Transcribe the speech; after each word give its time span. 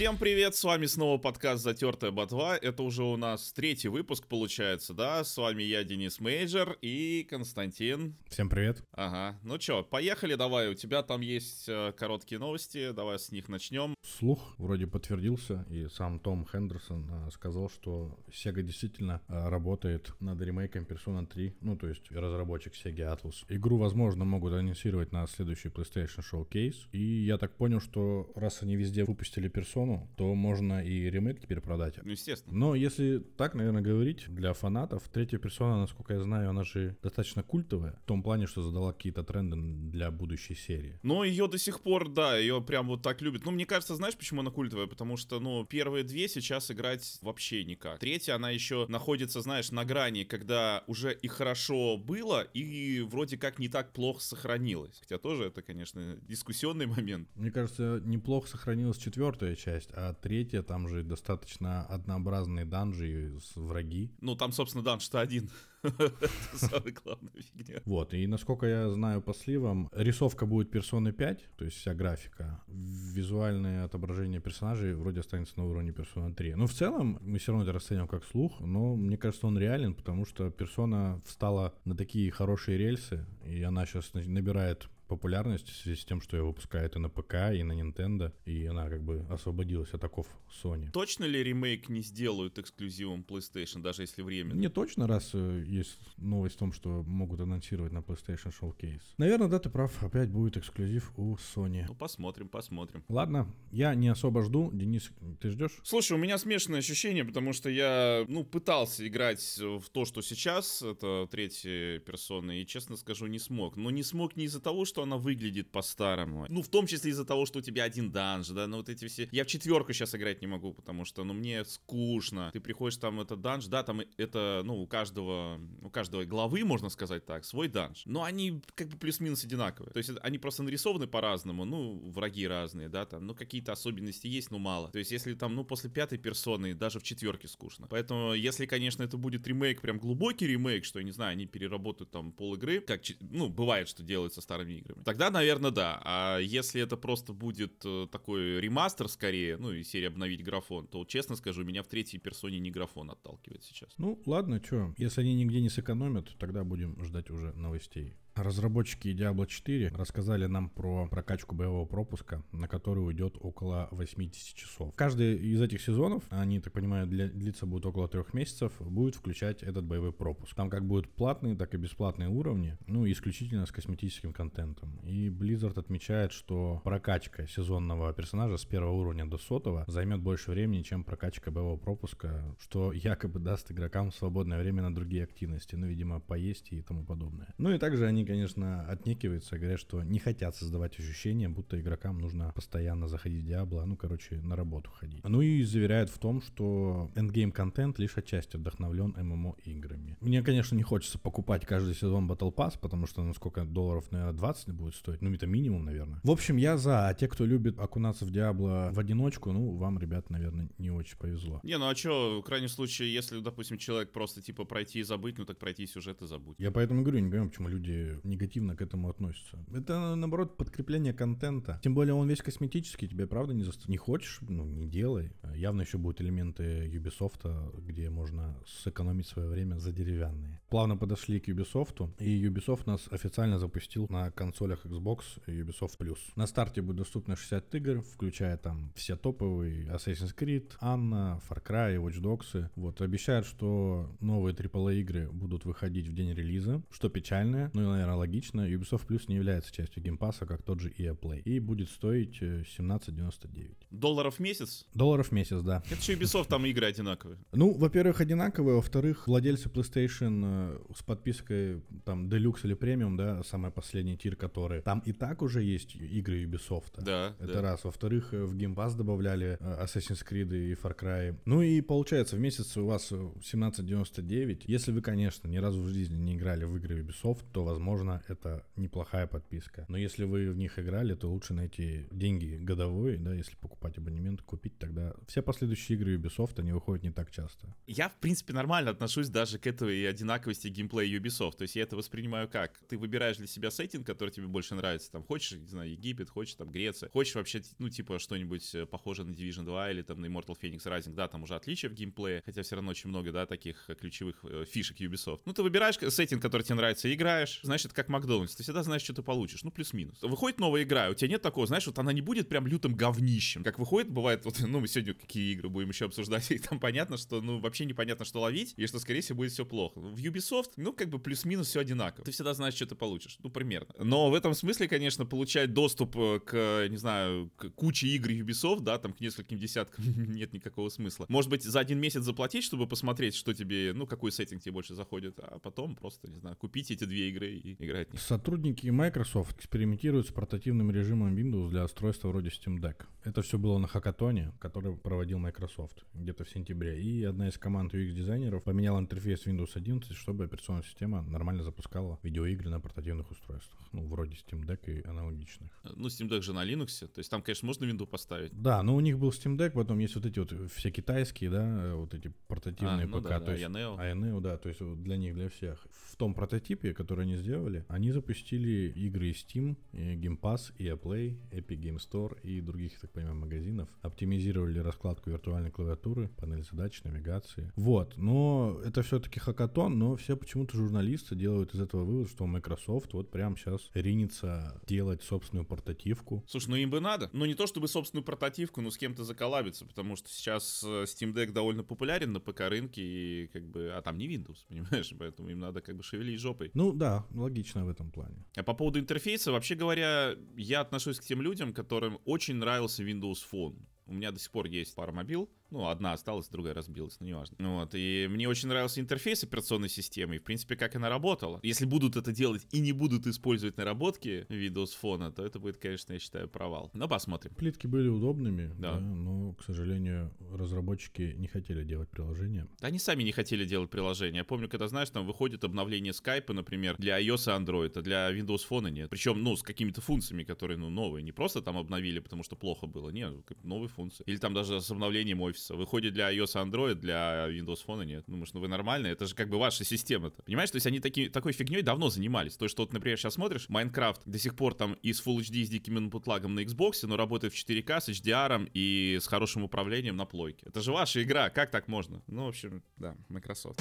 Всем 0.00 0.16
привет, 0.16 0.54
с 0.54 0.64
вами 0.64 0.86
снова 0.86 1.18
подкаст 1.18 1.62
«Затертая 1.62 2.10
ботва». 2.10 2.56
Это 2.56 2.82
уже 2.84 3.02
у 3.02 3.18
нас 3.18 3.52
третий 3.52 3.88
выпуск 3.88 4.26
получается, 4.28 4.94
да? 4.94 5.22
С 5.22 5.36
вами 5.36 5.62
я, 5.62 5.84
Денис 5.84 6.20
Мейджер 6.20 6.78
и 6.80 7.26
Константин. 7.28 8.16
Всем 8.30 8.48
привет. 8.48 8.82
Ага, 8.92 9.38
ну 9.42 9.58
чё, 9.58 9.82
поехали 9.82 10.36
давай, 10.36 10.70
у 10.70 10.74
тебя 10.74 11.02
там 11.02 11.20
есть 11.20 11.68
э, 11.68 11.92
короткие 11.98 12.38
новости, 12.38 12.92
давай 12.92 13.18
с 13.18 13.30
них 13.30 13.50
начнем. 13.50 13.94
Слух 14.18 14.54
вроде 14.58 14.86
подтвердился, 14.86 15.64
и 15.70 15.86
сам 15.88 16.18
Том 16.18 16.46
Хендерсон 16.50 17.06
э, 17.08 17.30
сказал, 17.30 17.70
что 17.70 18.18
Sega 18.30 18.62
действительно 18.62 19.20
э, 19.28 19.48
работает 19.48 20.12
над 20.20 20.40
ремейком 20.40 20.84
Persona 20.84 21.26
3, 21.26 21.56
ну 21.60 21.76
то 21.76 21.86
есть 21.88 22.10
разработчик 22.10 22.74
Sega 22.74 23.16
Atlus. 23.16 23.44
Игру, 23.48 23.78
возможно, 23.78 24.24
могут 24.24 24.52
анонсировать 24.52 25.12
на 25.12 25.26
следующий 25.26 25.68
PlayStation 25.68 26.22
Showcase, 26.30 26.88
и 26.92 27.24
я 27.24 27.38
так 27.38 27.56
понял, 27.56 27.80
что 27.80 28.30
раз 28.34 28.62
они 28.62 28.76
везде 28.76 29.04
выпустили 29.04 29.48
персону, 29.48 30.08
то 30.16 30.34
можно 30.34 30.84
и 30.84 31.10
ремейк 31.10 31.40
теперь 31.40 31.60
продать. 31.60 31.94
Ну, 32.02 32.10
естественно. 32.10 32.56
Но 32.56 32.74
если 32.74 33.18
так, 33.36 33.54
наверное, 33.54 33.82
говорить, 33.82 34.26
для 34.28 34.52
фанатов, 34.52 35.08
третья 35.12 35.38
персона, 35.38 35.80
насколько 35.80 36.14
я 36.14 36.20
знаю, 36.20 36.50
она 36.50 36.64
же 36.64 36.96
достаточно 37.02 37.42
культовая, 37.42 37.98
в 38.02 38.06
том 38.06 38.22
плане, 38.22 38.46
что 38.46 38.62
задала 38.62 38.92
какие-то 38.92 39.22
тренды 39.22 39.56
для 39.90 40.10
будущей 40.10 40.54
серии. 40.54 40.98
Но 41.02 41.24
ее 41.24 41.48
до 41.48 41.58
сих 41.58 41.80
пор, 41.80 42.08
да, 42.08 42.36
ее 42.36 42.60
прям 42.60 42.88
вот 42.88 43.02
так 43.02 43.22
любят. 43.22 43.44
Ну, 43.44 43.50
мне 43.50 43.66
кажется, 43.66 43.94
знаешь, 44.00 44.16
почему 44.16 44.40
она 44.40 44.50
культовая? 44.50 44.86
Потому 44.86 45.16
что, 45.16 45.40
ну, 45.40 45.64
первые 45.64 46.04
две 46.04 46.28
сейчас 46.28 46.70
играть 46.70 47.18
вообще 47.22 47.64
никак. 47.64 47.98
Третья, 47.98 48.34
она 48.34 48.50
еще 48.50 48.86
находится, 48.88 49.40
знаешь, 49.40 49.70
на 49.70 49.84
грани, 49.84 50.24
когда 50.24 50.84
уже 50.86 51.12
и 51.12 51.28
хорошо 51.28 51.96
было, 51.96 52.42
и 52.42 53.00
вроде 53.00 53.36
как 53.36 53.58
не 53.58 53.68
так 53.68 53.92
плохо 53.92 54.20
сохранилось. 54.20 54.98
Хотя 55.00 55.18
тоже 55.18 55.44
это, 55.44 55.62
конечно, 55.62 56.16
дискуссионный 56.22 56.86
момент. 56.86 57.28
Мне 57.34 57.50
кажется, 57.50 58.00
неплохо 58.04 58.48
сохранилась 58.48 58.98
четвертая 58.98 59.54
часть, 59.54 59.90
а 59.92 60.14
третья 60.14 60.62
там 60.62 60.88
же 60.88 61.02
достаточно 61.02 61.84
однообразные 61.86 62.64
данжи 62.64 63.38
с 63.40 63.56
враги. 63.56 64.10
Ну, 64.20 64.34
там, 64.34 64.52
собственно, 64.52 64.82
данж-то 64.82 65.20
один. 65.20 65.50
Это 65.82 66.28
самая 66.54 66.92
главная 66.92 67.32
фигня. 67.32 67.80
Вот, 67.84 68.14
и 68.14 68.26
насколько 68.26 68.66
я 68.66 68.90
знаю 68.90 69.22
по 69.22 69.32
сливам, 69.32 69.88
рисовка 69.92 70.46
будет 70.46 70.70
персоны 70.70 71.12
5, 71.12 71.50
то 71.56 71.64
есть 71.64 71.76
вся 71.78 71.94
графика. 71.94 72.62
Визуальное 72.68 73.84
отображение 73.84 74.40
персонажей 74.40 74.94
вроде 74.94 75.20
останется 75.20 75.54
на 75.56 75.66
уровне 75.66 75.92
персона 75.92 76.34
3. 76.34 76.54
Но 76.54 76.66
в 76.66 76.72
целом 76.72 77.18
мы 77.22 77.38
все 77.38 77.52
равно 77.52 77.64
это 77.64 77.72
расценим 77.72 78.08
как 78.08 78.24
слух, 78.24 78.60
но 78.60 78.96
мне 78.96 79.16
кажется, 79.16 79.46
он 79.46 79.58
реален, 79.58 79.94
потому 79.94 80.24
что 80.24 80.50
персона 80.50 81.20
встала 81.24 81.74
на 81.84 81.96
такие 81.96 82.30
хорошие 82.30 82.78
рельсы, 82.78 83.26
и 83.44 83.62
она 83.62 83.86
сейчас 83.86 84.12
набирает 84.14 84.88
популярность 85.10 85.68
в 85.68 85.76
связи 85.76 86.00
с 86.00 86.04
тем, 86.04 86.20
что 86.20 86.36
ее 86.36 86.44
выпускают 86.44 86.94
и 86.94 87.00
на 87.00 87.08
ПК, 87.08 87.34
и 87.52 87.64
на 87.64 87.72
Nintendo, 87.72 88.32
и 88.46 88.64
она 88.66 88.88
как 88.88 89.02
бы 89.02 89.26
освободилась 89.28 89.92
от 89.92 90.04
оков 90.04 90.28
Sony. 90.62 90.88
Точно 90.92 91.24
ли 91.24 91.42
ремейк 91.42 91.88
не 91.88 92.00
сделают 92.00 92.58
эксклюзивом 92.58 93.26
PlayStation, 93.28 93.82
даже 93.82 94.02
если 94.02 94.22
временно? 94.22 94.56
Не 94.58 94.68
точно, 94.68 95.08
раз 95.08 95.30
э, 95.34 95.64
есть 95.66 95.98
новость 96.16 96.54
в 96.54 96.58
том, 96.58 96.72
что 96.72 97.02
могут 97.02 97.40
анонсировать 97.40 97.92
на 97.92 97.98
PlayStation 97.98 98.54
Showcase. 98.60 99.02
Наверное, 99.18 99.48
да, 99.48 99.58
ты 99.58 99.68
прав, 99.68 100.00
опять 100.02 100.30
будет 100.30 100.56
эксклюзив 100.56 101.12
у 101.16 101.34
Sony. 101.34 101.84
Ну, 101.88 101.94
посмотрим, 101.96 102.48
посмотрим. 102.48 103.04
Ладно, 103.08 103.52
я 103.72 103.96
не 103.96 104.08
особо 104.08 104.44
жду. 104.44 104.70
Денис, 104.72 105.10
ты 105.40 105.50
ждешь? 105.50 105.72
Слушай, 105.82 106.12
у 106.12 106.18
меня 106.18 106.38
смешанное 106.38 106.78
ощущение, 106.78 107.24
потому 107.24 107.52
что 107.52 107.68
я, 107.68 108.24
ну, 108.28 108.44
пытался 108.44 109.06
играть 109.08 109.42
в 109.58 109.88
то, 109.90 110.04
что 110.04 110.22
сейчас, 110.22 110.82
это 110.82 111.26
третья 111.28 111.98
персона, 111.98 112.60
и, 112.60 112.64
честно 112.64 112.96
скажу, 112.96 113.26
не 113.26 113.40
смог. 113.40 113.76
Но 113.76 113.90
не 113.90 114.04
смог 114.04 114.36
не 114.36 114.44
из-за 114.44 114.60
того, 114.60 114.84
что 114.84 114.99
она 115.02 115.16
выглядит 115.16 115.70
по-старому. 115.70 116.46
Ну, 116.48 116.62
в 116.62 116.68
том 116.68 116.86
числе 116.86 117.10
из-за 117.10 117.24
того, 117.24 117.46
что 117.46 117.58
у 117.58 117.62
тебя 117.62 117.84
один 117.84 118.10
данж, 118.10 118.48
да, 118.48 118.66
ну 118.66 118.78
вот 118.78 118.88
эти 118.88 119.06
все... 119.08 119.28
Я 119.32 119.44
в 119.44 119.46
четверку 119.46 119.92
сейчас 119.92 120.14
играть 120.14 120.40
не 120.40 120.46
могу, 120.46 120.72
потому 120.72 121.04
что, 121.04 121.24
ну, 121.24 121.32
мне 121.32 121.64
скучно. 121.64 122.50
Ты 122.52 122.60
приходишь 122.60 122.96
там, 122.96 123.20
это 123.20 123.36
данж, 123.36 123.66
да, 123.66 123.82
там 123.82 124.02
это, 124.16 124.62
ну, 124.64 124.80
у 124.82 124.86
каждого, 124.86 125.60
у 125.82 125.90
каждого 125.90 126.24
главы, 126.24 126.64
можно 126.64 126.88
сказать 126.88 127.26
так, 127.26 127.44
свой 127.44 127.68
данж. 127.68 128.02
Но 128.06 128.24
они 128.24 128.60
как 128.74 128.88
бы 128.88 128.96
плюс-минус 128.96 129.44
одинаковые. 129.44 129.92
То 129.92 129.98
есть 129.98 130.10
они 130.22 130.38
просто 130.38 130.62
нарисованы 130.62 131.06
по-разному, 131.06 131.64
ну, 131.64 132.10
враги 132.10 132.46
разные, 132.46 132.88
да, 132.88 133.06
там, 133.06 133.26
ну, 133.26 133.34
какие-то 133.34 133.72
особенности 133.72 134.26
есть, 134.26 134.50
но 134.50 134.58
мало. 134.58 134.90
То 134.90 134.98
есть 134.98 135.12
если 135.12 135.34
там, 135.34 135.54
ну, 135.54 135.64
после 135.64 135.90
пятой 135.90 136.18
персоны 136.18 136.74
даже 136.74 136.98
в 136.98 137.02
четверке 137.02 137.48
скучно. 137.48 137.86
Поэтому, 137.86 138.34
если, 138.34 138.66
конечно, 138.66 139.02
это 139.02 139.16
будет 139.16 139.46
ремейк, 139.46 139.80
прям 139.80 139.98
глубокий 139.98 140.46
ремейк, 140.46 140.84
что, 140.84 140.98
я 140.98 141.04
не 141.04 141.12
знаю, 141.12 141.32
они 141.32 141.46
переработают 141.46 142.10
там 142.10 142.32
пол 142.32 142.54
игры, 142.54 142.80
как, 142.80 143.02
ну, 143.20 143.48
бывает, 143.48 143.88
что 143.88 144.02
делают 144.02 144.34
со 144.34 144.40
старыми 144.40 144.74
играми, 144.74 144.89
играми. 144.90 145.04
Тогда, 145.04 145.30
наверное, 145.30 145.70
да. 145.70 146.00
А 146.04 146.38
если 146.38 146.82
это 146.82 146.96
просто 146.96 147.32
будет 147.32 147.82
э, 147.84 148.06
такой 148.10 148.60
ремастер 148.60 149.08
скорее, 149.08 149.56
ну 149.56 149.72
и 149.72 149.82
серия 149.82 150.08
обновить 150.08 150.44
графон, 150.44 150.86
то, 150.86 151.04
честно 151.04 151.36
скажу, 151.36 151.64
меня 151.64 151.82
в 151.82 151.88
третьей 151.88 152.18
персоне 152.18 152.58
не 152.58 152.70
графон 152.70 153.10
отталкивает 153.10 153.64
сейчас. 153.64 153.90
Ну, 153.98 154.20
ладно, 154.26 154.62
что, 154.64 154.94
если 154.98 155.22
они 155.22 155.34
нигде 155.34 155.60
не 155.60 155.68
сэкономят, 155.68 156.36
тогда 156.38 156.64
будем 156.64 157.02
ждать 157.04 157.30
уже 157.30 157.52
новостей. 157.52 158.14
Разработчики 158.42 159.08
Diablo 159.08 159.46
4 159.46 159.88
рассказали 159.94 160.46
нам 160.46 160.70
про 160.70 161.06
прокачку 161.06 161.54
боевого 161.54 161.84
пропуска, 161.84 162.42
на 162.52 162.68
который 162.68 163.00
уйдет 163.00 163.36
около 163.38 163.88
80 163.90 164.56
часов. 164.56 164.94
Каждый 164.94 165.36
из 165.36 165.60
этих 165.60 165.82
сезонов, 165.82 166.24
они, 166.30 166.58
так 166.60 166.72
понимаю, 166.72 167.06
для, 167.06 167.28
длиться 167.28 167.66
будет 167.66 167.84
около 167.84 168.08
трех 168.08 168.32
месяцев, 168.32 168.72
будет 168.80 169.14
включать 169.14 169.62
этот 169.62 169.84
боевой 169.84 170.12
пропуск. 170.12 170.54
Там 170.54 170.70
как 170.70 170.86
будут 170.86 171.10
платные, 171.10 171.54
так 171.54 171.74
и 171.74 171.76
бесплатные 171.76 172.28
уровни, 172.28 172.78
ну, 172.86 173.10
исключительно 173.10 173.66
с 173.66 173.72
косметическим 173.72 174.32
контентом. 174.32 174.98
И 175.02 175.28
Blizzard 175.28 175.78
отмечает, 175.78 176.32
что 176.32 176.80
прокачка 176.82 177.46
сезонного 177.46 178.12
персонажа 178.14 178.56
с 178.56 178.64
первого 178.64 178.92
уровня 178.92 179.26
до 179.26 179.36
сотого 179.36 179.84
займет 179.86 180.20
больше 180.20 180.50
времени, 180.50 180.82
чем 180.82 181.04
прокачка 181.04 181.50
боевого 181.50 181.76
пропуска, 181.76 182.56
что 182.58 182.92
якобы 182.92 183.38
даст 183.38 183.70
игрокам 183.70 184.12
свободное 184.12 184.58
время 184.58 184.82
на 184.82 184.94
другие 184.94 185.24
активности, 185.24 185.74
ну, 185.74 185.86
видимо, 185.86 186.20
поесть 186.20 186.72
и 186.72 186.80
тому 186.80 187.04
подобное. 187.04 187.54
Ну 187.58 187.70
и 187.72 187.78
также 187.78 188.06
они 188.06 188.24
конечно, 188.30 188.86
отнекиваются, 188.88 189.58
говорят, 189.58 189.80
что 189.80 190.02
не 190.04 190.20
хотят 190.20 190.54
создавать 190.54 190.96
ощущение, 190.98 191.48
будто 191.48 191.80
игрокам 191.80 192.18
нужно 192.18 192.52
постоянно 192.54 193.08
заходить 193.08 193.42
в 193.42 193.46
Диабло, 193.46 193.84
ну, 193.84 193.96
короче, 193.96 194.36
на 194.36 194.54
работу 194.54 194.88
ходить. 194.90 195.24
Ну 195.24 195.40
и 195.40 195.64
заверяют 195.64 196.10
в 196.10 196.18
том, 196.18 196.40
что 196.40 197.10
эндгейм 197.16 197.50
контент 197.50 197.98
лишь 197.98 198.16
отчасти 198.16 198.56
вдохновлен 198.56 199.16
ММО 199.16 199.56
играми. 199.64 200.16
Мне, 200.20 200.42
конечно, 200.42 200.76
не 200.76 200.84
хочется 200.84 201.18
покупать 201.18 201.66
каждый 201.66 201.94
сезон 201.94 202.30
Battle 202.30 202.54
Pass, 202.54 202.78
потому 202.80 203.06
что, 203.06 203.24
ну, 203.24 203.34
сколько 203.34 203.64
долларов, 203.64 204.12
наверное, 204.12 204.34
20 204.34 204.68
не 204.68 204.74
будет 204.74 204.94
стоить, 204.94 205.22
ну, 205.22 205.34
это 205.34 205.46
минимум, 205.46 205.84
наверное. 205.84 206.20
В 206.22 206.30
общем, 206.30 206.56
я 206.56 206.76
за, 206.76 207.08
а 207.08 207.14
те, 207.14 207.26
кто 207.26 207.44
любит 207.44 207.80
окунаться 207.80 208.24
в 208.24 208.30
Диабло 208.30 208.90
в 208.92 208.98
одиночку, 209.00 209.50
ну, 209.50 209.76
вам, 209.76 209.98
ребят, 209.98 210.30
наверное, 210.30 210.70
не 210.78 210.92
очень 210.92 211.18
повезло. 211.18 211.60
Не, 211.64 211.78
ну 211.78 211.88
а 211.88 211.96
что, 211.96 212.40
в 212.40 212.44
крайнем 212.44 212.68
случае, 212.68 213.12
если, 213.12 213.40
допустим, 213.40 213.76
человек 213.76 214.12
просто, 214.12 214.40
типа, 214.40 214.64
пройти 214.64 215.00
и 215.00 215.02
забыть, 215.02 215.36
ну, 215.36 215.44
так 215.44 215.58
пройти 215.58 215.84
сюжет 215.86 216.22
и 216.22 216.26
забудь. 216.26 216.54
Я 216.60 216.70
поэтому 216.70 217.02
говорю, 217.02 217.18
не 217.18 217.28
понимаю, 217.28 217.50
почему 217.50 217.68
люди 217.68 218.09
негативно 218.22 218.76
к 218.76 218.82
этому 218.82 219.08
относятся. 219.08 219.58
Это, 219.72 220.14
наоборот, 220.14 220.56
подкрепление 220.56 221.12
контента. 221.12 221.80
Тем 221.82 221.94
более 221.94 222.14
он 222.14 222.28
весь 222.28 222.42
косметический, 222.42 223.08
тебе 223.08 223.26
правда 223.26 223.54
не 223.54 223.62
заставит. 223.62 223.88
Не 223.88 223.96
хочешь, 223.96 224.38
ну, 224.42 224.64
не 224.64 224.86
делай. 224.86 225.32
Явно 225.54 225.82
еще 225.82 225.98
будут 225.98 226.20
элементы 226.20 226.88
Ubisoft, 226.88 227.80
где 227.80 228.10
можно 228.10 228.56
сэкономить 228.66 229.26
свое 229.26 229.48
время 229.48 229.78
за 229.78 229.92
деревянные. 229.92 230.60
Плавно 230.68 230.96
подошли 230.96 231.40
к 231.40 231.48
Ubisoft, 231.48 232.10
и 232.18 232.46
Ubisoft 232.46 232.82
нас 232.86 233.08
официально 233.10 233.58
запустил 233.58 234.06
на 234.08 234.30
консолях 234.30 234.86
Xbox 234.86 235.22
и 235.46 235.52
Ubisoft 235.52 235.98
Plus. 235.98 236.18
На 236.36 236.46
старте 236.46 236.82
будет 236.82 236.96
доступно 236.96 237.36
60 237.36 237.74
игр, 237.74 238.02
включая 238.02 238.56
там 238.56 238.92
все 238.94 239.16
топовые 239.16 239.86
Assassin's 239.86 240.34
Creed, 240.36 240.72
Anno, 240.80 241.40
Far 241.48 241.62
Cry, 241.64 241.96
Watch 241.96 242.20
Dogs. 242.20 242.70
Вот, 242.76 243.00
обещают, 243.00 243.46
что 243.46 244.14
новые 244.20 244.54
AAA 244.54 245.00
игры 245.00 245.28
будут 245.30 245.64
выходить 245.64 246.08
в 246.08 246.14
день 246.14 246.32
релиза, 246.32 246.82
что 246.90 247.08
печально, 247.08 247.70
и, 247.74 247.78
наверное, 248.00 248.18
логично, 248.18 248.68
Ubisoft 248.68 249.06
Plus 249.06 249.24
не 249.28 249.36
является 249.36 249.72
частью 249.72 250.02
Game 250.02 250.20
Pass 250.20 250.37
а, 250.37 250.46
как 250.46 250.62
тот 250.62 250.80
же 250.80 250.90
EA 250.90 251.18
Play. 251.18 251.40
И 251.42 251.60
будет 251.60 251.90
стоить 251.90 252.40
17,99. 252.40 253.70
Э, 253.70 253.74
Долларов 253.90 254.36
в 254.36 254.40
месяц? 254.40 254.86
Долларов 254.94 255.28
в 255.28 255.32
месяц, 255.32 255.60
да. 255.62 255.82
Это 255.90 256.00
что 256.00 256.12
Ubisoft, 256.12 256.48
там 256.48 256.64
игры 256.66 256.86
одинаковые. 256.86 257.38
Ну, 257.52 257.74
во-первых, 257.74 258.20
одинаковые, 258.20 258.76
во-вторых, 258.76 259.26
владельцы 259.26 259.68
PlayStation 259.68 260.42
э, 260.44 260.94
с 260.96 261.02
подпиской 261.02 261.82
там 262.04 262.28
Deluxe 262.28 262.60
или 262.64 262.76
Premium, 262.76 263.16
да, 263.16 263.42
самый 263.42 263.70
последний 263.70 264.16
тир, 264.16 264.36
который, 264.36 264.80
там 264.82 265.00
и 265.00 265.12
так 265.12 265.42
уже 265.42 265.62
есть 265.62 265.94
игры 265.96 266.44
Ubisoft. 266.44 267.02
Да, 267.02 267.34
Это 267.38 267.54
да. 267.54 267.62
раз. 267.62 267.84
Во-вторых, 267.84 268.32
э, 268.32 268.44
в 268.44 268.56
Game 268.56 268.74
Pass 268.74 268.96
добавляли 268.96 269.58
Assassin's 269.60 270.24
Creed 270.26 270.54
и 270.54 270.74
Far 270.74 270.96
Cry. 270.98 271.36
Ну 271.44 271.62
и 271.62 271.80
получается, 271.80 272.36
в 272.36 272.40
месяц 272.40 272.76
у 272.76 272.86
вас 272.86 273.12
17,99. 273.12 274.62
Если 274.66 274.92
вы, 274.92 275.02
конечно, 275.02 275.48
ни 275.48 275.58
разу 275.58 275.82
в 275.82 275.88
жизни 275.88 276.16
не 276.16 276.34
играли 276.34 276.64
в 276.64 276.76
игры 276.76 277.02
Ubisoft, 277.02 277.44
то, 277.52 277.64
возможно, 277.64 277.89
возможно, 277.90 278.22
это 278.28 278.64
неплохая 278.76 279.26
подписка. 279.26 279.84
Но 279.88 279.98
если 279.98 280.24
вы 280.24 280.50
в 280.50 280.56
них 280.56 280.78
играли, 280.78 281.14
то 281.14 281.28
лучше 281.28 281.54
найти 281.54 282.06
деньги 282.10 282.56
годовой, 282.56 283.16
да, 283.16 283.34
если 283.34 283.56
покупать 283.56 283.98
абонемент, 283.98 284.42
купить 284.42 284.78
тогда. 284.78 285.14
Все 285.26 285.42
последующие 285.42 285.98
игры 285.98 286.16
Ubisoft, 286.16 286.60
они 286.60 286.72
выходят 286.72 287.02
не 287.02 287.10
так 287.10 287.30
часто. 287.30 287.74
Я, 287.86 288.08
в 288.08 288.16
принципе, 288.20 288.52
нормально 288.52 288.90
отношусь 288.90 289.28
даже 289.28 289.58
к 289.58 289.66
этой 289.66 290.08
одинаковости 290.08 290.68
геймплея 290.68 291.18
Ubisoft. 291.18 291.56
То 291.56 291.62
есть 291.62 291.76
я 291.76 291.82
это 291.82 291.96
воспринимаю 291.96 292.48
как? 292.48 292.78
Ты 292.88 292.96
выбираешь 292.96 293.38
для 293.38 293.46
себя 293.46 293.70
сеттинг, 293.70 294.06
который 294.06 294.30
тебе 294.30 294.46
больше 294.46 294.74
нравится. 294.74 295.10
Там 295.10 295.24
хочешь, 295.24 295.58
не 295.58 295.68
знаю, 295.68 295.90
Египет, 295.90 296.30
хочешь 296.30 296.54
там 296.54 296.70
Греция, 296.70 297.10
хочешь 297.10 297.34
вообще, 297.34 297.62
ну, 297.78 297.88
типа, 297.88 298.18
что-нибудь 298.18 298.74
э, 298.74 298.86
похожее 298.86 299.26
на 299.26 299.32
Division 299.32 299.64
2 299.64 299.90
или 299.90 300.02
там 300.02 300.20
на 300.20 300.26
Immortal 300.26 300.56
Phoenix 300.60 300.84
Rising. 300.84 301.14
Да, 301.14 301.26
там 301.26 301.42
уже 301.42 301.56
отличия 301.56 301.90
в 301.90 301.94
геймплее, 301.94 302.42
хотя 302.46 302.62
все 302.62 302.76
равно 302.76 302.90
очень 302.90 303.10
много, 303.10 303.32
да, 303.32 303.46
таких 303.46 303.84
э, 303.88 303.94
ключевых 303.94 304.36
э, 304.44 304.64
фишек 304.64 305.00
Ubisoft. 305.00 305.40
Ну, 305.44 305.52
ты 305.52 305.62
выбираешь 305.62 305.96
сеттинг, 306.12 306.42
который 306.42 306.62
тебе 306.62 306.76
нравится, 306.76 307.12
играешь. 307.12 307.60
Знаешь, 307.62 307.79
это 307.84 307.94
как 307.94 308.08
Макдональдс. 308.08 308.54
Ты 308.54 308.62
всегда 308.62 308.82
знаешь, 308.82 309.02
что 309.02 309.14
ты 309.14 309.22
получишь. 309.22 309.62
Ну, 309.64 309.70
плюс-минус. 309.70 310.18
Выходит 310.22 310.60
новая 310.60 310.82
игра, 310.82 311.08
у 311.10 311.14
тебя 311.14 311.28
нет 311.28 311.42
такого, 311.42 311.66
знаешь, 311.66 311.86
вот 311.86 311.98
она 311.98 312.12
не 312.12 312.20
будет 312.20 312.48
прям 312.48 312.66
лютым 312.66 312.94
говнищем. 312.94 313.64
Как 313.64 313.78
выходит, 313.78 314.10
бывает, 314.10 314.44
вот, 314.44 314.58
ну, 314.66 314.80
мы 314.80 314.88
сегодня 314.88 315.14
какие 315.14 315.52
игры 315.52 315.68
будем 315.68 315.90
еще 315.90 316.06
обсуждать, 316.06 316.50
и 316.50 316.58
там 316.58 316.80
понятно, 316.80 317.16
что, 317.16 317.40
ну, 317.40 317.60
вообще 317.60 317.84
непонятно, 317.84 318.24
что 318.24 318.40
ловить, 318.40 318.74
и 318.76 318.86
что, 318.86 318.98
скорее 318.98 319.20
всего, 319.20 319.38
будет 319.38 319.52
все 319.52 319.64
плохо. 319.64 319.98
В 320.00 320.18
Ubisoft, 320.18 320.72
ну, 320.76 320.92
как 320.92 321.08
бы 321.08 321.18
плюс-минус 321.18 321.68
все 321.68 321.80
одинаково. 321.80 322.24
Ты 322.24 322.32
всегда 322.32 322.54
знаешь, 322.54 322.74
что 322.74 322.86
ты 322.86 322.94
получишь. 322.94 323.38
Ну, 323.42 323.50
примерно. 323.50 323.94
Но 323.98 324.30
в 324.30 324.34
этом 324.34 324.54
смысле, 324.54 324.88
конечно, 324.88 325.26
получать 325.26 325.72
доступ 325.72 326.16
э, 326.16 326.40
к, 326.40 326.86
не 326.88 326.96
знаю, 326.96 327.50
к 327.56 327.70
куче 327.70 328.08
игр 328.08 328.30
Ubisoft, 328.30 328.80
да, 328.80 328.98
там 328.98 329.12
к 329.12 329.20
нескольким 329.20 329.58
десяткам 329.58 330.04
нет 330.34 330.52
никакого 330.52 330.88
смысла. 330.88 331.26
Может 331.28 331.50
быть, 331.50 331.62
за 331.62 331.80
один 331.80 331.98
месяц 331.98 332.22
заплатить, 332.22 332.64
чтобы 332.64 332.86
посмотреть, 332.86 333.34
что 333.34 333.52
тебе, 333.54 333.92
ну, 333.94 334.06
какой 334.06 334.32
сеттинг 334.32 334.62
тебе 334.62 334.72
больше 334.72 334.94
заходит, 334.94 335.38
а 335.38 335.58
потом 335.58 335.96
просто, 335.96 336.28
не 336.28 336.38
знаю, 336.38 336.56
купить 336.56 336.90
эти 336.90 337.04
две 337.04 337.28
игры 337.28 337.52
и 337.52 337.69
играть 337.78 338.08
в 338.08 338.12
них. 338.12 338.22
Сотрудники 338.22 338.88
Microsoft 338.88 339.58
экспериментируют 339.58 340.26
с 340.28 340.30
портативным 340.32 340.90
режимом 340.90 341.34
Windows 341.36 341.70
для 341.70 341.84
устройства 341.84 342.28
вроде 342.28 342.48
Steam 342.48 342.80
Deck. 342.80 343.04
Это 343.24 343.42
все 343.42 343.58
было 343.58 343.78
на 343.78 343.86
хакатоне, 343.86 344.52
который 344.58 344.96
проводил 344.96 345.38
Microsoft 345.38 346.04
где-то 346.14 346.44
в 346.44 346.50
сентябре. 346.50 347.00
И 347.02 347.22
одна 347.24 347.48
из 347.48 347.58
команд 347.58 347.94
UX-дизайнеров 347.94 348.62
поменяла 348.62 348.98
интерфейс 348.98 349.46
Windows 349.46 349.72
11, 349.74 350.16
чтобы 350.16 350.44
операционная 350.44 350.82
система 350.82 351.22
нормально 351.22 351.62
запускала 351.62 352.18
видеоигры 352.22 352.70
на 352.70 352.80
портативных 352.80 353.30
устройствах. 353.30 353.80
Ну, 353.92 354.06
вроде 354.06 354.36
Steam 354.36 354.64
Deck 354.64 354.90
и 354.90 355.06
аналогичных. 355.06 355.70
Ну, 355.84 356.06
Steam 356.08 356.28
Deck 356.28 356.40
же 356.42 356.52
на 356.54 356.64
Linux, 356.64 357.06
то 357.06 357.18
есть 357.18 357.30
там, 357.30 357.42
конечно, 357.42 357.66
можно 357.66 357.84
Windows 357.84 358.06
поставить. 358.06 358.52
Да, 358.52 358.82
но 358.82 358.94
у 358.96 359.00
них 359.00 359.18
был 359.18 359.30
Steam 359.30 359.56
Deck, 359.56 359.70
потом 359.70 359.98
есть 359.98 360.14
вот 360.14 360.24
эти 360.24 360.38
вот 360.38 360.52
все 360.72 360.90
китайские, 360.90 361.50
да, 361.50 361.94
вот 361.94 362.14
эти 362.14 362.32
портативные 362.48 363.04
А, 363.04 363.08
ну 363.08 363.20
ПК. 363.20 363.28
да, 363.28 363.40
то 363.40 363.46
да, 363.46 363.52
есть, 363.52 363.64
Ioneo. 363.64 363.98
Ioneo, 363.98 364.40
да, 364.40 364.56
то 364.56 364.68
есть 364.68 364.80
для 365.02 365.16
них, 365.16 365.34
для 365.34 365.48
всех. 365.48 365.86
В 366.08 366.16
том 366.16 366.34
прототипе, 366.34 366.94
который 366.94 367.24
они 367.24 367.36
сделали, 367.36 367.59
они 367.88 368.12
запустили 368.12 368.92
игры 368.96 369.30
из 369.30 369.44
Steam, 369.44 369.76
и 369.92 370.16
Game 370.16 370.38
Pass, 370.38 370.72
и 370.78 370.86
Play, 370.88 371.36
Epic 371.50 371.80
Game 371.80 371.98
Store 371.98 372.40
и 372.42 372.60
других, 372.60 372.98
так 373.00 373.10
понимаю, 373.10 373.36
магазинов. 373.36 373.88
Оптимизировали 374.02 374.78
раскладку 374.78 375.30
виртуальной 375.30 375.70
клавиатуры, 375.70 376.28
панель 376.36 376.64
задач, 376.64 377.02
навигации. 377.04 377.72
Вот, 377.76 378.16
но 378.16 378.80
это 378.84 379.02
все-таки 379.02 379.40
хакатон, 379.40 379.98
но 379.98 380.16
все 380.16 380.36
почему-то 380.36 380.76
журналисты 380.76 381.36
делают 381.36 381.74
из 381.74 381.80
этого 381.80 382.04
вывод, 382.04 382.30
что 382.30 382.46
Microsoft 382.46 383.12
вот 383.12 383.30
прямо 383.30 383.56
сейчас 383.56 383.90
ринется 383.94 384.80
делать 384.86 385.22
собственную 385.22 385.66
портативку. 385.66 386.44
Слушай, 386.46 386.70
ну 386.70 386.76
им 386.76 386.90
бы 386.90 387.00
надо. 387.00 387.30
Ну 387.32 387.44
не 387.44 387.54
то 387.54 387.66
чтобы 387.66 387.88
собственную 387.88 388.24
портативку, 388.24 388.80
но 388.80 388.90
с 388.90 388.98
кем-то 388.98 389.24
заколабиться, 389.24 389.84
потому 389.84 390.16
что 390.16 390.28
сейчас 390.28 390.82
э, 390.84 391.04
Steam 391.04 391.32
Deck 391.34 391.52
довольно 391.52 391.84
популярен 391.84 392.32
на 392.32 392.40
ПК 392.40 392.60
рынке, 392.68 393.02
и 393.02 393.46
как 393.48 393.68
бы, 393.68 393.92
а 393.94 394.02
там 394.02 394.18
не 394.18 394.28
Windows, 394.28 394.58
понимаешь, 394.68 395.12
поэтому 395.18 395.48
им 395.50 395.60
надо 395.60 395.80
как 395.80 395.96
бы 395.96 396.02
шевелить 396.02 396.40
жопой. 396.40 396.70
Ну 396.74 396.92
да, 396.92 397.26
логично 397.30 397.49
в 397.84 397.88
этом 397.88 398.10
плане. 398.10 398.44
А 398.56 398.62
по 398.62 398.74
поводу 398.74 398.98
интерфейса, 398.98 399.52
вообще 399.52 399.74
говоря, 399.74 400.34
я 400.56 400.80
отношусь 400.80 401.20
к 401.20 401.24
тем 401.24 401.42
людям, 401.42 401.72
которым 401.72 402.18
очень 402.24 402.56
нравился 402.56 403.02
Windows 403.02 403.38
Phone. 403.50 403.76
У 404.06 404.14
меня 404.14 404.32
до 404.32 404.38
сих 404.38 404.50
пор 404.50 404.66
есть 404.66 404.94
пара 404.94 405.12
мобил, 405.12 405.50
ну, 405.70 405.86
одна 405.88 406.12
осталась, 406.12 406.48
другая 406.48 406.74
разбилась, 406.74 407.18
но 407.20 407.26
неважно. 407.26 407.56
Вот, 407.58 407.90
и 407.94 408.26
мне 408.30 408.48
очень 408.48 408.68
нравился 408.68 409.00
интерфейс 409.00 409.42
операционной 409.44 409.88
системы, 409.88 410.36
и, 410.36 410.38
в 410.38 410.44
принципе, 410.44 410.76
как 410.76 410.94
она 410.96 411.08
работала. 411.08 411.60
Если 411.62 411.84
будут 411.84 412.16
это 412.16 412.32
делать 412.32 412.66
и 412.72 412.80
не 412.80 412.92
будут 412.92 413.26
использовать 413.26 413.76
наработки 413.76 414.46
Windows 414.48 414.90
Phone, 415.00 415.32
то 415.32 415.44
это 415.44 415.58
будет, 415.58 415.78
конечно, 415.78 416.12
я 416.12 416.18
считаю, 416.18 416.48
провал. 416.48 416.90
Но 416.94 417.08
посмотрим. 417.08 417.54
Плитки 417.54 417.86
были 417.86 418.08
удобными, 418.08 418.72
Да. 418.78 418.94
да. 418.94 419.00
но, 419.00 419.54
к 419.54 419.62
сожалению, 419.64 420.32
разработчики 420.52 421.34
не 421.36 421.48
хотели 421.48 421.84
делать 421.84 422.08
приложение. 422.10 422.66
Да 422.80 422.88
Они 422.88 422.98
сами 422.98 423.22
не 423.22 423.32
хотели 423.32 423.64
делать 423.64 423.90
приложение. 423.90 424.38
Я 424.38 424.44
помню, 424.44 424.68
когда, 424.68 424.88
знаешь, 424.88 425.10
там 425.10 425.26
выходит 425.26 425.64
обновление 425.64 426.12
Skype, 426.12 426.52
например, 426.52 426.96
для 426.98 427.20
iOS 427.20 427.46
и 427.48 427.62
Android, 427.64 427.92
а 427.98 428.02
для 428.02 428.30
Windows 428.32 428.60
Phone 428.68 428.90
нет. 428.90 429.10
Причем, 429.10 429.42
ну, 429.42 429.56
с 429.56 429.62
какими-то 429.62 430.00
функциями, 430.00 430.44
которые, 430.44 430.78
ну, 430.78 430.90
новые. 430.90 431.22
Не 431.22 431.32
просто 431.32 431.62
там 431.62 431.76
обновили, 431.76 432.18
потому 432.20 432.42
что 432.42 432.56
плохо 432.56 432.86
было. 432.86 433.10
Нет, 433.10 433.34
новые 433.62 433.88
функции. 433.88 434.24
Или 434.26 434.36
там 434.36 434.54
даже 434.54 434.80
с 434.80 434.90
обновлением 434.90 435.40
офиса. 435.60 435.76
Выходит 435.76 436.14
для 436.14 436.32
iOS 436.32 436.54
Android, 436.54 436.94
для 436.94 437.48
Windows 437.48 437.78
Phone 437.86 438.04
нет. 438.04 438.24
Ну, 438.26 438.38
может, 438.38 438.54
ну 438.54 438.60
вы 438.60 438.68
нормальные? 438.68 439.12
Это 439.12 439.26
же 439.26 439.34
как 439.34 439.48
бы 439.48 439.58
ваша 439.58 439.84
система-то. 439.84 440.42
Понимаешь? 440.42 440.70
То 440.70 440.76
есть 440.76 440.86
они 440.86 441.00
таки, 441.00 441.28
такой 441.28 441.52
фигней 441.52 441.82
давно 441.82 442.10
занимались. 442.10 442.56
То, 442.56 442.68
что 442.68 442.82
вот, 442.82 442.92
например, 442.92 443.18
сейчас 443.18 443.34
смотришь, 443.34 443.68
Майнкрафт 443.68 444.22
до 444.24 444.38
сих 444.38 444.56
пор 444.56 444.74
там 444.74 444.94
и 444.94 445.12
с 445.12 445.24
Full 445.24 445.38
HD 445.38 445.64
с 445.64 445.68
диким 445.68 445.98
инпут-лагом 445.98 446.54
на 446.54 446.60
Xbox, 446.60 447.06
но 447.06 447.16
работает 447.16 447.52
в 447.52 447.56
4К 447.56 448.00
с 448.00 448.08
HDR 448.08 448.70
и 448.74 449.18
с 449.20 449.26
хорошим 449.26 449.64
управлением 449.64 450.16
на 450.16 450.24
плойке. 450.24 450.66
Это 450.66 450.80
же 450.80 450.92
ваша 450.92 451.22
игра, 451.22 451.50
как 451.50 451.70
так 451.70 451.88
можно? 451.88 452.22
Ну, 452.26 452.46
в 452.46 452.48
общем, 452.48 452.82
да, 452.96 453.16
Microsoft. 453.28 453.80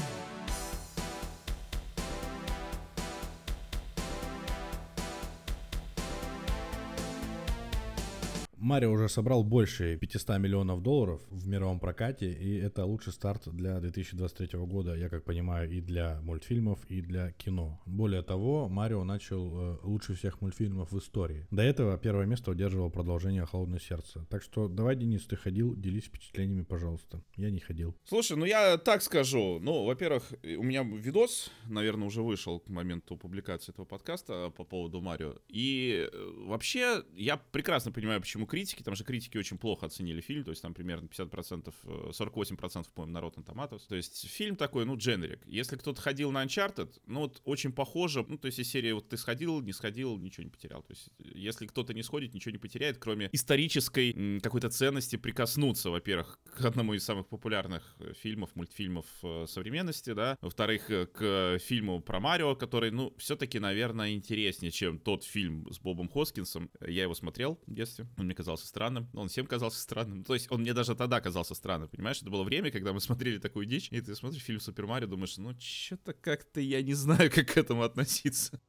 Марио 8.69 8.92
уже 8.92 9.10
собрал 9.10 9.44
больше 9.44 9.98
500 9.98 10.38
миллионов 10.38 10.83
долларов 10.83 11.24
в 11.31 11.48
мировом 11.48 11.80
прокате, 11.80 12.31
и 12.31 12.60
это 12.60 12.86
лучший 12.86 13.13
старт 13.13 13.48
для 13.48 13.80
2023 13.80 14.60
года, 14.60 14.94
я 14.94 15.10
как 15.10 15.24
понимаю, 15.24 15.71
и 15.71 15.81
для 15.81 16.21
мультфильмов, 16.21 16.80
и 16.86 17.01
для 17.01 17.31
кино. 17.31 17.81
Более 17.88 18.21
того, 18.21 18.69
Марио 18.69 19.04
начал 19.04 19.60
э, 19.60 19.77
лучше 19.81 20.13
всех 20.13 20.42
мультфильмов 20.42 20.92
в 20.92 21.00
истории. 21.00 21.48
До 21.50 21.63
этого 21.63 21.98
первое 21.98 22.27
место 22.27 22.51
удерживал 22.51 22.92
продолжение 22.92 23.44
«Холодное 23.44 23.80
сердце». 23.80 24.27
Так 24.30 24.44
что 24.44 24.68
давай, 24.68 24.95
Денис, 24.95 25.25
ты 25.25 25.36
ходил, 25.36 25.75
делись 25.75 26.04
впечатлениями, 26.04 26.62
пожалуйста. 26.62 27.24
Я 27.38 27.50
не 27.50 27.60
ходил. 27.60 27.95
Слушай, 28.04 28.38
ну 28.38 28.45
я 28.45 28.77
так 28.77 29.01
скажу. 29.01 29.57
Ну, 29.60 29.86
во-первых, 29.86 30.31
у 30.44 30.63
меня 30.63 30.83
видос, 30.83 31.51
наверное, 31.68 32.06
уже 32.06 32.21
вышел 32.21 32.60
к 32.60 32.69
моменту 32.69 33.18
публикации 33.18 33.71
этого 33.71 33.86
подкаста 33.86 34.51
по 34.56 34.63
поводу 34.63 35.01
Марио. 35.01 35.38
И 35.48 36.07
э, 36.13 36.33
вообще, 36.45 37.04
я 37.16 37.38
прекрасно 37.38 37.92
понимаю, 37.92 38.21
почему 38.21 38.45
критики. 38.59 38.83
Там 38.83 38.95
же 38.95 39.03
критики 39.03 39.38
очень 39.38 39.57
плохо 39.57 39.85
оценили 39.85 40.21
фильм. 40.21 40.44
То 40.44 40.51
есть 40.51 40.61
там 40.61 40.73
примерно 40.73 41.07
50%, 41.07 41.73
э, 41.83 42.11
48%, 42.11 42.89
по-моему, 42.94 43.13
на 43.13 43.25
Rotten 43.25 43.45
Tomatoes. 43.45 43.81
То 43.88 43.95
есть 43.95 44.27
фильм 44.27 44.56
такой, 44.56 44.85
ну, 44.85 44.97
дженерик. 44.97 45.41
Если 45.45 45.77
кто-то 45.77 46.01
ходил 46.01 46.31
на 46.31 46.44
Uncharted, 46.44 46.91
ну, 47.06 47.21
вот 47.21 47.41
очень 47.45 47.71
похоже. 47.71 48.25
Ну, 48.27 48.38
то 48.38 48.47
есть 48.47 48.59
из 48.59 48.69
серии 48.69 48.91
вот 48.91 49.09
ты 49.09 49.17
сходил, 49.17 49.61
не 49.61 49.73
сходил, 49.73 50.17
ничего 50.17 50.44
не 50.44 50.50
потерял. 50.50 50.83
То 50.83 50.94
есть 50.94 51.09
если 51.19 51.68
кто-то 51.68 51.94
не 51.94 52.04
сходит, 52.04 52.33
ничего 52.33 52.51
не 52.51 52.57
потеряет, 52.57 52.97
кроме 52.97 53.30
исторической 53.31 54.39
какой-то 54.42 54.69
ценности 54.69 55.16
прикоснуться, 55.16 55.89
во-первых, 55.89 56.39
к 56.44 56.66
одному 56.66 56.94
из 56.94 57.04
самых 57.04 57.28
популярных 57.28 57.95
э, 57.99 58.13
фильмов, 58.13 58.56
мультфильмов 58.56 59.06
э, 59.23 59.45
современности, 59.47 60.13
да. 60.13 60.37
Во-вторых, 60.42 60.89
э, 60.89 61.06
к 61.06 61.59
фильму 61.59 62.01
про 62.01 62.19
Марио, 62.19 62.56
который, 62.56 62.92
ну, 62.92 63.13
все-таки, 63.18 63.59
наверное, 63.59 64.13
интереснее, 64.13 64.71
чем 64.71 64.99
тот 64.99 65.23
фильм 65.23 65.66
с 65.71 65.80
Бобом 65.80 66.09
Хоскинсом. 66.09 66.69
Я 66.85 67.04
его 67.04 67.16
смотрел 67.16 67.59
в 67.68 67.73
детстве, 67.73 68.07
он 68.18 68.25
мне 68.25 68.35
казался 68.39 68.67
странным, 68.67 69.09
он 69.13 69.27
всем 69.27 69.45
казался 69.45 69.81
странным. 69.81 70.23
То 70.23 70.33
есть 70.33 70.49
он 70.49 70.61
мне 70.61 70.73
даже 70.73 70.95
тогда 70.95 71.19
казался 71.19 71.55
странным, 71.55 71.89
понимаешь? 71.89 72.21
Это 72.21 72.29
было 72.29 72.43
время, 72.43 72.71
когда 72.71 72.93
мы 72.93 73.01
смотрели 73.01 73.37
такую 73.37 73.65
дичь, 73.65 73.89
и 73.91 73.99
ты 73.99 74.15
смотришь 74.15 74.43
фильм 74.43 74.61
Супер 74.61 74.87
Марио, 74.87 75.07
думаешь, 75.07 75.35
ну, 75.37 75.53
что-то 75.59 76.13
как-то 76.13 76.61
я 76.61 76.81
не 76.81 76.93
знаю, 76.93 77.29
как 77.35 77.47
к 77.47 77.57
этому 77.57 77.83
относиться. 77.83 78.61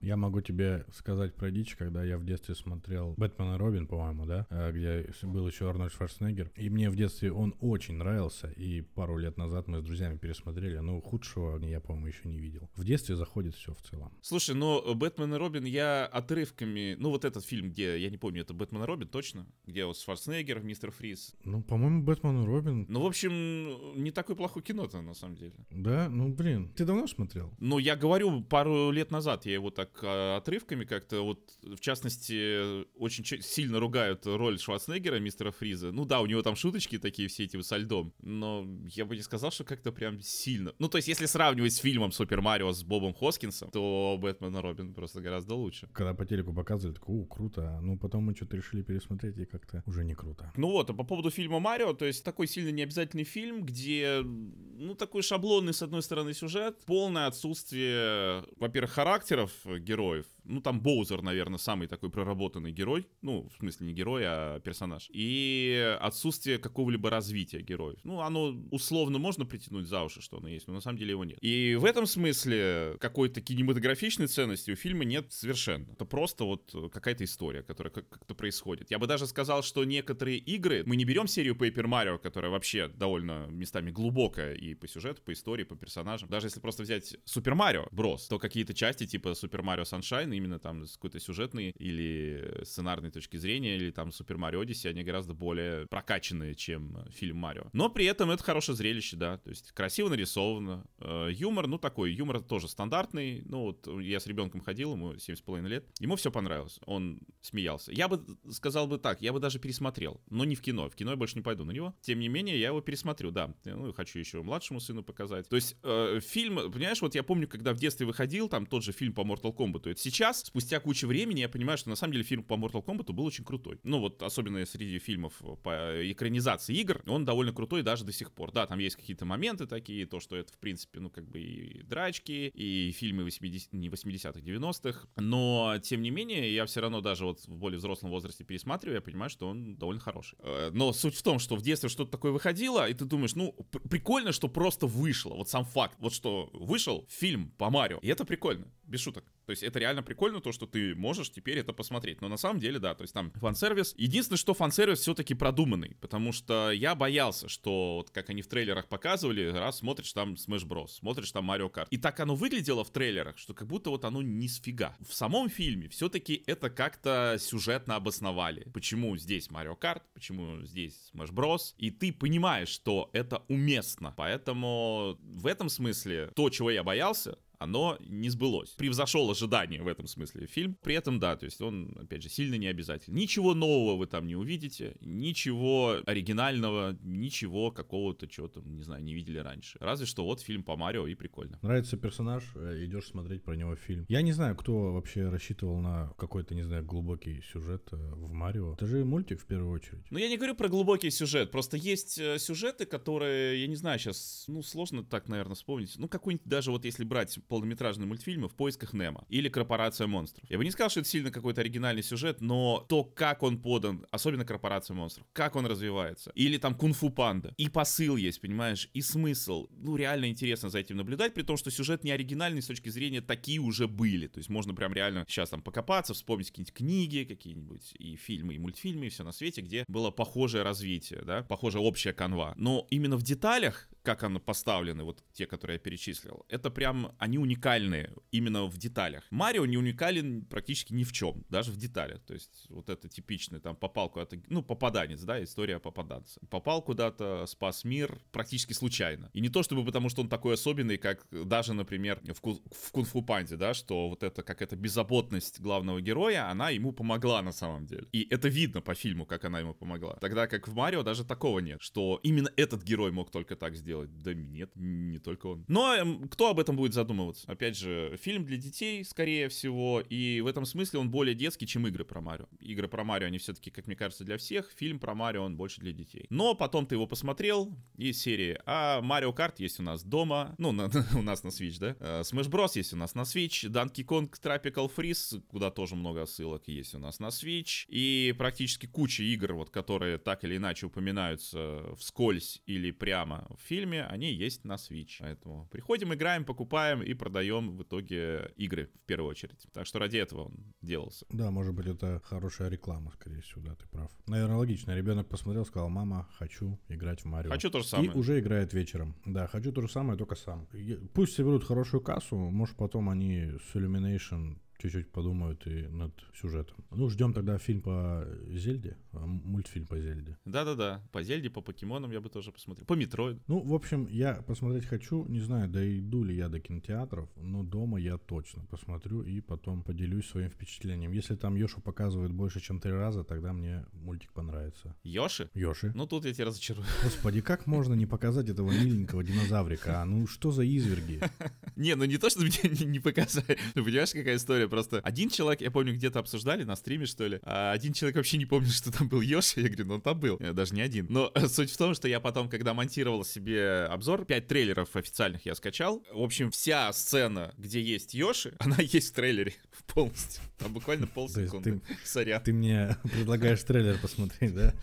Я 0.00 0.16
могу 0.16 0.40
тебе 0.40 0.84
сказать 0.92 1.34
про 1.34 1.50
дичь, 1.50 1.74
когда 1.74 2.04
я 2.04 2.18
в 2.18 2.24
детстве 2.24 2.54
смотрел 2.54 3.14
«Бэтмен 3.16 3.54
и 3.54 3.56
Робин», 3.56 3.86
по-моему, 3.86 4.26
да, 4.26 4.46
э, 4.50 4.70
где 4.72 5.06
был 5.26 5.48
еще 5.48 5.68
Арнольд 5.68 5.92
Шварценеггер. 5.92 6.52
И 6.54 6.68
мне 6.70 6.90
в 6.90 6.96
детстве 6.96 7.32
он 7.32 7.54
очень 7.60 7.94
нравился, 7.94 8.48
и 8.50 8.82
пару 8.82 9.16
лет 9.16 9.36
назад 9.38 9.68
мы 9.68 9.80
с 9.80 9.82
друзьями 9.82 10.18
пересмотрели, 10.18 10.78
но 10.78 11.00
худшего 11.00 11.58
я, 11.64 11.80
по-моему, 11.80 12.08
еще 12.08 12.28
не 12.28 12.38
видел. 12.38 12.68
В 12.76 12.84
детстве 12.84 13.16
заходит 13.16 13.54
все 13.54 13.72
в 13.72 13.80
целом. 13.82 14.12
Слушай, 14.20 14.54
ну, 14.54 14.94
Бэтмен 14.94 15.34
и 15.34 15.38
Робин 15.38 15.64
я 15.64 16.06
отрывками... 16.06 16.94
Ну, 16.98 17.10
вот 17.10 17.24
этот 17.24 17.44
фильм, 17.44 17.70
где, 17.70 17.98
я 17.98 18.10
не 18.10 18.18
помню, 18.18 18.42
это 18.42 18.52
Бэтмен 18.54 18.82
и 18.82 18.86
Робин, 18.86 19.08
точно? 19.08 19.46
Где 19.66 19.86
вот 19.86 19.98
Шварценеггер, 19.98 20.60
мистер 20.62 20.90
Фриз. 20.90 21.34
Ну, 21.44 21.62
по-моему, 21.62 22.02
«Бэтмен 22.02 22.42
и 22.42 22.46
Робин», 22.46 22.86
Ну, 22.88 23.02
в 23.02 23.06
общем, 23.06 24.02
не 24.02 24.10
такое 24.10 24.36
плохое 24.36 24.64
кино-то, 24.64 25.00
на 25.00 25.14
самом 25.14 25.36
деле. 25.36 25.54
да, 25.70 26.08
ну, 26.10 26.28
блин. 26.28 26.70
Ты 26.76 26.84
давно 26.84 27.06
смотрел? 27.06 27.52
Ну, 27.58 27.78
я 27.78 27.96
говорю, 27.96 28.42
пару 28.42 28.90
лет 28.90 29.10
назад 29.10 29.46
я 29.46 29.54
его 29.54 29.70
так 29.70 29.85
так 29.86 30.00
а, 30.02 30.36
отрывками 30.36 30.84
как-то, 30.84 31.22
вот, 31.22 31.40
в 31.62 31.80
частности, 31.80 32.84
очень 32.98 33.24
сильно 33.42 33.80
ругают 33.80 34.26
роль 34.26 34.58
Шварценеггера, 34.58 35.18
мистера 35.18 35.50
Фриза. 35.50 35.92
Ну 35.92 36.04
да, 36.04 36.20
у 36.20 36.26
него 36.26 36.42
там 36.42 36.56
шуточки 36.56 36.98
такие 36.98 37.28
все 37.28 37.44
эти 37.44 37.60
со 37.60 37.76
льдом, 37.76 38.12
но 38.20 38.66
я 38.88 39.04
бы 39.04 39.16
не 39.16 39.22
сказал, 39.22 39.50
что 39.50 39.64
как-то 39.64 39.92
прям 39.92 40.20
сильно. 40.20 40.72
Ну, 40.78 40.88
то 40.88 40.96
есть, 40.98 41.08
если 41.08 41.26
сравнивать 41.26 41.72
с 41.72 41.78
фильмом 41.78 42.12
Супер 42.12 42.40
Марио 42.40 42.72
с 42.72 42.82
Бобом 42.82 43.14
Хоскинсом, 43.14 43.70
то 43.70 44.18
Бэтмен 44.20 44.56
и 44.56 44.60
Робин 44.60 44.94
просто 44.94 45.20
гораздо 45.20 45.54
лучше. 45.54 45.88
Когда 45.92 46.14
по 46.14 46.26
телеку 46.26 46.52
показывали, 46.52 46.94
такой, 46.94 47.16
у, 47.16 47.24
круто. 47.24 47.78
Ну, 47.82 47.98
потом 47.98 48.24
мы 48.24 48.34
что-то 48.34 48.56
решили 48.56 48.82
пересмотреть, 48.82 49.38
и 49.38 49.44
как-то 49.44 49.82
уже 49.86 50.04
не 50.04 50.14
круто. 50.14 50.52
Ну 50.56 50.70
вот, 50.70 50.90
а 50.90 50.94
по 50.94 51.04
поводу 51.04 51.30
фильма 51.30 51.60
Марио, 51.60 51.92
то 51.92 52.04
есть 52.04 52.24
такой 52.24 52.46
сильно 52.46 52.70
необязательный 52.70 53.24
фильм, 53.24 53.64
где, 53.64 54.20
ну, 54.22 54.94
такой 54.94 55.22
шаблонный, 55.22 55.72
с 55.72 55.82
одной 55.82 56.02
стороны, 56.02 56.34
сюжет, 56.34 56.78
полное 56.86 57.26
отсутствие, 57.26 58.44
во-первых, 58.56 58.92
характеров 58.92 59.52
героев, 59.82 60.26
ну, 60.46 60.60
там 60.60 60.80
Боузер, 60.80 61.22
наверное, 61.22 61.58
самый 61.58 61.88
такой 61.88 62.10
проработанный 62.10 62.72
герой. 62.72 63.06
Ну, 63.22 63.48
в 63.48 63.58
смысле, 63.58 63.86
не 63.88 63.92
герой, 63.92 64.22
а 64.24 64.60
персонаж. 64.60 65.08
И 65.12 65.96
отсутствие 66.00 66.58
какого-либо 66.58 67.10
развития 67.10 67.60
героев. 67.60 67.98
Ну, 68.04 68.20
оно 68.20 68.56
условно 68.70 69.18
можно 69.18 69.44
притянуть 69.44 69.86
за 69.86 70.02
уши, 70.02 70.20
что 70.22 70.38
оно 70.38 70.48
есть, 70.48 70.66
но 70.68 70.74
на 70.74 70.80
самом 70.80 70.98
деле 70.98 71.10
его 71.10 71.24
нет. 71.24 71.38
И 71.40 71.76
в 71.78 71.84
этом 71.84 72.06
смысле 72.06 72.96
какой-то 73.00 73.40
кинематографичной 73.40 74.26
ценности 74.26 74.70
у 74.70 74.76
фильма 74.76 75.04
нет 75.04 75.32
совершенно. 75.32 75.90
Это 75.92 76.04
просто 76.04 76.44
вот 76.44 76.74
какая-то 76.92 77.24
история, 77.24 77.62
которая 77.62 77.92
как-то 77.92 78.34
происходит. 78.34 78.90
Я 78.90 78.98
бы 78.98 79.06
даже 79.06 79.26
сказал, 79.26 79.62
что 79.62 79.84
некоторые 79.84 80.38
игры... 80.38 80.82
Мы 80.86 80.96
не 80.96 81.04
берем 81.04 81.26
серию 81.26 81.54
Paper 81.54 81.86
Mario, 81.86 82.18
которая 82.18 82.50
вообще 82.50 82.88
довольно 82.88 83.46
местами 83.48 83.90
глубокая 83.90 84.54
и 84.54 84.74
по 84.74 84.86
сюжету, 84.88 85.22
по 85.22 85.32
истории, 85.32 85.64
по 85.64 85.76
персонажам. 85.76 86.28
Даже 86.28 86.46
если 86.46 86.60
просто 86.60 86.82
взять 86.82 87.16
Super 87.26 87.56
Mario 87.56 87.88
Bros., 87.92 88.28
то 88.28 88.38
какие-то 88.38 88.74
части 88.74 89.06
типа 89.06 89.28
Super 89.30 89.62
Mario 89.62 89.82
Sunshine 89.82 90.35
именно 90.36 90.58
там 90.58 90.86
с 90.86 90.94
какой-то 90.94 91.20
сюжетной 91.20 91.72
или 91.78 92.62
сценарной 92.64 93.10
точки 93.10 93.36
зрения, 93.36 93.76
или 93.76 93.90
там 93.90 94.12
Супер 94.12 94.38
Марио 94.38 94.60
Одиссе, 94.60 94.88
они 94.88 95.02
гораздо 95.02 95.34
более 95.34 95.86
прокачанные, 95.86 96.54
чем 96.54 97.04
фильм 97.10 97.38
Марио. 97.38 97.68
Но 97.72 97.88
при 97.88 98.06
этом 98.06 98.30
это 98.30 98.42
хорошее 98.42 98.76
зрелище, 98.76 99.16
да, 99.16 99.38
то 99.38 99.50
есть 99.50 99.72
красиво 99.72 100.08
нарисовано. 100.08 100.86
Э, 100.98 101.28
юмор, 101.32 101.66
ну 101.66 101.78
такой, 101.78 102.12
юмор 102.12 102.40
тоже 102.40 102.68
стандартный, 102.68 103.42
ну 103.46 103.62
вот 103.62 103.86
я 104.00 104.20
с 104.20 104.26
ребенком 104.26 104.60
ходил, 104.60 104.92
ему 104.92 105.14
7,5 105.14 105.66
лет, 105.68 105.86
ему 106.00 106.16
все 106.16 106.30
понравилось, 106.30 106.78
он 106.86 107.20
смеялся. 107.40 107.92
Я 107.92 108.08
бы 108.08 108.24
сказал 108.50 108.86
бы 108.86 108.98
так, 108.98 109.22
я 109.22 109.32
бы 109.32 109.40
даже 109.40 109.58
пересмотрел, 109.58 110.20
но 110.30 110.44
не 110.44 110.54
в 110.54 110.60
кино, 110.60 110.88
в 110.88 110.94
кино 110.94 111.12
я 111.12 111.16
больше 111.16 111.36
не 111.36 111.42
пойду 111.42 111.64
на 111.64 111.72
него. 111.72 111.94
Тем 112.00 112.20
не 112.20 112.28
менее, 112.28 112.58
я 112.58 112.68
его 112.68 112.80
пересмотрю, 112.80 113.30
да, 113.30 113.54
ну 113.64 113.92
хочу 113.92 114.18
еще 114.18 114.42
младшему 114.42 114.80
сыну 114.80 115.02
показать. 115.02 115.48
То 115.48 115.56
есть 115.56 115.76
э, 115.82 116.20
фильм, 116.20 116.70
понимаешь, 116.70 117.00
вот 117.00 117.14
я 117.14 117.22
помню, 117.22 117.48
когда 117.48 117.72
в 117.72 117.76
детстве 117.76 118.06
выходил, 118.06 118.48
там 118.48 118.66
тот 118.66 118.82
же 118.82 118.92
фильм 118.92 119.12
по 119.12 119.20
Mortal 119.20 119.54
Kombat, 119.54 119.94
сейчас 119.96 120.25
сейчас, 120.26 120.44
спустя 120.46 120.80
кучу 120.80 121.06
времени, 121.06 121.40
я 121.40 121.48
понимаю, 121.48 121.78
что 121.78 121.88
на 121.88 121.96
самом 121.96 122.12
деле 122.12 122.24
фильм 122.24 122.42
по 122.42 122.54
Mortal 122.54 122.84
Kombat 122.84 123.12
был 123.12 123.24
очень 123.24 123.44
крутой. 123.44 123.78
Ну 123.82 124.00
вот, 124.00 124.22
особенно 124.22 124.64
среди 124.66 124.98
фильмов 124.98 125.34
по 125.62 126.10
экранизации 126.10 126.74
игр, 126.76 127.02
он 127.06 127.24
довольно 127.24 127.52
крутой 127.52 127.82
даже 127.82 128.04
до 128.04 128.12
сих 128.12 128.32
пор. 128.32 128.52
Да, 128.52 128.66
там 128.66 128.78
есть 128.78 128.96
какие-то 128.96 129.24
моменты 129.24 129.66
такие, 129.66 130.06
то, 130.06 130.20
что 130.20 130.36
это, 130.36 130.52
в 130.52 130.58
принципе, 130.58 131.00
ну, 131.00 131.10
как 131.10 131.28
бы 131.28 131.40
и 131.40 131.82
драчки, 131.82 132.50
и 132.54 132.92
фильмы 132.92 133.24
80 133.24 133.72
не 133.72 133.88
80-х, 133.88 134.40
90-х, 134.40 135.08
но, 135.16 135.78
тем 135.82 136.02
не 136.02 136.10
менее, 136.10 136.52
я 136.54 136.66
все 136.66 136.80
равно 136.80 137.00
даже 137.00 137.24
вот 137.24 137.40
в 137.46 137.56
более 137.56 137.78
взрослом 137.78 138.10
возрасте 138.10 138.44
пересматриваю, 138.44 138.96
я 138.96 139.00
понимаю, 139.00 139.30
что 139.30 139.48
он 139.48 139.76
довольно 139.76 140.00
хороший. 140.00 140.38
Э, 140.40 140.70
но 140.72 140.92
суть 140.92 141.14
в 141.14 141.22
том, 141.22 141.38
что 141.38 141.56
в 141.56 141.62
детстве 141.62 141.88
что-то 141.88 142.10
такое 142.10 142.32
выходило, 142.32 142.88
и 142.88 142.94
ты 142.94 143.04
думаешь, 143.04 143.34
ну, 143.34 143.52
прикольно, 143.90 144.32
что 144.32 144.48
просто 144.48 144.86
вышло, 144.86 145.34
вот 145.34 145.48
сам 145.48 145.64
факт, 145.64 145.96
вот 146.00 146.12
что 146.12 146.50
вышел 146.52 147.06
фильм 147.08 147.50
по 147.58 147.70
Марио, 147.70 147.98
и 147.98 148.08
это 148.08 148.24
прикольно, 148.24 148.66
без 148.84 149.00
шуток. 149.00 149.24
То 149.46 149.50
есть 149.50 149.62
это 149.62 149.78
реально 149.78 150.02
прикольно, 150.02 150.40
то, 150.40 150.52
что 150.52 150.66
ты 150.66 150.94
можешь 150.94 151.30
теперь 151.30 151.58
это 151.58 151.72
посмотреть. 151.72 152.20
Но 152.20 152.28
на 152.28 152.36
самом 152.36 152.58
деле, 152.58 152.78
да, 152.78 152.94
то 152.94 153.02
есть 153.02 153.14
там 153.14 153.30
фан-сервис. 153.36 153.94
Единственное, 153.96 154.38
что 154.38 154.54
фан-сервис 154.54 155.00
все-таки 155.00 155.34
продуманный, 155.34 155.96
потому 156.00 156.32
что 156.32 156.72
я 156.72 156.94
боялся, 156.94 157.48
что, 157.48 157.96
вот 157.96 158.10
как 158.10 158.28
они 158.30 158.42
в 158.42 158.48
трейлерах 158.48 158.88
показывали, 158.88 159.46
раз 159.46 159.78
смотришь 159.78 160.12
там 160.12 160.34
Smash 160.34 160.66
Bros, 160.66 160.88
смотришь 160.88 161.30
там 161.30 161.50
Mario 161.50 161.72
Kart. 161.72 161.86
И 161.90 161.96
так 161.98 162.18
оно 162.18 162.34
выглядело 162.34 162.84
в 162.84 162.90
трейлерах, 162.90 163.38
что 163.38 163.54
как 163.54 163.68
будто 163.68 163.90
вот 163.90 164.04
оно 164.04 164.20
не 164.20 164.48
сфига. 164.48 164.96
В 165.06 165.14
самом 165.14 165.48
фильме 165.48 165.88
все-таки 165.88 166.42
это 166.46 166.68
как-то 166.68 167.36
сюжетно 167.38 167.94
обосновали. 167.94 168.68
Почему 168.74 169.16
здесь 169.16 169.48
Mario 169.48 169.78
Kart, 169.78 170.02
почему 170.12 170.62
здесь 170.62 171.10
Smash 171.14 171.32
Bros. 171.32 171.74
И 171.78 171.90
ты 171.90 172.12
понимаешь, 172.12 172.68
что 172.68 173.10
это 173.12 173.44
уместно. 173.48 174.12
Поэтому 174.16 175.18
в 175.22 175.46
этом 175.46 175.68
смысле 175.68 176.32
то, 176.34 176.50
чего 176.50 176.70
я 176.72 176.82
боялся, 176.82 177.38
оно 177.58 177.96
не 178.00 178.28
сбылось. 178.28 178.70
Превзошел 178.70 179.30
ожидания 179.30 179.82
в 179.82 179.88
этом 179.88 180.06
смысле 180.06 180.46
фильм. 180.46 180.76
При 180.82 180.94
этом, 180.94 181.18
да, 181.18 181.36
то 181.36 181.44
есть 181.44 181.60
он, 181.60 181.96
опять 182.00 182.22
же, 182.22 182.28
сильно 182.28 182.56
не 182.56 182.66
обязательно. 182.66 183.14
Ничего 183.14 183.54
нового 183.54 183.96
вы 183.96 184.06
там 184.06 184.26
не 184.26 184.36
увидите, 184.36 184.96
ничего 185.00 185.96
оригинального, 186.06 186.96
ничего 187.02 187.70
какого-то, 187.70 188.26
чего 188.26 188.48
то 188.48 188.60
не 188.60 188.82
знаю, 188.82 189.02
не 189.02 189.14
видели 189.14 189.38
раньше. 189.38 189.78
Разве 189.80 190.06
что 190.06 190.24
вот 190.24 190.40
фильм 190.40 190.62
по 190.62 190.76
Марио 190.76 191.06
и 191.06 191.14
прикольно. 191.14 191.58
Нравится 191.62 191.96
персонаж, 191.96 192.44
э, 192.54 192.84
идешь 192.84 193.06
смотреть 193.06 193.42
про 193.42 193.54
него 193.54 193.76
фильм. 193.76 194.04
Я 194.08 194.22
не 194.22 194.32
знаю, 194.32 194.56
кто 194.56 194.92
вообще 194.92 195.28
рассчитывал 195.28 195.80
на 195.80 196.12
какой-то, 196.18 196.54
не 196.54 196.62
знаю, 196.62 196.84
глубокий 196.84 197.42
сюжет 197.52 197.88
э, 197.92 197.96
в 197.96 198.32
Марио. 198.32 198.74
Это 198.74 198.86
же 198.86 199.04
мультик 199.04 199.40
в 199.40 199.46
первую 199.46 199.72
очередь. 199.72 200.04
Ну, 200.10 200.18
я 200.18 200.28
не 200.28 200.36
говорю 200.36 200.54
про 200.54 200.68
глубокий 200.68 201.10
сюжет, 201.10 201.50
просто 201.50 201.76
есть 201.76 202.18
э, 202.18 202.38
сюжеты, 202.38 202.86
которые, 202.86 203.60
я 203.60 203.66
не 203.66 203.76
знаю, 203.76 203.98
сейчас, 203.98 204.44
ну, 204.48 204.62
сложно 204.62 205.04
так, 205.04 205.28
наверное, 205.28 205.54
вспомнить. 205.54 205.94
Ну, 205.98 206.08
какой-нибудь 206.08 206.46
даже 206.46 206.70
вот 206.70 206.84
если 206.84 207.04
брать 207.04 207.38
полнометражные 207.48 208.06
мультфильмы 208.06 208.48
«В 208.48 208.54
поисках 208.54 208.92
Немо» 208.92 209.24
или 209.28 209.48
«Корпорация 209.48 210.06
монстров». 210.06 210.48
Я 210.50 210.58
бы 210.58 210.64
не 210.64 210.70
сказал, 210.70 210.90
что 210.90 211.00
это 211.00 211.08
сильно 211.08 211.30
какой-то 211.30 211.60
оригинальный 211.60 212.02
сюжет, 212.02 212.40
но 212.40 212.84
то, 212.88 213.04
как 213.04 213.42
он 213.42 213.60
подан, 213.60 214.06
особенно 214.10 214.44
«Корпорация 214.44 214.94
монстров», 214.94 215.26
как 215.32 215.56
он 215.56 215.66
развивается, 215.66 216.30
или 216.34 216.58
там 216.58 216.74
«Кунг-фу 216.74 217.10
панда», 217.10 217.54
и 217.56 217.68
посыл 217.68 218.16
есть, 218.16 218.40
понимаешь, 218.40 218.90
и 218.94 219.00
смысл. 219.00 219.68
Ну, 219.70 219.96
реально 219.96 220.28
интересно 220.28 220.70
за 220.70 220.78
этим 220.78 220.96
наблюдать, 220.96 221.34
при 221.34 221.42
том, 221.42 221.56
что 221.56 221.70
сюжет 221.70 222.04
не 222.04 222.10
оригинальный 222.10 222.62
с 222.62 222.66
точки 222.66 222.88
зрения 222.88 223.20
такие 223.20 223.60
уже 223.60 223.88
были. 223.88 224.26
То 224.26 224.38
есть 224.38 224.48
можно 224.48 224.74
прям 224.74 224.92
реально 224.92 225.24
сейчас 225.28 225.50
там 225.50 225.62
покопаться, 225.62 226.14
вспомнить 226.14 226.50
какие-нибудь 226.50 226.74
книги, 226.74 227.24
какие-нибудь 227.24 227.94
и 227.98 228.16
фильмы, 228.16 228.54
и 228.54 228.58
мультфильмы, 228.58 229.06
и 229.06 229.08
все 229.08 229.24
на 229.24 229.32
свете, 229.32 229.60
где 229.60 229.84
было 229.88 230.10
похожее 230.10 230.62
развитие, 230.62 231.22
да, 231.22 231.42
похожая 231.42 231.82
общая 231.82 232.12
канва. 232.12 232.54
Но 232.56 232.86
именно 232.90 233.16
в 233.16 233.22
деталях 233.22 233.88
как 234.06 234.22
оно 234.22 234.38
поставлены, 234.38 235.02
вот 235.02 235.24
те, 235.32 235.46
которые 235.46 235.74
я 235.74 235.78
перечислил, 235.80 236.46
это 236.48 236.70
прям, 236.70 237.12
они 237.18 237.38
уникальные 237.38 238.14
именно 238.30 238.66
в 238.66 238.78
деталях. 238.78 239.24
Марио 239.30 239.66
не 239.66 239.76
уникален 239.76 240.44
практически 240.44 240.92
ни 240.92 241.02
в 241.02 241.12
чем, 241.12 241.44
даже 241.48 241.72
в 241.72 241.76
деталях. 241.76 242.22
То 242.24 242.34
есть 242.34 242.66
вот 242.68 242.88
это 242.88 243.08
типичный, 243.08 243.58
там, 243.58 243.74
попал 243.74 244.08
куда-то, 244.08 244.40
ну, 244.48 244.62
попаданец, 244.62 245.22
да, 245.22 245.42
история 245.42 245.80
попаданца. 245.80 246.38
Попал 246.50 246.82
куда-то, 246.82 247.46
спас 247.46 247.82
мир 247.82 248.20
практически 248.30 248.74
случайно. 248.74 249.28
И 249.32 249.40
не 249.40 249.48
то 249.48 249.64
чтобы 249.64 249.84
потому, 249.84 250.08
что 250.08 250.22
он 250.22 250.28
такой 250.28 250.54
особенный, 250.54 250.98
как 250.98 251.26
даже, 251.32 251.74
например, 251.74 252.20
в, 252.32 252.40
ку- 252.40 252.62
в 252.70 252.92
Кунг-фу 252.92 253.22
Панде, 253.22 253.56
да, 253.56 253.74
что 253.74 254.08
вот 254.08 254.22
это, 254.22 254.44
как 254.44 254.62
эта 254.62 254.76
беззаботность 254.76 255.60
главного 255.60 256.00
героя, 256.00 256.48
она 256.48 256.70
ему 256.70 256.92
помогла 256.92 257.42
на 257.42 257.52
самом 257.52 257.86
деле. 257.86 258.06
И 258.12 258.24
это 258.30 258.46
видно 258.46 258.80
по 258.80 258.94
фильму, 258.94 259.26
как 259.26 259.44
она 259.44 259.58
ему 259.58 259.74
помогла. 259.74 260.14
Тогда 260.20 260.46
как 260.46 260.68
в 260.68 260.74
Марио 260.74 261.02
даже 261.02 261.24
такого 261.24 261.58
нет, 261.58 261.82
что 261.82 262.20
именно 262.22 262.50
этот 262.56 262.84
герой 262.84 263.10
мог 263.10 263.32
только 263.32 263.56
так 263.56 263.74
сделать 263.74 263.95
делать. 263.96 264.22
Да 264.22 264.34
нет, 264.34 264.70
не 264.74 265.18
только 265.18 265.46
он. 265.46 265.64
Но 265.68 265.94
эм, 265.94 266.28
кто 266.28 266.50
об 266.50 266.60
этом 266.60 266.76
будет 266.76 266.92
задумываться? 266.94 267.50
Опять 267.50 267.76
же, 267.76 268.16
фильм 268.20 268.44
для 268.44 268.56
детей, 268.56 269.04
скорее 269.04 269.48
всего, 269.48 270.00
и 270.00 270.40
в 270.40 270.46
этом 270.46 270.66
смысле 270.66 271.00
он 271.00 271.10
более 271.10 271.34
детский, 271.34 271.66
чем 271.66 271.86
игры 271.86 272.04
про 272.04 272.20
Марио. 272.20 272.46
Игры 272.60 272.88
про 272.88 273.04
Марио, 273.04 273.28
они 273.28 273.38
все-таки, 273.38 273.70
как 273.70 273.86
мне 273.86 273.96
кажется, 273.96 274.24
для 274.24 274.36
всех. 274.36 274.70
Фильм 274.76 274.98
про 274.98 275.14
Марио, 275.14 275.42
он 275.42 275.56
больше 275.56 275.80
для 275.80 275.92
детей. 275.92 276.26
Но 276.30 276.54
потом 276.54 276.86
ты 276.86 276.94
его 276.94 277.06
посмотрел, 277.06 277.72
из 277.96 278.20
серии, 278.20 278.58
а 278.66 279.00
Марио 279.00 279.32
Карт 279.32 279.60
есть 279.60 279.80
у 279.80 279.82
нас 279.82 280.04
дома, 280.04 280.54
ну, 280.58 280.72
на, 280.72 280.90
у 281.18 281.22
нас 281.22 281.44
на 281.44 281.48
Switch, 281.48 281.78
да? 281.78 281.96
Э, 282.00 282.20
Smash 282.20 282.50
Bros. 282.50 282.72
есть 282.74 282.92
у 282.92 282.96
нас 282.96 283.14
на 283.14 283.22
Switch, 283.22 283.68
Donkey 283.68 284.04
Kong 284.04 284.30
Tropical 284.42 284.90
Freeze, 284.94 285.40
куда 285.48 285.70
тоже 285.70 285.96
много 285.96 286.26
ссылок 286.26 286.68
есть 286.68 286.94
у 286.94 286.98
нас 286.98 287.20
на 287.20 287.26
Switch, 287.26 287.86
и 287.88 288.34
практически 288.36 288.86
куча 288.86 289.22
игр, 289.22 289.54
вот, 289.54 289.70
которые 289.70 290.18
так 290.18 290.44
или 290.44 290.56
иначе 290.56 290.86
упоминаются 290.86 291.94
вскользь 291.98 292.62
или 292.66 292.90
прямо 292.90 293.46
в 293.56 293.66
фильме, 293.66 293.85
фильме, 293.86 294.04
они 294.04 294.32
есть 294.32 294.64
на 294.64 294.74
Switch. 294.74 295.18
Поэтому 295.20 295.68
приходим, 295.70 296.12
играем, 296.12 296.44
покупаем 296.44 297.02
и 297.02 297.14
продаем 297.14 297.76
в 297.76 297.82
итоге 297.82 298.50
игры 298.56 298.90
в 299.02 299.06
первую 299.06 299.30
очередь. 299.30 299.66
Так 299.72 299.86
что 299.86 299.98
ради 299.98 300.16
этого 300.18 300.46
он 300.46 300.74
делался. 300.82 301.26
Да, 301.30 301.50
может 301.50 301.74
быть, 301.74 301.86
это 301.86 302.20
хорошая 302.24 302.68
реклама, 302.68 303.10
скорее 303.12 303.40
всего, 303.40 303.62
да, 303.62 303.74
ты 303.74 303.86
прав. 303.88 304.10
Наверное, 304.26 304.56
логично. 304.56 304.96
Ребенок 304.96 305.28
посмотрел, 305.28 305.64
сказал, 305.64 305.88
мама, 305.88 306.28
хочу 306.38 306.78
играть 306.88 307.20
в 307.20 307.24
Марио. 307.26 307.50
Хочу 307.50 307.70
то 307.70 307.80
же 307.80 307.86
самое. 307.86 308.10
И 308.10 308.14
уже 308.14 308.38
играет 308.38 308.74
вечером. 308.74 309.14
Да, 309.24 309.46
хочу 309.46 309.72
то 309.72 309.80
же 309.80 309.88
самое, 309.88 310.18
только 310.18 310.34
сам. 310.34 310.68
Пусть 311.14 311.34
соберут 311.34 311.64
хорошую 311.64 312.00
кассу, 312.00 312.36
может, 312.36 312.76
потом 312.76 313.08
они 313.08 313.52
с 313.70 313.76
Illumination 313.76 314.58
чуть-чуть 314.90 315.12
подумают 315.12 315.66
и 315.66 315.88
над 315.88 316.12
сюжетом. 316.40 316.76
Ну, 316.90 317.08
ждем 317.10 317.32
тогда 317.32 317.58
фильм 317.58 317.80
по 317.80 318.26
Зельде, 318.48 318.96
а, 319.12 319.26
мультфильм 319.26 319.86
по 319.86 319.98
Зельде. 319.98 320.36
Да-да-да, 320.44 321.02
по 321.12 321.22
Зельде, 321.22 321.50
по 321.50 321.60
покемонам 321.60 322.12
я 322.12 322.20
бы 322.20 322.28
тоже 322.28 322.52
посмотрел. 322.52 322.86
По 322.86 322.94
Метроиду. 322.94 323.40
Ну, 323.48 323.60
в 323.60 323.74
общем, 323.74 324.06
я 324.08 324.34
посмотреть 324.46 324.86
хочу, 324.86 325.24
не 325.26 325.40
знаю, 325.40 325.68
дойду 325.68 326.24
ли 326.24 326.36
я 326.36 326.48
до 326.48 326.60
кинотеатров, 326.60 327.28
но 327.36 327.62
дома 327.62 327.98
я 327.98 328.18
точно 328.18 328.64
посмотрю 328.64 329.22
и 329.22 329.40
потом 329.40 329.82
поделюсь 329.82 330.26
своим 330.26 330.50
впечатлением. 330.50 331.12
Если 331.12 331.36
там 331.36 331.56
Йошу 331.56 331.80
показывают 331.80 332.32
больше, 332.32 332.60
чем 332.60 332.80
три 332.80 332.92
раза, 332.92 333.24
тогда 333.24 333.52
мне 333.52 333.84
мультик 333.92 334.32
понравится. 334.32 334.94
Йоши? 335.02 335.50
Йоши. 335.54 335.92
Ну 335.94 336.06
тут 336.06 336.24
я 336.24 336.32
тебя 336.32 336.46
разочарую. 336.46 336.86
Господи, 337.02 337.40
как 337.40 337.66
можно 337.66 337.94
не 337.94 338.06
показать 338.06 338.48
этого 338.48 338.70
миленького 338.70 339.24
динозаврика? 339.24 340.02
А 340.02 340.04
ну 340.04 340.26
что 340.26 340.50
за 340.50 340.64
изверги? 340.64 341.20
Не, 341.76 341.94
ну 341.94 342.04
не 342.06 342.16
то, 342.16 342.30
что 342.30 342.40
мне 342.40 342.58
не 342.86 343.00
показали. 343.00 343.58
Понимаешь, 343.74 344.12
какая 344.12 344.36
история? 344.36 344.68
Просто 344.76 345.00
один 345.00 345.30
человек, 345.30 345.62
я 345.62 345.70
помню, 345.70 345.94
где-то 345.94 346.18
обсуждали 346.18 346.62
на 346.62 346.76
стриме, 346.76 347.06
что 347.06 347.26
ли, 347.26 347.40
а 347.44 347.72
один 347.72 347.94
человек 347.94 348.16
вообще 348.16 348.36
не 348.36 348.44
помнит, 348.44 348.72
что 348.74 348.92
там 348.92 349.08
был 349.08 349.22
Йоши. 349.22 349.62
Я 349.62 349.68
говорю, 349.68 349.86
ну 349.86 349.94
он 349.94 350.00
там 350.02 350.20
был. 350.20 350.36
Э, 350.38 350.52
даже 350.52 350.74
не 350.74 350.82
один. 350.82 351.06
Но 351.08 351.32
суть 351.48 351.70
в 351.70 351.76
том, 351.78 351.94
что 351.94 352.08
я 352.08 352.20
потом, 352.20 352.50
когда 352.50 352.74
монтировал 352.74 353.24
себе 353.24 353.86
обзор, 353.86 354.26
5 354.26 354.46
трейлеров 354.46 354.94
официальных 354.94 355.46
я 355.46 355.54
скачал. 355.54 356.04
В 356.12 356.20
общем, 356.20 356.50
вся 356.50 356.92
сцена, 356.92 357.54
где 357.56 357.80
есть 357.80 358.12
Йоши, 358.12 358.54
она 358.58 358.76
есть 358.80 359.12
в 359.12 359.14
трейлере 359.14 359.54
полностью. 359.86 360.42
Там 360.58 360.74
буквально 360.74 361.06
полсекунды. 361.06 361.80
Сорян. 362.04 362.42
Ты 362.42 362.52
мне 362.52 362.98
предлагаешь 363.04 363.62
трейлер 363.62 363.98
посмотреть, 363.98 364.54
да? 364.54 364.74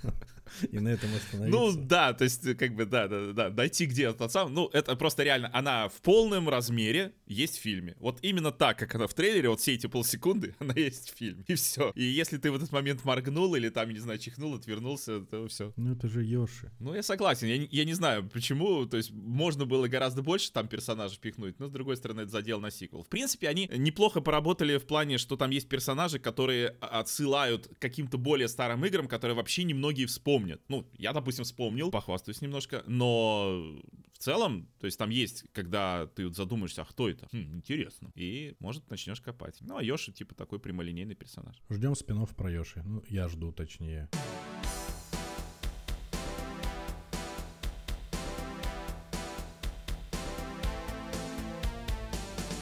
И 0.71 0.79
на 0.79 0.89
этом 0.89 1.13
остановиться. 1.15 1.59
Ну 1.59 1.73
да, 1.75 2.13
то 2.13 2.23
есть 2.23 2.57
как 2.57 2.75
бы 2.75 2.85
да, 2.85 3.07
да, 3.07 3.33
да, 3.33 3.49
дойти 3.49 3.85
где 3.85 4.11
тот 4.13 4.31
сам, 4.31 4.53
ну 4.53 4.69
это 4.73 4.95
просто 4.95 5.23
реально, 5.23 5.49
она 5.53 5.89
в 5.89 6.01
полном 6.01 6.49
размере 6.49 7.13
есть 7.27 7.57
в 7.57 7.61
фильме. 7.61 7.95
Вот 7.99 8.19
именно 8.21 8.51
так, 8.51 8.77
как 8.77 8.95
она 8.95 9.07
в 9.07 9.13
трейлере, 9.13 9.49
вот 9.49 9.59
все 9.59 9.73
эти 9.73 9.87
полсекунды, 9.87 10.55
она 10.59 10.73
есть 10.75 11.11
в 11.11 11.17
фильме, 11.17 11.43
и 11.47 11.55
все. 11.55 11.91
И 11.95 12.03
если 12.03 12.37
ты 12.37 12.51
в 12.51 12.55
этот 12.55 12.71
момент 12.71 13.03
моргнул 13.03 13.55
или 13.55 13.69
там, 13.69 13.89
не 13.89 13.99
знаю, 13.99 14.19
чихнул, 14.19 14.55
отвернулся, 14.55 15.21
то 15.21 15.47
все. 15.47 15.73
Ну 15.75 15.93
это 15.93 16.07
же 16.07 16.23
Йоши. 16.23 16.71
Ну 16.79 16.93
я 16.93 17.03
согласен, 17.03 17.47
я, 17.47 17.67
я 17.69 17.85
не 17.85 17.93
знаю, 17.93 18.29
почему, 18.29 18.85
то 18.85 18.97
есть 18.97 19.11
можно 19.11 19.65
было 19.65 19.87
гораздо 19.87 20.21
больше 20.21 20.51
там 20.51 20.67
персонажей 20.67 21.19
пихнуть, 21.19 21.59
но 21.59 21.67
с 21.67 21.71
другой 21.71 21.97
стороны 21.97 22.21
это 22.21 22.31
задел 22.31 22.59
на 22.59 22.71
сиквел. 22.71 23.03
В 23.03 23.09
принципе, 23.09 23.49
они 23.49 23.69
неплохо 23.75 24.21
поработали 24.21 24.77
в 24.77 24.85
плане, 24.85 25.17
что 25.17 25.35
там 25.35 25.49
есть 25.51 25.67
персонажи, 25.67 26.19
которые 26.19 26.69
отсылают 26.79 27.67
к 27.67 27.79
каким-то 27.79 28.17
более 28.17 28.47
старым 28.47 28.85
играм, 28.85 29.07
которые 29.07 29.35
вообще 29.35 29.63
немногие 29.63 30.07
вспомнят 30.07 30.42
помнят. 30.43 30.61
Ну, 30.67 30.85
я, 30.97 31.13
допустим, 31.13 31.45
вспомнил, 31.45 31.89
похвастаюсь 31.89 32.41
немножко, 32.41 32.83
но 32.85 33.79
в 34.11 34.17
целом, 34.17 34.67
то 34.79 34.85
есть 34.85 34.97
там 34.97 35.09
есть, 35.09 35.45
когда 35.53 36.07
ты 36.07 36.25
вот 36.25 36.35
задумаешься, 36.35 36.81
а 36.81 36.85
кто 36.85 37.09
это? 37.09 37.27
Хм, 37.31 37.55
интересно. 37.55 38.11
И, 38.15 38.55
может, 38.59 38.89
начнешь 38.89 39.21
копать. 39.21 39.57
Ну, 39.61 39.77
а 39.77 39.83
Йоши, 39.83 40.11
типа, 40.11 40.35
такой 40.35 40.59
прямолинейный 40.59 41.15
персонаж. 41.15 41.55
Ждем 41.69 41.95
спинов 41.95 42.35
про 42.35 42.51
Йоши. 42.51 42.83
Ну, 42.83 43.03
я 43.07 43.29
жду, 43.29 43.53
точнее. 43.53 44.09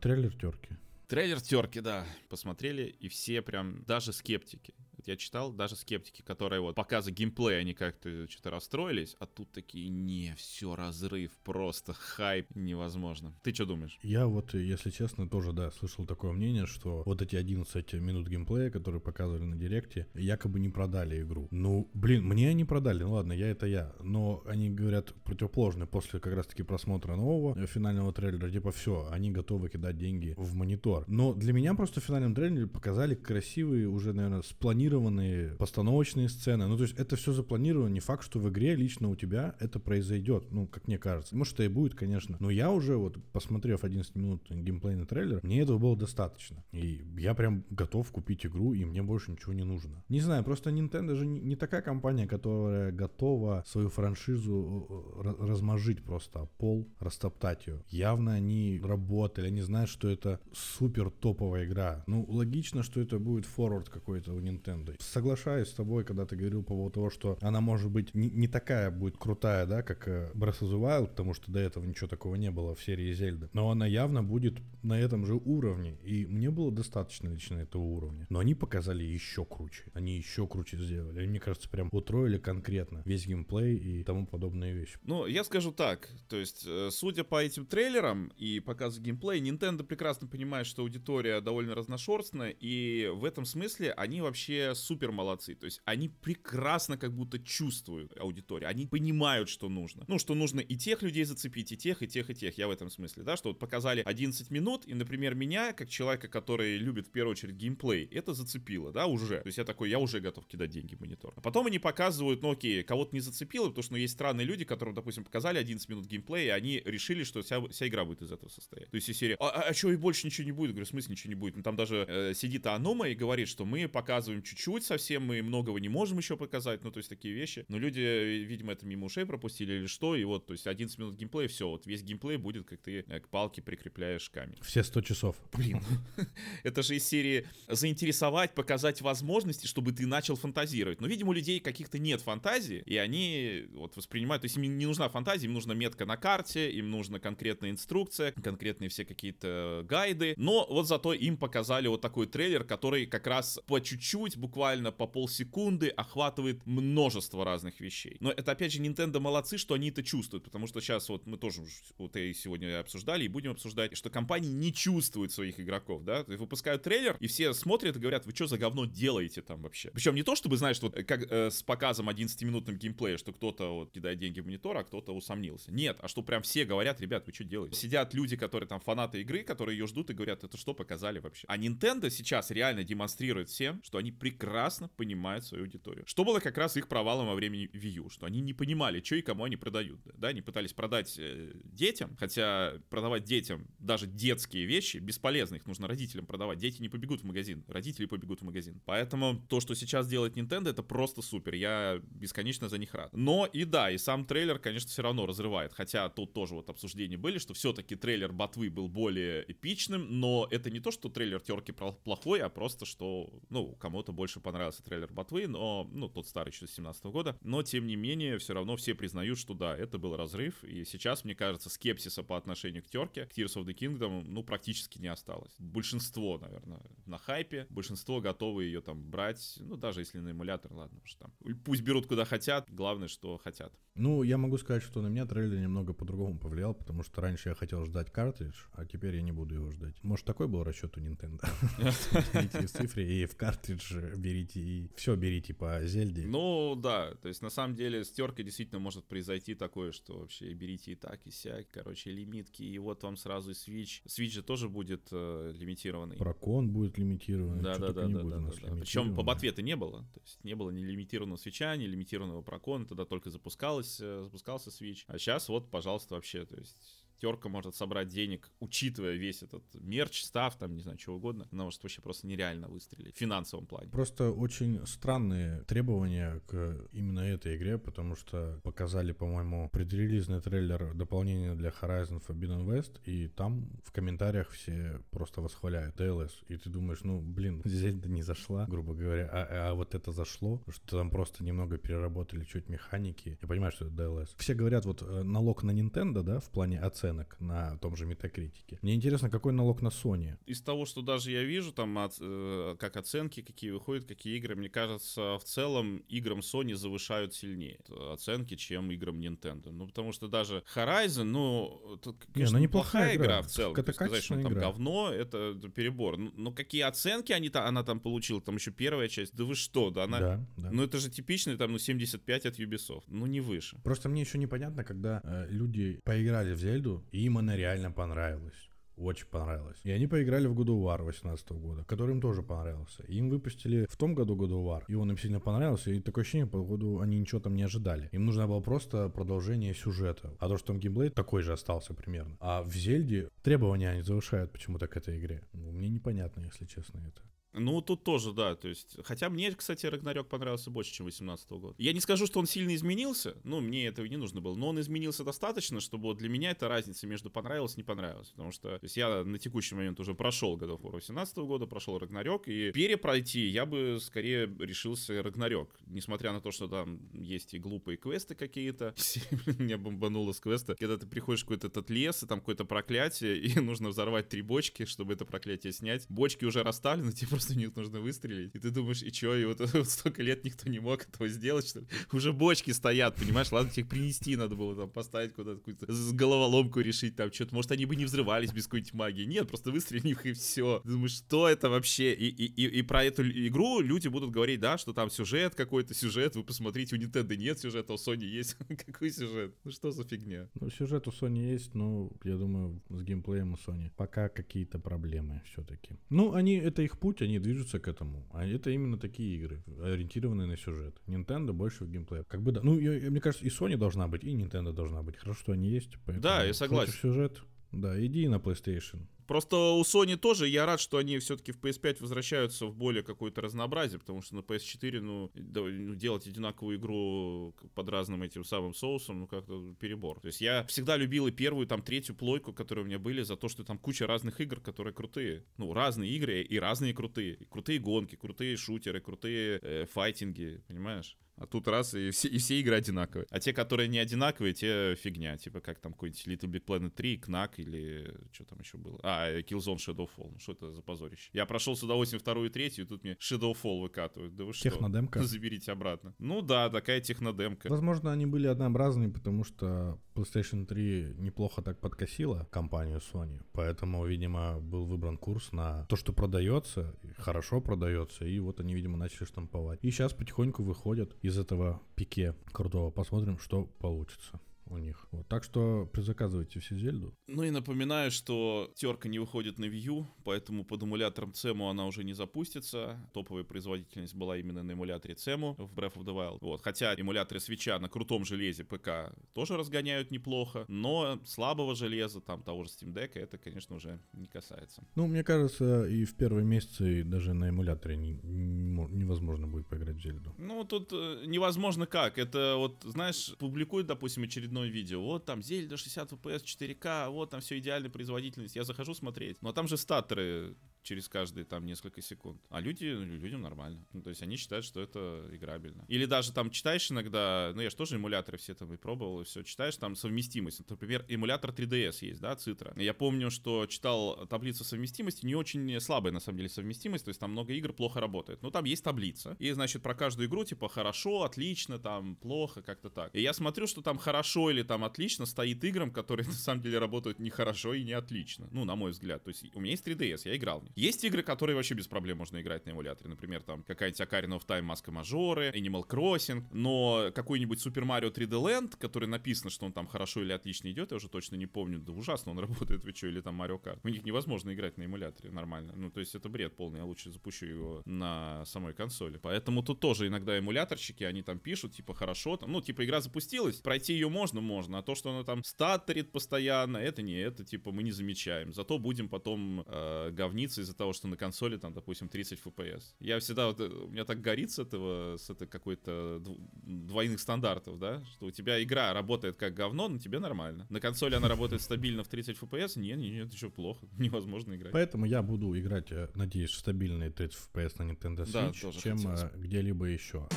Трейлер 0.02 0.36
терки. 0.36 0.78
Трейлер 1.08 1.42
терки, 1.42 1.82
да, 1.82 2.06
посмотрели, 2.30 2.84
и 2.84 3.10
все 3.10 3.42
прям, 3.42 3.84
даже 3.84 4.14
скептики, 4.14 4.74
я 5.08 5.18
читал, 5.18 5.52
даже 5.52 5.76
скептики, 5.76 6.22
которые 6.22 6.62
вот 6.62 6.76
показы 6.76 7.12
геймплея, 7.12 7.60
они 7.60 7.74
как-то 7.74 8.30
что-то 8.30 8.52
расстроились, 8.52 9.16
а 9.20 9.26
тут 9.26 9.52
такие, 9.52 9.90
не, 9.90 10.34
все, 10.38 10.76
разрыв, 10.76 11.32
просто 11.44 11.94
хайп 11.94 12.48
невозможно. 12.56 13.34
Ты 13.44 13.54
что 13.54 13.66
думаешь? 13.66 14.00
Я 14.02 14.28
вот, 14.28 14.54
если 14.54 14.90
честно, 14.90 15.28
тоже, 15.28 15.54
да, 15.54 15.72
слышал 15.72 16.06
такое 16.06 16.32
мнение, 16.32 16.66
что 16.66 17.04
вот 17.06 17.22
эти 17.22 17.36
11 17.36 17.94
минут 17.94 18.28
геймплея, 18.28 18.70
которые 18.70 19.02
показывали 19.02 19.44
на 19.44 19.56
Директе, 19.56 20.08
якобы 20.14 20.60
не 20.60 20.70
продали 20.70 21.22
игру. 21.22 21.48
Ну, 21.52 21.90
блин, 21.94 22.26
мне 22.26 22.50
они 22.50 22.66
продали, 22.66 23.04
ну 23.04 23.14
ладно, 23.14 23.34
я 23.34 23.48
это 23.48 23.66
я, 23.66 23.94
но 24.00 24.44
они 24.46 24.70
говорят 24.70 25.14
противоположное 25.24 25.88
после 25.88 26.20
как 26.20 26.34
раз-таки 26.34 26.64
просмотра 26.64 27.16
нового 27.16 27.58
э, 27.58 27.66
финального 27.66 28.14
трейлера, 28.14 28.50
типа 28.50 28.72
все, 28.72 29.08
они 29.12 29.32
готовы 29.32 29.70
кидать 29.70 29.98
деньги 29.98 30.34
в 30.38 30.54
монитор. 30.56 31.06
Но 31.08 31.34
для 31.34 31.54
меня 31.54 31.74
просто 31.74 32.02
в 32.02 32.04
финальном 32.04 32.36
трейлере 32.36 32.68
показали 32.68 33.16
красивые, 33.16 33.88
уже, 33.88 34.14
наверное, 34.14 34.42
спланированные 34.42 34.91
запланированные 34.92 35.56
постановочные 35.56 36.30
сцены. 36.30 36.68
Ну, 36.68 36.78
то 36.78 36.84
есть 36.84 36.98
это 36.98 37.16
все 37.16 37.32
запланировано. 37.34 37.90
Не 37.90 38.00
факт, 38.00 38.24
что 38.24 38.40
в 38.40 38.50
игре 38.50 38.76
лично 38.76 39.10
у 39.10 39.16
тебя 39.16 39.56
это 39.60 39.80
произойдет. 39.80 40.52
Ну, 40.52 40.68
как 40.68 40.88
мне 40.88 40.98
кажется. 40.98 41.36
Может, 41.36 41.56
это 41.56 41.64
и 41.64 41.68
будет, 41.68 41.96
конечно. 41.96 42.38
Но 42.40 42.50
я 42.50 42.72
уже, 42.72 42.98
вот, 42.98 43.18
посмотрев 43.32 43.84
11 43.84 44.16
минут 44.16 44.50
геймплейный 44.50 45.06
трейлер, 45.06 45.40
мне 45.44 45.62
этого 45.62 45.78
было 45.78 45.96
достаточно. 45.96 46.64
И 46.72 47.02
я 47.18 47.34
прям 47.34 47.64
готов 47.70 48.12
купить 48.12 48.46
игру, 48.46 48.74
и 48.74 48.86
мне 48.86 49.02
больше 49.02 49.32
ничего 49.32 49.54
не 49.54 49.64
нужно. 49.64 50.04
Не 50.10 50.20
знаю, 50.20 50.44
просто 50.44 50.70
Nintendo 50.70 51.16
же 51.16 51.26
не, 51.26 51.56
такая 51.56 51.82
компания, 51.82 52.28
которая 52.28 52.92
готова 52.92 53.64
свою 53.68 53.90
франшизу 53.90 54.88
э, 54.90 55.30
э, 55.30 55.46
размажить 55.46 56.04
просто 56.04 56.48
пол, 56.58 56.88
растоптать 57.00 57.68
ее. 57.68 57.84
Явно 57.90 58.34
они 58.34 58.82
работали, 58.84 59.48
они 59.48 59.62
знают, 59.62 59.90
что 59.90 60.10
это 60.10 60.40
супер 60.54 61.10
топовая 61.10 61.66
игра. 61.66 62.04
Ну, 62.08 62.26
логично, 62.28 62.84
что 62.84 63.00
это 63.02 63.20
будет 63.20 63.46
форвард 63.46 63.90
какой-то 63.90 64.34
у 64.34 64.40
Nintendo. 64.40 64.81
Nintendo. 64.82 64.96
Соглашаюсь 65.00 65.70
с 65.70 65.74
тобой, 65.74 66.04
когда 66.04 66.26
ты 66.26 66.36
говорил 66.36 66.64
по 66.64 66.76
поводу 66.76 66.94
того, 66.94 67.10
что 67.10 67.38
она 67.42 67.62
может 67.62 67.90
быть 67.92 68.14
не, 68.14 68.30
не 68.30 68.48
такая 68.48 68.92
будет 68.92 69.18
крутая, 69.18 69.66
да, 69.66 69.82
как 69.84 70.08
э, 70.08 70.32
Breath 70.34 70.62
of 70.62 70.72
the 70.72 70.80
Wild, 70.80 71.08
потому 71.10 71.34
что 71.34 71.52
до 71.52 71.60
этого 71.60 71.84
ничего 71.86 72.08
такого 72.08 72.36
не 72.36 72.52
было 72.52 72.76
в 72.76 72.84
серии 72.84 73.14
Зельда. 73.14 73.50
Но 73.54 73.70
она 73.70 73.86
явно 73.86 74.24
будет 74.24 74.60
на 74.84 75.00
этом 75.00 75.26
же 75.26 75.36
уровне. 75.36 75.98
И 76.04 76.26
мне 76.26 76.50
было 76.50 76.72
достаточно 76.72 77.30
лично 77.30 77.58
этого 77.58 77.82
уровня. 77.82 78.26
Но 78.30 78.40
они 78.40 78.56
показали 78.56 79.04
еще 79.04 79.46
круче. 79.46 79.84
Они 79.94 80.18
еще 80.18 80.48
круче 80.48 80.78
сделали. 80.78 81.20
Они, 81.20 81.28
мне 81.28 81.40
кажется, 81.40 81.70
прям 81.70 81.90
утроили 81.92 82.38
конкретно 82.38 83.02
весь 83.06 83.28
геймплей 83.28 83.76
и 83.76 84.04
тому 84.04 84.26
подобные 84.26 84.74
вещи. 84.74 84.98
Ну, 85.04 85.26
я 85.26 85.44
скажу 85.44 85.72
так. 85.72 86.10
То 86.30 86.38
есть, 86.38 86.66
э, 86.66 86.90
судя 86.92 87.24
по 87.24 87.42
этим 87.42 87.66
трейлерам 87.66 88.32
и 88.38 88.60
показу 88.60 89.02
геймплея, 89.02 89.42
Nintendo 89.42 89.84
прекрасно 89.84 90.28
понимает, 90.28 90.68
что 90.68 90.82
аудитория 90.82 91.42
довольно 91.42 91.76
разношерстная. 91.76 92.56
И 92.60 93.12
в 93.14 93.26
этом 93.26 93.46
смысле 93.46 93.94
они 93.94 94.22
вообще 94.22 94.71
супер 94.76 95.12
молодцы. 95.12 95.56
То 95.56 95.66
есть 95.66 95.82
они 95.86 96.10
прекрасно 96.10 96.98
как 96.98 97.14
будто 97.14 97.40
чувствуют 97.40 98.18
аудиторию. 98.18 98.70
Они 98.70 98.88
понимают, 98.88 99.50
что 99.50 99.70
нужно. 99.70 100.06
Ну, 100.08 100.20
что 100.20 100.36
нужно 100.36 100.60
и 100.60 100.76
тех 100.76 101.02
людей 101.02 101.24
зацепить, 101.24 101.72
и 101.72 101.78
тех, 101.78 102.02
и 102.02 102.08
тех, 102.08 102.30
и 102.30 102.36
тех. 102.36 102.58
Я 102.58 102.68
в 102.68 102.72
этом 102.72 102.90
смысле, 102.90 103.24
да, 103.24 103.38
что 103.38 103.50
вот 103.50 103.60
показали 103.60 104.02
11 104.06 104.50
минут, 104.52 104.88
и, 104.88 104.94
например, 104.94 105.36
меня, 105.36 105.74
как 105.74 105.90
человека, 105.90 106.28
который 106.28 106.78
любит 106.78 107.08
в 107.08 107.12
первую 107.12 107.32
очередь 107.32 107.56
геймплей, 107.56 108.06
это 108.06 108.34
зацепило, 108.34 108.92
да, 108.92 109.08
уже. 109.08 109.42
То 109.42 109.48
есть 109.48 109.58
я 109.58 109.64
такой, 109.64 109.90
я 109.90 110.00
уже 110.00 110.20
готов 110.20 110.48
кидать 110.48 110.70
деньги 110.70 110.96
в 110.96 111.02
монитор. 111.02 111.34
А 111.36 111.42
потом 111.42 111.68
они 111.68 111.80
показывают, 111.80 112.42
ну 112.42 112.52
окей, 112.52 112.84
кого-то 112.84 113.16
не 113.16 113.20
зацепило, 113.20 113.70
потому 113.70 113.84
что 113.84 113.94
ну, 113.94 113.98
есть 113.98 114.14
странные 114.14 114.46
люди, 114.46 114.66
которым, 114.66 114.94
допустим, 114.94 115.24
показали 115.24 115.58
11 115.58 115.88
минут 115.90 116.06
геймплея, 116.06 116.48
и 116.48 116.50
они 116.50 116.82
решили, 116.86 117.24
что 117.24 117.42
вся, 117.42 117.62
вся 117.68 117.88
игра 117.88 118.06
будет 118.06 118.22
из 118.22 118.32
этого 118.32 118.50
состоять. 118.50 118.90
То 118.90 118.96
есть 118.96 119.10
и 119.10 119.14
серия, 119.14 119.36
а, 119.40 119.50
а, 119.50 119.62
а 119.70 119.74
что, 119.74 119.92
и 119.92 119.96
больше 119.96 120.26
ничего 120.28 120.46
не 120.46 120.52
будет? 120.52 120.70
Я 120.70 120.74
говорю, 120.74 120.86
в 120.86 120.90
смысле 120.90 121.12
ничего 121.12 121.30
не 121.30 121.36
будет? 121.36 121.56
Ну 121.56 121.64
там 121.64 121.76
даже 121.76 122.06
э, 122.08 122.34
сидит 122.34 122.66
Анома 122.68 123.08
и 123.10 123.16
говорит, 123.16 123.48
что 123.48 123.66
мы 123.66 123.88
показываем 123.88 124.44
чуть-чуть 124.62 124.84
совсем, 124.84 125.24
мы 125.24 125.42
многого 125.42 125.80
не 125.80 125.90
можем 125.90 126.20
еще 126.20 126.38
показать, 126.38 126.84
ну, 126.84 126.92
то 126.92 126.98
есть 126.98 127.10
такие 127.10 127.34
вещи. 127.34 127.66
Но 127.68 127.80
люди, 127.80 128.00
видимо, 128.00 128.74
это 128.74 128.86
мимо 128.86 129.06
ушей 129.06 129.26
пропустили 129.26 129.74
или 129.74 129.88
что, 129.88 130.16
и 130.16 130.24
вот, 130.24 130.46
то 130.46 130.54
есть 130.54 130.68
11 130.68 130.98
минут 131.00 131.16
геймплея, 131.16 131.48
все, 131.48 131.68
вот 131.68 131.88
весь 131.88 132.04
геймплей 132.04 132.38
будет, 132.38 132.68
как 132.68 132.80
ты 132.80 133.04
э, 133.08 133.20
к 133.20 133.28
палке 133.30 133.62
прикрепляешь 133.62 134.30
камень. 134.30 134.58
Все 134.62 134.84
100 134.84 135.02
часов. 135.02 135.36
Блин, 135.54 135.82
это 136.64 136.84
же 136.84 136.96
из 136.96 137.08
серии 137.08 137.48
заинтересовать, 137.68 138.54
показать 138.54 139.02
возможности, 139.02 139.66
чтобы 139.66 139.92
ты 139.94 140.06
начал 140.06 140.36
фантазировать. 140.36 141.02
Но, 141.02 141.08
видимо, 141.08 141.32
у 141.32 141.34
людей 141.34 141.60
каких-то 141.60 141.98
нет 141.98 142.22
фантазии, 142.22 142.84
и 142.86 142.98
они 142.98 143.66
вот 143.74 143.96
воспринимают, 143.96 144.42
то 144.42 144.46
есть 144.46 144.58
им 144.58 144.64
не 144.78 144.86
нужна 144.86 145.10
фантазия, 145.10 145.48
им 145.48 145.54
нужна 145.54 145.74
метка 145.74 146.06
на 146.06 146.18
карте, 146.18 146.72
им 146.72 146.92
нужна 146.92 147.20
конкретная 147.20 147.72
инструкция, 147.72 148.32
конкретные 148.32 148.90
все 148.90 149.06
какие-то 149.06 149.86
гайды, 149.88 150.36
но 150.38 150.68
вот 150.70 150.88
зато 150.88 151.14
им 151.14 151.38
показали 151.38 151.88
вот 151.88 152.02
такой 152.02 152.28
трейлер, 152.28 152.64
который 152.64 153.08
как 153.08 153.26
раз 153.26 153.60
по 153.66 153.80
чуть-чуть, 153.80 154.38
буквально 154.38 154.51
буквально 154.52 154.92
по 154.92 155.08
полсекунды 155.08 155.88
охватывает 155.88 156.66
множество 156.66 157.46
разных 157.46 157.80
вещей. 157.80 158.18
Но 158.20 158.32
это 158.32 158.52
опять 158.52 158.74
же 158.74 158.82
Nintendo 158.82 159.20
молодцы, 159.20 159.58
что 159.58 159.76
они 159.76 159.90
это 159.90 160.04
чувствуют, 160.04 160.44
потому 160.44 160.68
что 160.68 160.82
сейчас 160.82 161.08
вот 161.08 161.26
мы 161.26 161.38
тоже 161.38 161.62
вот 161.98 162.18
и 162.18 162.34
сегодня 162.34 162.82
обсуждали 162.82 163.24
и 163.24 163.30
будем 163.30 163.52
обсуждать, 163.52 163.96
что 163.96 164.10
компании 164.10 164.52
не 164.52 164.74
чувствуют 164.74 165.32
своих 165.32 165.58
игроков, 165.58 166.04
да, 166.04 166.24
выпускают 166.28 166.84
трейлер 166.84 167.16
и 167.22 167.28
все 167.28 167.54
смотрят 167.54 167.96
и 167.96 168.00
говорят, 168.00 168.26
вы 168.26 168.34
что 168.36 168.48
за 168.48 168.58
говно 168.58 168.86
делаете 168.86 169.42
там 169.42 169.62
вообще? 169.62 169.90
Причем 169.92 170.16
не 170.16 170.24
то, 170.24 170.36
чтобы, 170.36 170.58
знаешь, 170.58 170.82
вот 170.82 170.96
как 170.96 171.32
э, 171.32 171.50
с 171.50 171.64
показом 171.64 172.10
11-минутным 172.10 172.78
геймплея, 172.78 173.18
что 173.18 173.32
кто-то 173.32 173.74
вот 173.74 173.92
кидает 173.94 174.20
деньги 174.20 174.42
в 174.42 174.46
монитор, 174.46 174.76
а 174.76 174.84
кто-то 174.84 175.16
усомнился. 175.16 175.72
Нет, 175.72 175.98
а 176.02 176.10
что 176.10 176.24
прям 176.24 176.42
все 176.42 176.66
говорят, 176.66 177.00
ребят, 177.00 177.26
вы 177.26 177.34
что 177.34 177.46
делаете? 177.46 177.78
Сидят 177.78 178.14
люди, 178.14 178.36
которые 178.36 178.68
там 178.68 178.82
фанаты 178.82 179.22
игры, 179.22 179.44
которые 179.44 179.78
ее 179.80 179.88
ждут 179.88 180.10
и 180.10 180.14
говорят, 180.14 180.44
это 180.44 180.58
что 180.58 180.74
показали 180.74 181.20
вообще? 181.20 181.46
А 181.48 181.58
Nintendo 181.58 182.10
сейчас 182.10 182.52
реально 182.52 182.84
демонстрирует 182.84 183.48
всем, 183.48 183.82
что 183.84 183.98
они 183.98 184.12
прекрасно 184.12 184.41
прекрасно 184.42 184.90
понимают 184.98 185.46
свою 185.46 185.66
аудиторию. 185.66 186.04
Что 186.08 186.24
было 186.24 186.40
как 186.40 186.58
раз 186.58 186.76
их 186.76 186.88
провалом 186.88 187.28
во 187.28 187.36
времени 187.36 187.70
Wii 187.74 188.04
U, 188.04 188.10
что 188.10 188.26
они 188.26 188.42
не 188.42 188.54
понимали, 188.54 189.02
что 189.02 189.16
и 189.16 189.22
кому 189.22 189.44
они 189.44 189.56
продают. 189.56 190.02
Да, 190.16 190.30
они 190.30 190.42
пытались 190.42 190.74
продать 190.74 191.16
э, 191.20 191.52
детям, 191.64 192.16
хотя 192.18 192.74
продавать 192.90 193.24
детям 193.24 193.68
даже 193.78 194.08
детские 194.08 194.66
вещи 194.66 194.98
бесполезно, 194.98 195.56
их 195.56 195.68
нужно 195.68 195.88
родителям 195.88 196.26
продавать. 196.26 196.58
Дети 196.58 196.82
не 196.82 196.90
побегут 196.90 197.22
в 197.22 197.24
магазин, 197.26 197.64
родители 197.68 198.08
побегут 198.08 198.42
в 198.42 198.44
магазин. 198.44 198.82
Поэтому 198.86 199.40
то, 199.48 199.60
что 199.60 199.76
сейчас 199.76 200.08
делает 200.08 200.36
Nintendo, 200.36 200.70
это 200.70 200.82
просто 200.82 201.22
супер. 201.22 201.54
Я 201.54 202.02
бесконечно 202.04 202.68
за 202.68 202.80
них 202.80 202.96
рад. 202.96 203.14
Но 203.14 203.46
и 203.46 203.64
да, 203.64 203.92
и 203.92 203.98
сам 204.00 204.26
трейлер, 204.26 204.58
конечно, 204.58 204.90
все 204.90 205.04
равно 205.04 205.28
разрывает. 205.28 205.72
Хотя 205.74 206.10
тут 206.10 206.34
тоже 206.34 206.56
вот 206.56 206.70
обсуждения 206.70 207.18
были, 207.18 207.38
что 207.38 207.54
все-таки 207.54 207.96
трейлер 207.96 208.32
Ботвы 208.32 208.72
был 208.72 208.88
более 208.88 209.46
эпичным, 209.52 210.20
но 210.20 210.48
это 210.50 210.72
не 210.72 210.80
то, 210.80 210.90
что 210.90 211.10
трейлер 211.10 211.42
Терки 211.42 211.72
плохой, 211.72 212.40
а 212.40 212.50
просто, 212.50 212.86
что, 212.86 213.32
ну, 213.50 213.76
кому-то 213.76 214.12
больше 214.12 214.31
понравился 214.40 214.84
трейлер 214.84 215.12
Ботвы, 215.12 215.48
но, 215.48 215.90
ну, 215.92 216.08
тот 216.08 216.28
старый 216.28 216.52
еще 216.52 216.68
с 216.68 216.72
17 216.72 217.04
года. 217.06 217.38
Но, 217.42 217.64
тем 217.64 217.88
не 217.88 217.96
менее, 217.96 218.38
все 218.38 218.54
равно 218.54 218.78
все 218.78 218.96
признают, 218.96 219.38
что 219.38 219.54
да, 219.54 219.76
это 219.76 219.98
был 219.98 220.16
разрыв. 220.16 220.64
И 220.64 220.86
сейчас, 220.86 221.24
мне 221.26 221.36
кажется, 221.36 221.70
скепсиса 221.70 222.24
по 222.24 222.38
отношению 222.38 222.84
к 222.84 222.88
Терке, 222.88 223.26
к 223.26 223.38
Tears 223.38 223.56
of 223.56 223.66
the 223.66 223.74
Kingdom, 223.74 224.24
ну, 224.28 224.44
практически 224.44 225.00
не 225.00 225.08
осталось. 225.08 225.54
Большинство, 225.60 226.38
наверное, 226.38 226.82
на 227.06 227.18
хайпе, 227.18 227.68
большинство 227.70 228.22
готовы 228.22 228.66
ее 228.66 228.82
там 228.82 229.04
брать, 229.10 229.56
ну, 229.60 229.76
даже 229.76 230.02
если 230.02 230.20
на 230.20 230.30
эмулятор, 230.30 230.72
ладно 230.74 231.00
уж 231.04 231.14
там. 231.16 231.34
Пусть 231.66 231.82
берут 231.82 232.08
куда 232.08 232.26
хотят, 232.26 232.70
главное, 232.70 233.08
что 233.08 233.38
хотят. 233.38 233.74
Ну, 233.96 234.24
я 234.24 234.38
могу 234.38 234.58
сказать, 234.58 234.84
что 234.84 235.02
на 235.02 235.08
меня 235.08 235.26
трейлер 235.26 235.60
немного 235.60 235.94
по-другому 235.94 236.40
повлиял, 236.40 236.74
потому 236.74 237.04
что 237.04 237.22
раньше 237.22 237.50
я 237.50 237.56
хотел 237.56 237.86
ждать 237.86 238.12
картридж, 238.12 238.56
а 238.74 238.86
теперь 238.86 239.16
я 239.16 239.22
не 239.22 239.32
буду 239.32 239.56
его 239.56 239.70
ждать. 239.72 240.02
Может, 240.04 240.26
такой 240.26 240.48
был 240.48 240.64
расчет 240.64 240.96
у 240.98 241.02
Nintendo? 241.02 241.46
В 241.78 242.68
цифре 242.68 243.24
и 243.24 243.26
в 243.26 243.36
картридж 243.36 243.94
берите, 244.22 244.60
и 244.60 244.90
все 244.96 245.16
берите 245.16 245.54
по 245.54 245.86
Зельде. 245.86 246.24
Ну, 246.26 246.76
да, 246.76 247.14
то 247.16 247.28
есть 247.28 247.42
на 247.42 247.50
самом 247.50 247.76
деле 247.76 248.04
с 248.04 248.12
теркой 248.12 248.46
действительно 248.46 248.80
может 248.80 249.06
произойти 249.06 249.56
такое, 249.56 249.92
что 249.92 250.20
вообще 250.20 250.54
берите 250.54 250.94
и 250.94 250.96
так, 250.96 251.26
и 251.26 251.32
сяк, 251.32 251.68
короче, 251.72 252.12
лимитки, 252.12 252.64
и 252.64 252.78
вот 252.80 253.04
вам 253.04 253.18
сразу 253.18 253.52
и 253.52 253.54
Switch. 253.54 254.02
Switch 254.06 254.32
же 254.32 254.44
тоже 254.44 254.70
будет 254.70 255.08
э, 255.12 255.54
лимитированный. 255.56 256.18
Прокон 256.18 256.70
будет 256.70 256.98
лимитированный. 256.98 257.64
Да, 257.64 257.78
да, 257.78 257.92
да, 257.92 258.08
да, 258.08 258.24
да, 258.24 258.40
да. 258.40 258.76
Причем 258.80 259.16
по 259.16 259.24
ботве 259.24 259.52
не 259.58 259.76
было, 259.76 260.00
то 260.14 260.22
есть 260.22 260.44
не 260.44 260.56
было 260.56 260.72
ни 260.72 260.84
лимитированного 260.84 261.38
свеча, 261.38 261.76
ни 261.76 261.86
лимитированного 261.86 262.42
прокона, 262.42 262.86
тогда 262.86 263.06
только 263.06 263.30
запускалось, 263.30 264.00
э, 264.00 264.22
запускался 264.24 264.70
Switch. 264.70 265.04
А 265.08 265.18
сейчас 265.18 265.50
вот, 265.50 265.70
пожалуйста, 265.70 266.16
вообще, 266.16 266.46
то 266.46 266.58
есть 266.58 266.78
терка 267.22 267.50
может 267.50 267.76
собрать 267.76 268.10
денег, 268.10 268.50
учитывая 268.60 269.14
весь 269.14 269.44
этот 269.44 269.64
мерч, 269.76 270.24
став, 270.24 270.56
там, 270.58 270.74
не 270.74 270.82
знаю, 270.82 270.98
чего 270.98 271.18
угодно, 271.18 271.48
она 271.52 271.66
может 271.66 271.84
вообще 271.84 272.02
просто 272.02 272.28
нереально 272.28 272.68
выстрелить 272.68 273.16
в 273.16 273.20
финансовом 273.20 273.68
плане. 273.68 273.90
Просто 273.90 274.32
очень 274.32 274.86
странные 274.88 275.64
требования 275.64 276.42
к 276.48 276.88
именно 276.92 277.20
этой 277.20 277.56
игре, 277.56 277.78
потому 277.78 278.16
что 278.16 278.60
показали, 278.64 279.12
по-моему, 279.12 279.70
предрелизный 279.70 280.42
трейлер 280.42 280.94
дополнения 280.96 281.54
для 281.54 281.70
Horizon 281.70 282.22
Forbidden 282.26 282.66
West, 282.66 283.00
и 283.06 283.28
там 283.28 283.70
в 283.84 283.92
комментариях 283.92 284.50
все 284.50 285.00
просто 285.12 285.42
восхваляют 285.42 286.00
DLS. 286.00 286.32
И 286.48 286.58
ты 286.58 286.70
думаешь, 286.70 287.04
ну, 287.04 287.22
блин, 287.22 287.62
Зельда 287.66 288.10
не 288.10 288.24
зашла, 288.24 288.66
грубо 288.66 288.96
говоря, 288.96 289.30
а, 289.32 289.70
а 289.70 289.74
вот 289.74 289.94
это 289.94 290.12
зашло, 290.12 290.62
что 290.70 290.98
там 290.98 291.12
просто 291.12 291.44
немного 291.44 291.78
переработали 291.78 292.44
чуть 292.46 292.70
механики. 292.70 293.38
Я 293.42 293.48
понимаю, 293.48 293.72
что 293.72 293.86
это 293.86 293.94
DLS. 293.94 294.30
Все 294.38 294.56
говорят, 294.56 294.86
вот 294.86 295.04
э, 295.04 295.24
налог 295.24 295.64
на 295.64 295.72
Nintendo, 295.72 296.24
да, 296.24 296.40
в 296.40 296.50
плане 296.50 296.80
оценки, 296.80 297.11
оценок 297.12 297.40
на 297.40 297.78
том 297.78 297.96
же 297.96 298.06
Метакритике. 298.06 298.80
Мне 298.82 298.96
интересно, 298.96 299.30
какой 299.30 299.54
налог 299.54 299.82
на 299.82 299.90
Sony? 299.90 300.38
Из 300.46 300.62
того, 300.62 300.86
что 300.86 301.02
даже 301.02 301.32
я 301.32 301.44
вижу, 301.44 301.72
там, 301.72 301.98
от, 301.98 302.18
э, 302.20 302.76
как 302.80 302.98
оценки, 302.98 303.42
какие 303.42 303.72
выходят, 303.72 304.06
какие 304.06 304.38
игры, 304.38 304.56
мне 304.56 304.70
кажется, 304.70 305.38
в 305.38 305.44
целом 305.44 305.98
играм 306.10 306.40
Sony 306.40 306.76
завышают 306.76 307.34
сильнее 307.34 307.80
оценки, 308.14 308.56
чем 308.56 308.92
играм 308.92 309.20
Nintendo. 309.20 309.72
Ну, 309.72 309.88
потому 309.88 310.14
что 310.14 310.28
даже 310.28 310.64
Horizon, 310.76 311.24
ну, 311.24 311.82
это, 311.96 312.14
конечно, 312.34 312.56
Не, 312.56 312.60
ну, 312.60 312.64
неплохая 312.64 313.16
игра, 313.16 313.26
игра 313.26 313.42
в 313.42 313.48
целом. 313.48 313.76
Это 313.76 313.94
сказать, 313.94 314.24
что 314.24 314.42
там 314.42 314.54
игра. 314.54 314.62
говно, 314.62 315.12
это, 315.12 315.56
перебор. 315.76 316.18
Ну, 316.18 316.32
но 316.36 316.52
какие 316.52 316.82
оценки 316.82 317.34
они, 317.34 317.50
она 317.54 317.84
там 317.84 318.00
получила, 318.00 318.42
там 318.42 318.56
еще 318.56 318.72
первая 318.72 319.08
часть, 319.08 319.36
да 319.36 319.44
вы 319.44 319.56
что, 319.56 319.90
да 319.90 320.04
она... 320.04 320.20
Да, 320.20 320.46
да. 320.58 320.72
Ну, 320.72 320.84
это 320.84 320.98
же 320.98 321.10
типичный, 321.10 321.58
там, 321.58 321.72
ну, 321.72 321.80
75 321.80 322.46
от 322.46 322.60
Ubisoft, 322.60 323.04
ну, 323.08 323.26
не 323.26 323.42
выше. 323.42 323.78
Просто 323.84 324.10
мне 324.10 324.22
еще 324.22 324.38
непонятно, 324.38 324.84
когда 324.84 325.22
э, 325.24 325.48
люди 325.50 326.00
поиграли 326.04 326.54
в 326.54 326.62
Зельду, 326.62 327.01
и 327.12 327.26
им 327.26 327.38
она 327.38 327.56
реально 327.56 327.92
понравилась. 327.92 328.70
Очень 328.98 329.28
понравилось. 329.28 329.80
И 329.84 329.92
они 329.92 330.06
поиграли 330.06 330.48
в 330.48 330.54
God 330.54 330.68
of 330.68 330.84
War 330.84 331.04
18 331.04 331.52
года, 331.54 331.84
который 331.86 332.12
им 332.12 332.22
тоже 332.22 332.44
понравился. 332.44 333.04
И 333.08 333.16
им 333.16 333.30
выпустили 333.30 333.88
в 333.90 333.98
том 333.98 334.14
году 334.14 334.36
God 334.36 334.52
of 334.52 334.64
War, 334.64 334.84
и 334.88 334.96
он 334.96 335.10
им 335.10 335.18
сильно 335.18 335.40
понравился, 335.40 335.92
и 335.92 336.00
такое 336.00 336.24
ощущение, 336.24 336.46
по 336.46 336.62
году 336.62 337.00
они 337.00 337.20
ничего 337.20 337.42
там 337.42 337.56
не 337.56 337.64
ожидали. 337.64 338.10
Им 338.12 338.26
нужно 338.26 338.48
было 338.48 338.60
просто 338.60 339.10
продолжение 339.10 339.74
сюжета. 339.74 340.36
А 340.40 340.48
то, 340.48 340.58
что 340.58 340.68
там 340.68 340.80
геймплей 340.80 341.10
такой 341.10 341.42
же 341.42 341.54
остался 341.54 341.94
примерно. 341.94 342.38
А 342.40 342.62
в 342.62 342.74
Зельде 342.74 343.30
требования 343.42 343.90
они 343.90 344.04
завышают 344.04 344.52
почему-то 344.52 344.88
к 344.88 344.98
этой 344.98 345.18
игре. 345.18 345.42
Ну, 345.54 345.72
мне 345.72 345.90
непонятно, 345.90 346.42
если 346.42 346.66
честно, 346.66 347.00
это. 347.00 347.22
Ну, 347.54 347.82
тут 347.82 348.04
тоже, 348.04 348.32
да, 348.32 348.56
то 348.56 348.68
есть, 348.68 348.98
хотя 349.04 349.30
мне, 349.30 349.52
кстати, 349.52 349.86
Рагнарёк 349.86 350.30
понравился 350.30 350.70
больше, 350.70 350.94
чем 350.94 351.06
18 351.06 351.50
года. 351.52 351.76
Я 351.78 351.92
не 351.94 352.00
скажу, 352.00 352.26
что 352.26 352.40
он 352.40 352.48
сильно 352.48 352.74
изменился, 352.76 353.36
ну, 353.44 353.60
мне 353.60 353.88
этого 353.88 354.06
не 354.06 354.18
нужно 354.18 354.40
было, 354.40 354.56
но 354.56 354.70
он 354.70 354.80
изменился 354.80 355.24
достаточно, 355.24 355.82
чтобы 355.82 356.04
вот 356.04 356.18
для 356.18 356.30
меня 356.30 356.52
эта 356.52 356.70
разница 356.70 357.08
между 357.08 357.30
понравилось 357.30 357.76
и 357.76 357.78
не 357.78 357.84
понравилось, 357.84 358.30
потому 358.30 358.52
что, 358.52 358.78
то 358.78 358.84
есть, 358.84 358.96
я 358.96 359.24
на 359.24 359.38
текущий 359.38 359.76
момент 359.76 360.00
уже 360.00 360.14
прошел 360.14 360.58
God 360.58 360.78
of 360.78 360.82
War 360.82 360.94
18 360.94 361.38
года, 361.40 361.66
прошел 361.66 362.00
Рагнарёк, 362.00 362.48
и 362.48 362.72
перепройти 362.72 363.48
я 363.48 363.66
бы 363.66 364.00
скорее 364.02 364.46
решился 364.60 365.22
Рагнарёк, 365.22 365.76
несмотря 365.88 366.32
на 366.32 366.40
то, 366.40 366.52
что 366.52 366.68
там 366.68 367.00
есть 367.14 367.54
и 367.54 367.60
глупые 367.60 367.98
квесты 367.98 368.34
какие-то, 368.34 368.96
меня 369.60 369.78
бомбануло 369.78 370.32
с 370.32 370.40
квеста, 370.40 370.76
когда 370.76 370.98
ты 370.98 371.06
приходишь 371.06 371.42
в 371.42 371.46
какой-то 371.46 371.68
этот 371.68 371.90
лес, 371.90 372.24
и 372.24 372.28
там 372.28 372.40
какое-то 372.40 372.64
проклятие, 372.64 373.38
и 373.38 373.60
нужно 373.60 373.90
взорвать 373.90 374.30
три 374.30 374.42
бочки, 374.42 374.86
чтобы 374.86 375.14
это 375.14 375.26
проклятие 375.26 375.74
снять, 375.74 376.06
бочки 376.08 376.46
уже 376.46 376.64
расставлены, 376.64 377.12
типа 377.22 377.41
просто 377.42 377.54
в 377.54 377.58
них 377.58 377.76
нужно 377.76 378.00
выстрелить. 378.00 378.56
И 378.56 378.60
ты 378.60 378.70
думаешь, 378.70 379.02
и 379.02 379.12
чё, 379.12 379.36
и 379.36 379.46
вот, 379.46 379.60
вот 379.74 379.90
столько 379.90 380.22
лет 380.22 380.44
никто 380.44 380.70
не 380.70 380.80
мог 380.80 381.08
этого 381.08 381.28
сделать, 381.28 381.68
что 381.68 381.80
ли? 381.80 381.88
Уже 382.12 382.34
бочки 382.34 382.72
стоят, 382.72 383.16
понимаешь? 383.16 383.52
Ладно, 383.52 383.72
их 383.76 383.90
принести 383.90 384.36
надо 384.36 384.56
было, 384.56 384.76
там, 384.76 384.90
поставить 384.90 385.34
куда-то 385.34 385.58
какую-то 385.58 385.92
с 385.92 386.14
головоломку 386.14 386.82
решить, 386.82 387.16
там, 387.16 387.32
что-то. 387.32 387.56
Может, 387.56 387.72
они 387.72 387.86
бы 387.86 387.96
не 387.96 388.06
взрывались 388.06 388.52
без 388.52 388.66
какой-нибудь 388.66 388.94
магии. 388.94 389.24
Нет, 389.24 389.48
просто 389.48 389.72
выстрели 389.72 390.02
в 390.02 390.06
них 390.06 390.26
и 390.26 390.34
все. 390.34 390.82
Ты 390.84 390.90
думаешь, 390.90 391.18
что 391.18 391.48
это 391.48 391.70
вообще? 391.70 392.14
И, 392.14 392.28
и, 392.28 392.46
и, 392.46 392.80
и 392.80 392.82
про 392.84 393.04
эту 393.04 393.28
игру 393.28 393.82
люди 393.82 394.08
будут 394.08 394.32
говорить, 394.32 394.60
да, 394.60 394.78
что 394.78 394.94
там 394.94 395.10
сюжет 395.10 395.56
какой-то, 395.56 395.96
сюжет, 395.96 396.36
вы 396.36 396.44
посмотрите, 396.44 396.96
у 396.96 397.00
Nintendo 397.00 397.36
нет 397.36 397.60
сюжета, 397.60 397.94
у 397.94 397.96
Sony 397.96 398.26
есть. 398.26 398.56
Какой 398.86 399.10
сюжет? 399.10 399.56
Ну 399.64 399.72
что 399.72 399.92
за 399.92 400.04
фигня? 400.04 400.48
Ну, 400.60 400.70
сюжет 400.70 401.08
у 401.08 401.12
Sony 401.12 401.52
есть, 401.54 401.74
но 401.74 402.12
я 402.24 402.38
думаю, 402.38 402.82
с 402.90 403.02
геймплеем 403.02 403.54
у 403.54 403.56
Sony 403.56 403.90
пока 403.96 404.30
какие-то 404.30 404.78
проблемы 404.80 405.42
все-таки. 405.46 405.98
Ну, 406.10 406.34
они, 406.34 406.56
это 406.56 406.82
их 406.82 407.00
путь, 407.00 407.22
они 407.22 407.31
движутся 407.40 407.80
к 407.80 407.88
этому. 407.88 408.28
А 408.32 408.46
это 408.46 408.70
именно 408.70 408.98
такие 408.98 409.38
игры, 409.38 409.64
ориентированные 409.82 410.48
на 410.48 410.58
сюжет. 410.58 410.96
Nintendo 411.08 411.54
больше 411.54 411.86
в 411.86 411.92
геймплей. 411.92 412.24
Как 412.28 412.42
бы 412.42 412.52
да. 412.52 412.62
Ну, 412.64 412.78
я, 412.80 413.10
мне 413.10 413.22
кажется, 413.22 413.46
и 413.46 413.50
Sony 413.50 413.78
должна 413.78 414.08
быть, 414.08 414.24
и 414.24 414.36
Nintendo 414.36 414.74
должна 414.74 415.04
быть. 415.04 415.18
Хорошо, 415.18 415.40
что 415.40 415.52
они 415.54 415.70
есть. 415.70 415.98
Да, 416.08 416.44
я 416.44 416.54
согласен. 416.54 416.94
сюжет, 416.94 417.42
да, 417.72 418.06
иди 418.06 418.28
на 418.28 418.36
PlayStation. 418.36 419.08
Просто 419.28 419.56
у 419.56 419.82
Sony 419.84 420.18
тоже, 420.18 420.50
я 420.50 420.66
рад, 420.66 420.82
что 420.82 420.98
они 420.98 421.18
все-таки 421.20 421.54
в 421.54 421.60
PS5 421.62 422.02
возвращаются 422.02 422.66
в 422.66 422.76
более 422.76 423.02
какое-то 423.02 423.40
разнообразие, 423.40 423.98
потому 423.98 424.22
что 424.22 424.36
на 424.36 424.42
PS4, 424.42 425.00
ну, 425.00 425.32
ну, 425.34 425.96
делать 425.96 426.28
одинаковую 426.28 426.78
игру 426.78 427.56
под 427.74 427.88
разным 427.88 428.24
этим 428.24 428.44
самым 428.44 428.74
соусом, 428.74 429.22
ну, 429.22 429.28
как-то 429.28 429.74
перебор. 429.80 430.20
То 430.20 430.28
есть 430.28 430.42
я 430.42 430.66
всегда 430.66 430.98
любил 430.98 431.28
и 431.28 431.32
первую, 431.32 431.66
там, 431.66 431.82
третью 431.82 432.14
плойку, 432.14 432.52
которые 432.52 432.84
у 432.84 432.88
меня 432.88 433.00
были, 433.00 433.22
за 433.22 433.38
то, 433.38 433.48
что 433.48 433.64
там 433.64 433.78
куча 433.78 434.06
разных 434.06 434.42
игр, 434.42 434.60
которые 434.60 434.94
крутые. 434.94 435.46
Ну, 435.58 435.72
разные 435.72 436.12
игры 436.12 436.42
и 436.42 436.60
разные 436.60 436.94
крутые. 436.94 437.36
И 437.36 437.46
крутые 437.46 437.80
гонки, 437.80 438.18
крутые 438.18 438.58
шутеры, 438.58 439.00
крутые 439.00 439.60
э, 439.62 439.86
файтинги, 439.86 440.62
понимаешь? 440.68 441.18
А 441.42 441.48
тут 441.48 441.68
раз, 441.68 441.96
и 441.96 442.12
все, 442.12 442.28
и 442.28 442.38
все 442.38 442.60
игры 442.60 442.76
одинаковые. 442.76 443.26
А 443.32 443.40
те, 443.40 443.52
которые 443.52 443.90
не 443.90 443.98
одинаковые, 443.98 444.54
те 444.54 444.94
фигня. 444.94 445.38
Типа 445.38 445.60
как 445.60 445.80
там 445.80 445.94
какой-нибудь 445.94 446.28
Little 446.28 446.52
Big 446.52 446.64
Planet 446.64 446.92
3, 446.92 447.18
Knack 447.18 447.54
или 447.58 448.16
что 448.32 448.46
там 448.46 448.60
еще 448.60 448.78
было. 448.78 449.00
А, 449.02 449.40
Killzone 449.40 449.78
Shadowfall. 449.78 450.34
Ну 450.34 450.40
что 450.40 450.52
это 450.52 450.72
за 450.72 450.84
позорище? 450.84 451.32
Я 451.34 451.48
прошел 451.48 451.76
с 451.76 451.82
удовольствием 451.82 452.20
вторую 452.20 452.50
и 452.50 452.54
третью, 452.54 452.86
и 452.86 452.88
тут 452.88 453.04
мне 453.04 453.18
Shadowfall 453.20 453.82
выкатывают. 453.82 454.36
Да 454.36 454.44
вы 454.44 454.54
что? 454.54 454.70
Технодемка? 454.70 455.24
Заберите 455.24 455.72
обратно. 455.72 456.14
Ну 456.20 456.44
да, 456.44 456.70
такая 456.70 457.02
технодемка. 457.02 457.70
Возможно, 457.70 458.12
они 458.12 458.28
были 458.28 458.46
однообразными, 458.46 459.12
потому 459.12 459.44
что 459.44 460.00
PlayStation 460.14 460.68
3 460.68 461.16
неплохо 461.18 461.64
так 461.64 461.80
подкосила 461.80 462.48
компанию 462.52 463.00
Sony. 463.00 463.42
Поэтому, 463.54 464.06
видимо, 464.06 464.60
был 464.60 464.86
выбран 464.86 465.18
курс 465.18 465.52
на 465.54 465.86
то, 465.86 465.96
что 465.96 466.14
продается, 466.14 466.96
хорошо 467.18 467.62
продается, 467.62 468.26
и 468.26 468.40
вот 468.40 468.60
они, 468.60 468.76
видимо, 468.76 468.98
начали 468.98 469.26
штамповать. 469.26 469.80
И 469.82 469.90
сейчас 469.90 470.14
потихоньку 470.14 470.62
выходят 470.62 471.16
из 471.32 471.40
этого 471.40 471.82
пике 471.96 472.36
крутого. 472.52 472.92
Посмотрим, 472.92 473.40
что 473.40 473.64
получится. 473.80 474.40
У 474.72 474.78
них. 474.78 475.08
Вот, 475.12 475.28
так 475.28 475.44
что 475.44 475.86
предзаказывайте 475.92 476.60
все 476.60 476.76
Зельду. 476.76 477.14
Ну 477.28 477.44
и 477.44 477.50
напоминаю, 477.50 478.12
что 478.12 478.72
терка 478.76 479.10
не 479.10 479.20
выходит 479.20 479.60
на 479.60 479.66
U, 479.66 480.08
поэтому 480.24 480.64
под 480.64 480.84
эмулятором 480.84 481.32
CEMU 481.32 481.70
она 481.70 481.86
уже 481.86 482.04
не 482.04 482.14
запустится. 482.14 483.00
Топовая 483.14 483.44
производительность 483.44 484.16
была 484.16 484.38
именно 484.38 484.64
на 484.64 484.74
эмуляторе 484.74 485.16
CEMU 485.16 485.56
в 485.58 485.74
Breath 485.74 485.96
of 485.96 486.06
the 486.06 486.14
Wild. 486.16 486.38
Вот. 486.42 486.62
Хотя 486.62 486.94
эмуляторы 486.96 487.40
свеча 487.40 487.80
на 487.80 487.90
крутом 487.90 488.26
железе 488.26 488.64
ПК 488.64 489.14
тоже 489.34 489.58
разгоняют 489.58 490.12
неплохо, 490.12 490.66
но 490.68 491.20
слабого 491.26 491.76
железа, 491.76 492.22
там 492.22 492.44
того 492.44 492.64
же 492.64 492.70
Steam 492.70 492.94
Deck, 492.94 493.12
это, 493.16 493.38
конечно, 493.38 493.76
уже 493.76 494.00
не 494.14 494.28
касается. 494.28 494.84
Ну, 494.96 495.08
мне 495.08 495.24
кажется, 495.24 495.86
и 495.86 496.06
в 496.06 496.16
первые 496.16 496.46
месяцы 496.46 497.04
даже 497.04 497.34
на 497.34 497.50
эмуляторе 497.50 497.98
не, 497.98 498.14
не, 498.24 498.88
невозможно 498.90 499.48
будет 499.48 499.68
поиграть 499.68 499.98
в 499.98 500.02
Зельду. 500.02 500.34
Ну, 500.38 500.64
тут 500.64 500.90
э, 500.94 501.24
невозможно 501.26 501.86
как. 501.86 502.18
Это 502.18 502.56
вот, 502.58 502.84
знаешь, 502.84 503.34
публикует, 503.38 503.88
допустим, 503.88 504.24
очередное 504.62 504.70
видео. 504.70 505.02
Вот 505.02 505.26
там 505.26 505.42
Зельда 505.42 505.78
60 505.78 506.12
FPS, 506.14 506.44
4К, 506.44 507.10
вот 507.10 507.30
там 507.30 507.42
все 507.42 507.58
идеальная 507.58 507.90
производительность. 507.90 508.56
Я 508.56 508.64
захожу 508.64 508.94
смотреть. 508.94 509.42
Но 509.42 509.52
там 509.52 509.68
же 509.68 509.78
статоры 509.78 510.56
через 510.84 511.08
каждые 511.08 511.46
там 511.46 511.66
несколько 511.66 512.02
секунд. 512.02 512.42
А 512.50 512.60
люди, 512.60 512.86
людям 512.86 513.42
нормально. 513.42 513.86
Ну, 513.94 514.02
то 514.02 514.10
есть 514.10 514.22
они 514.22 514.38
считают, 514.38 514.66
что 514.66 514.82
это 514.82 515.28
играбельно. 515.32 515.86
Или 515.88 516.06
даже 516.06 516.34
там 516.34 516.50
читаешь 516.50 516.92
иногда, 516.92 517.52
ну 517.56 517.62
я 517.62 517.70
же 517.70 517.76
тоже 517.76 517.96
эмуляторы 517.98 518.38
все 518.38 518.54
там 518.54 518.74
и 518.74 518.78
пробовал, 518.78 519.22
и 519.22 519.24
все, 519.24 519.44
читаешь 519.44 519.78
там 519.78 519.96
совместимость. 519.96 520.68
Например, 520.70 521.06
эмулятор 521.08 521.52
3DS 521.52 522.06
есть, 522.06 522.22
да, 522.22 522.34
Citra. 522.34 522.82
Я 522.82 522.94
помню, 522.94 523.30
что 523.30 523.66
читал 523.68 524.26
таблицу 524.28 524.64
совместимости, 524.64 525.26
не 525.26 525.36
очень 525.36 525.80
слабая 525.80 526.12
на 526.12 526.20
самом 526.20 526.38
деле 526.38 526.50
совместимость, 526.50 527.06
то 527.06 527.10
есть 527.10 527.20
там 527.20 527.32
много 527.32 527.54
игр 527.54 527.74
плохо 527.74 528.00
работает. 528.00 528.42
Но 528.42 528.50
там 528.50 528.66
есть 528.66 528.84
таблица. 528.84 529.36
И, 529.40 529.52
значит, 529.52 529.84
про 529.84 529.94
каждую 529.94 530.28
игру 530.28 530.44
типа 530.44 530.68
хорошо, 530.70 531.24
отлично, 531.24 531.80
там 531.80 532.16
плохо, 532.16 532.62
как-то 532.62 532.90
так. 532.90 533.16
И 533.16 533.22
я 533.22 533.34
смотрю, 533.34 533.68
что 533.68 533.82
там 533.82 533.98
хорошо 533.98 534.50
или 534.52 534.64
там 534.64 534.84
отлично 534.84 535.26
стоит 535.26 535.64
играм, 535.64 535.92
которые 535.92 536.26
на 536.28 536.34
самом 536.34 536.62
деле 536.62 536.80
работают 536.80 537.20
не 537.20 537.30
хорошо 537.30 537.74
и 537.74 537.84
не 537.84 537.94
отлично. 537.94 538.48
Ну, 538.52 538.66
на 538.66 538.76
мой 538.76 538.92
взгляд. 538.92 539.24
То 539.24 539.30
есть 539.30 539.56
у 539.56 539.60
меня 539.60 539.72
есть 539.72 539.88
3DS, 539.88 540.22
я 540.26 540.36
играл. 540.36 540.64
Есть 540.76 541.04
игры, 541.04 541.24
которые 541.24 541.56
вообще 541.56 541.76
без 541.76 541.88
проблем 541.88 542.18
можно 542.18 542.42
играть 542.42 542.66
на 542.66 542.72
эмуляторе. 542.72 543.10
Например, 543.10 543.42
там 543.42 543.64
какая-нибудь 543.64 544.02
Ocarina 544.02 544.40
of 544.40 544.46
Time, 544.46 544.62
Маска 544.62 544.92
Мажоры, 544.92 545.50
Animal 545.50 545.88
Crossing. 545.88 546.44
Но 546.52 547.12
какой-нибудь 547.14 547.66
Super 547.66 547.84
Mario 547.84 548.14
3D 548.14 548.30
Land, 548.30 548.78
который 548.78 549.08
написано, 549.08 549.50
что 549.50 549.66
он 549.66 549.74
там 549.74 549.88
хорошо 549.88 550.22
или 550.22 550.32
отлично 550.32 550.72
идет, 550.72 550.92
я 550.92 550.98
уже 550.98 551.10
точно 551.10 551.36
не 551.36 551.48
помню. 551.48 551.80
Да 551.80 551.94
ужасно 551.94 552.32
он 552.32 552.40
работает, 552.48 552.84
вы 552.84 552.94
что, 552.94 553.08
или 553.08 553.22
там 553.22 553.42
Mario 553.42 553.62
Kart. 553.62 553.80
У 553.84 553.90
них 553.90 554.04
невозможно 554.04 554.54
играть 554.54 554.78
на 554.78 554.86
эмуляторе 554.86 555.32
нормально. 555.32 555.74
Ну, 555.76 555.90
то 555.92 556.00
есть 556.00 556.16
это 556.16 556.30
бред 556.30 556.56
полный. 556.56 556.80
Я 556.80 556.86
лучше 556.86 557.12
запущу 557.12 557.46
его 557.46 557.82
на 557.86 558.46
самой 558.46 558.74
консоли. 558.74 559.18
Поэтому 559.18 559.64
тут 559.64 559.80
тоже 559.80 560.08
иногда 560.08 560.38
эмуляторщики, 560.38 561.04
они 561.04 561.22
там 561.22 561.40
пишут, 561.40 561.74
типа, 561.74 561.94
хорошо, 561.94 562.38
там, 562.38 562.52
ну, 562.52 562.62
типа, 562.62 562.86
игра 562.86 563.02
запустилась, 563.02 563.58
пройти 563.58 563.94
ее 563.94 564.10
можно, 564.10 564.42
можно, 564.42 564.80
а 564.80 564.82
то, 564.82 564.96
что 564.96 565.12
она 565.12 565.24
там 565.24 565.44
статорит 565.44 566.12
постоянно, 566.12 566.78
это 566.78 567.02
не, 567.02 567.20
это, 567.20 567.44
типа, 567.44 567.72
мы 567.72 567.84
не 567.84 567.92
замечаем. 567.92 568.54
Зато 568.54 568.80
будем 568.80 569.10
потом 569.10 569.64
э, 569.66 570.12
говниться 570.12 570.61
из-за 570.62 570.76
того, 570.76 570.94
что 570.94 571.08
на 571.08 571.18
консоли 571.18 571.58
там, 571.58 571.74
допустим, 571.74 572.10
30 572.10 572.40
FPS. 572.44 572.84
Я 573.00 573.20
всегда, 573.20 573.48
вот, 573.48 573.60
э, 573.60 573.68
у 573.68 573.90
меня 573.90 574.06
так 574.06 574.22
горит 574.22 574.52
с 574.52 574.60
этого, 574.60 575.18
с 575.18 575.30
этой 575.30 575.48
какой-то 575.48 576.22
двойных 576.64 577.20
стандартов, 577.20 577.80
да, 577.80 578.04
что 578.06 578.28
у 578.28 578.32
тебя 578.32 578.62
игра 578.64 578.94
работает 578.94 579.38
как 579.38 579.54
говно, 579.54 579.90
но 579.90 580.00
тебе 580.00 580.20
нормально. 580.20 580.66
На 580.70 580.80
консоли 580.80 581.16
она 581.16 581.28
работает 581.28 581.62
стабильно 581.62 582.04
в 582.04 582.08
30 582.08 582.38
FPS, 582.38 582.80
нет, 582.80 582.98
нет, 582.98 583.12
нет, 583.12 583.28
это 583.28 583.36
еще 583.36 583.50
плохо, 583.50 583.86
невозможно 583.98 584.56
играть. 584.56 584.72
Поэтому 584.72 585.06
я 585.06 585.22
буду 585.22 585.58
играть, 585.58 585.92
э, 585.92 586.10
надеюсь, 586.16 586.52
в 586.52 586.58
стабильные 586.58 587.12
30 587.12 587.40
FPS 587.54 587.76
на 587.78 587.92
Nintendo 587.92 588.26
Switch, 588.26 588.72
да, 588.74 588.80
чем 588.80 589.08
э, 589.08 589.32
где-либо 589.38 589.86
еще. 589.86 590.28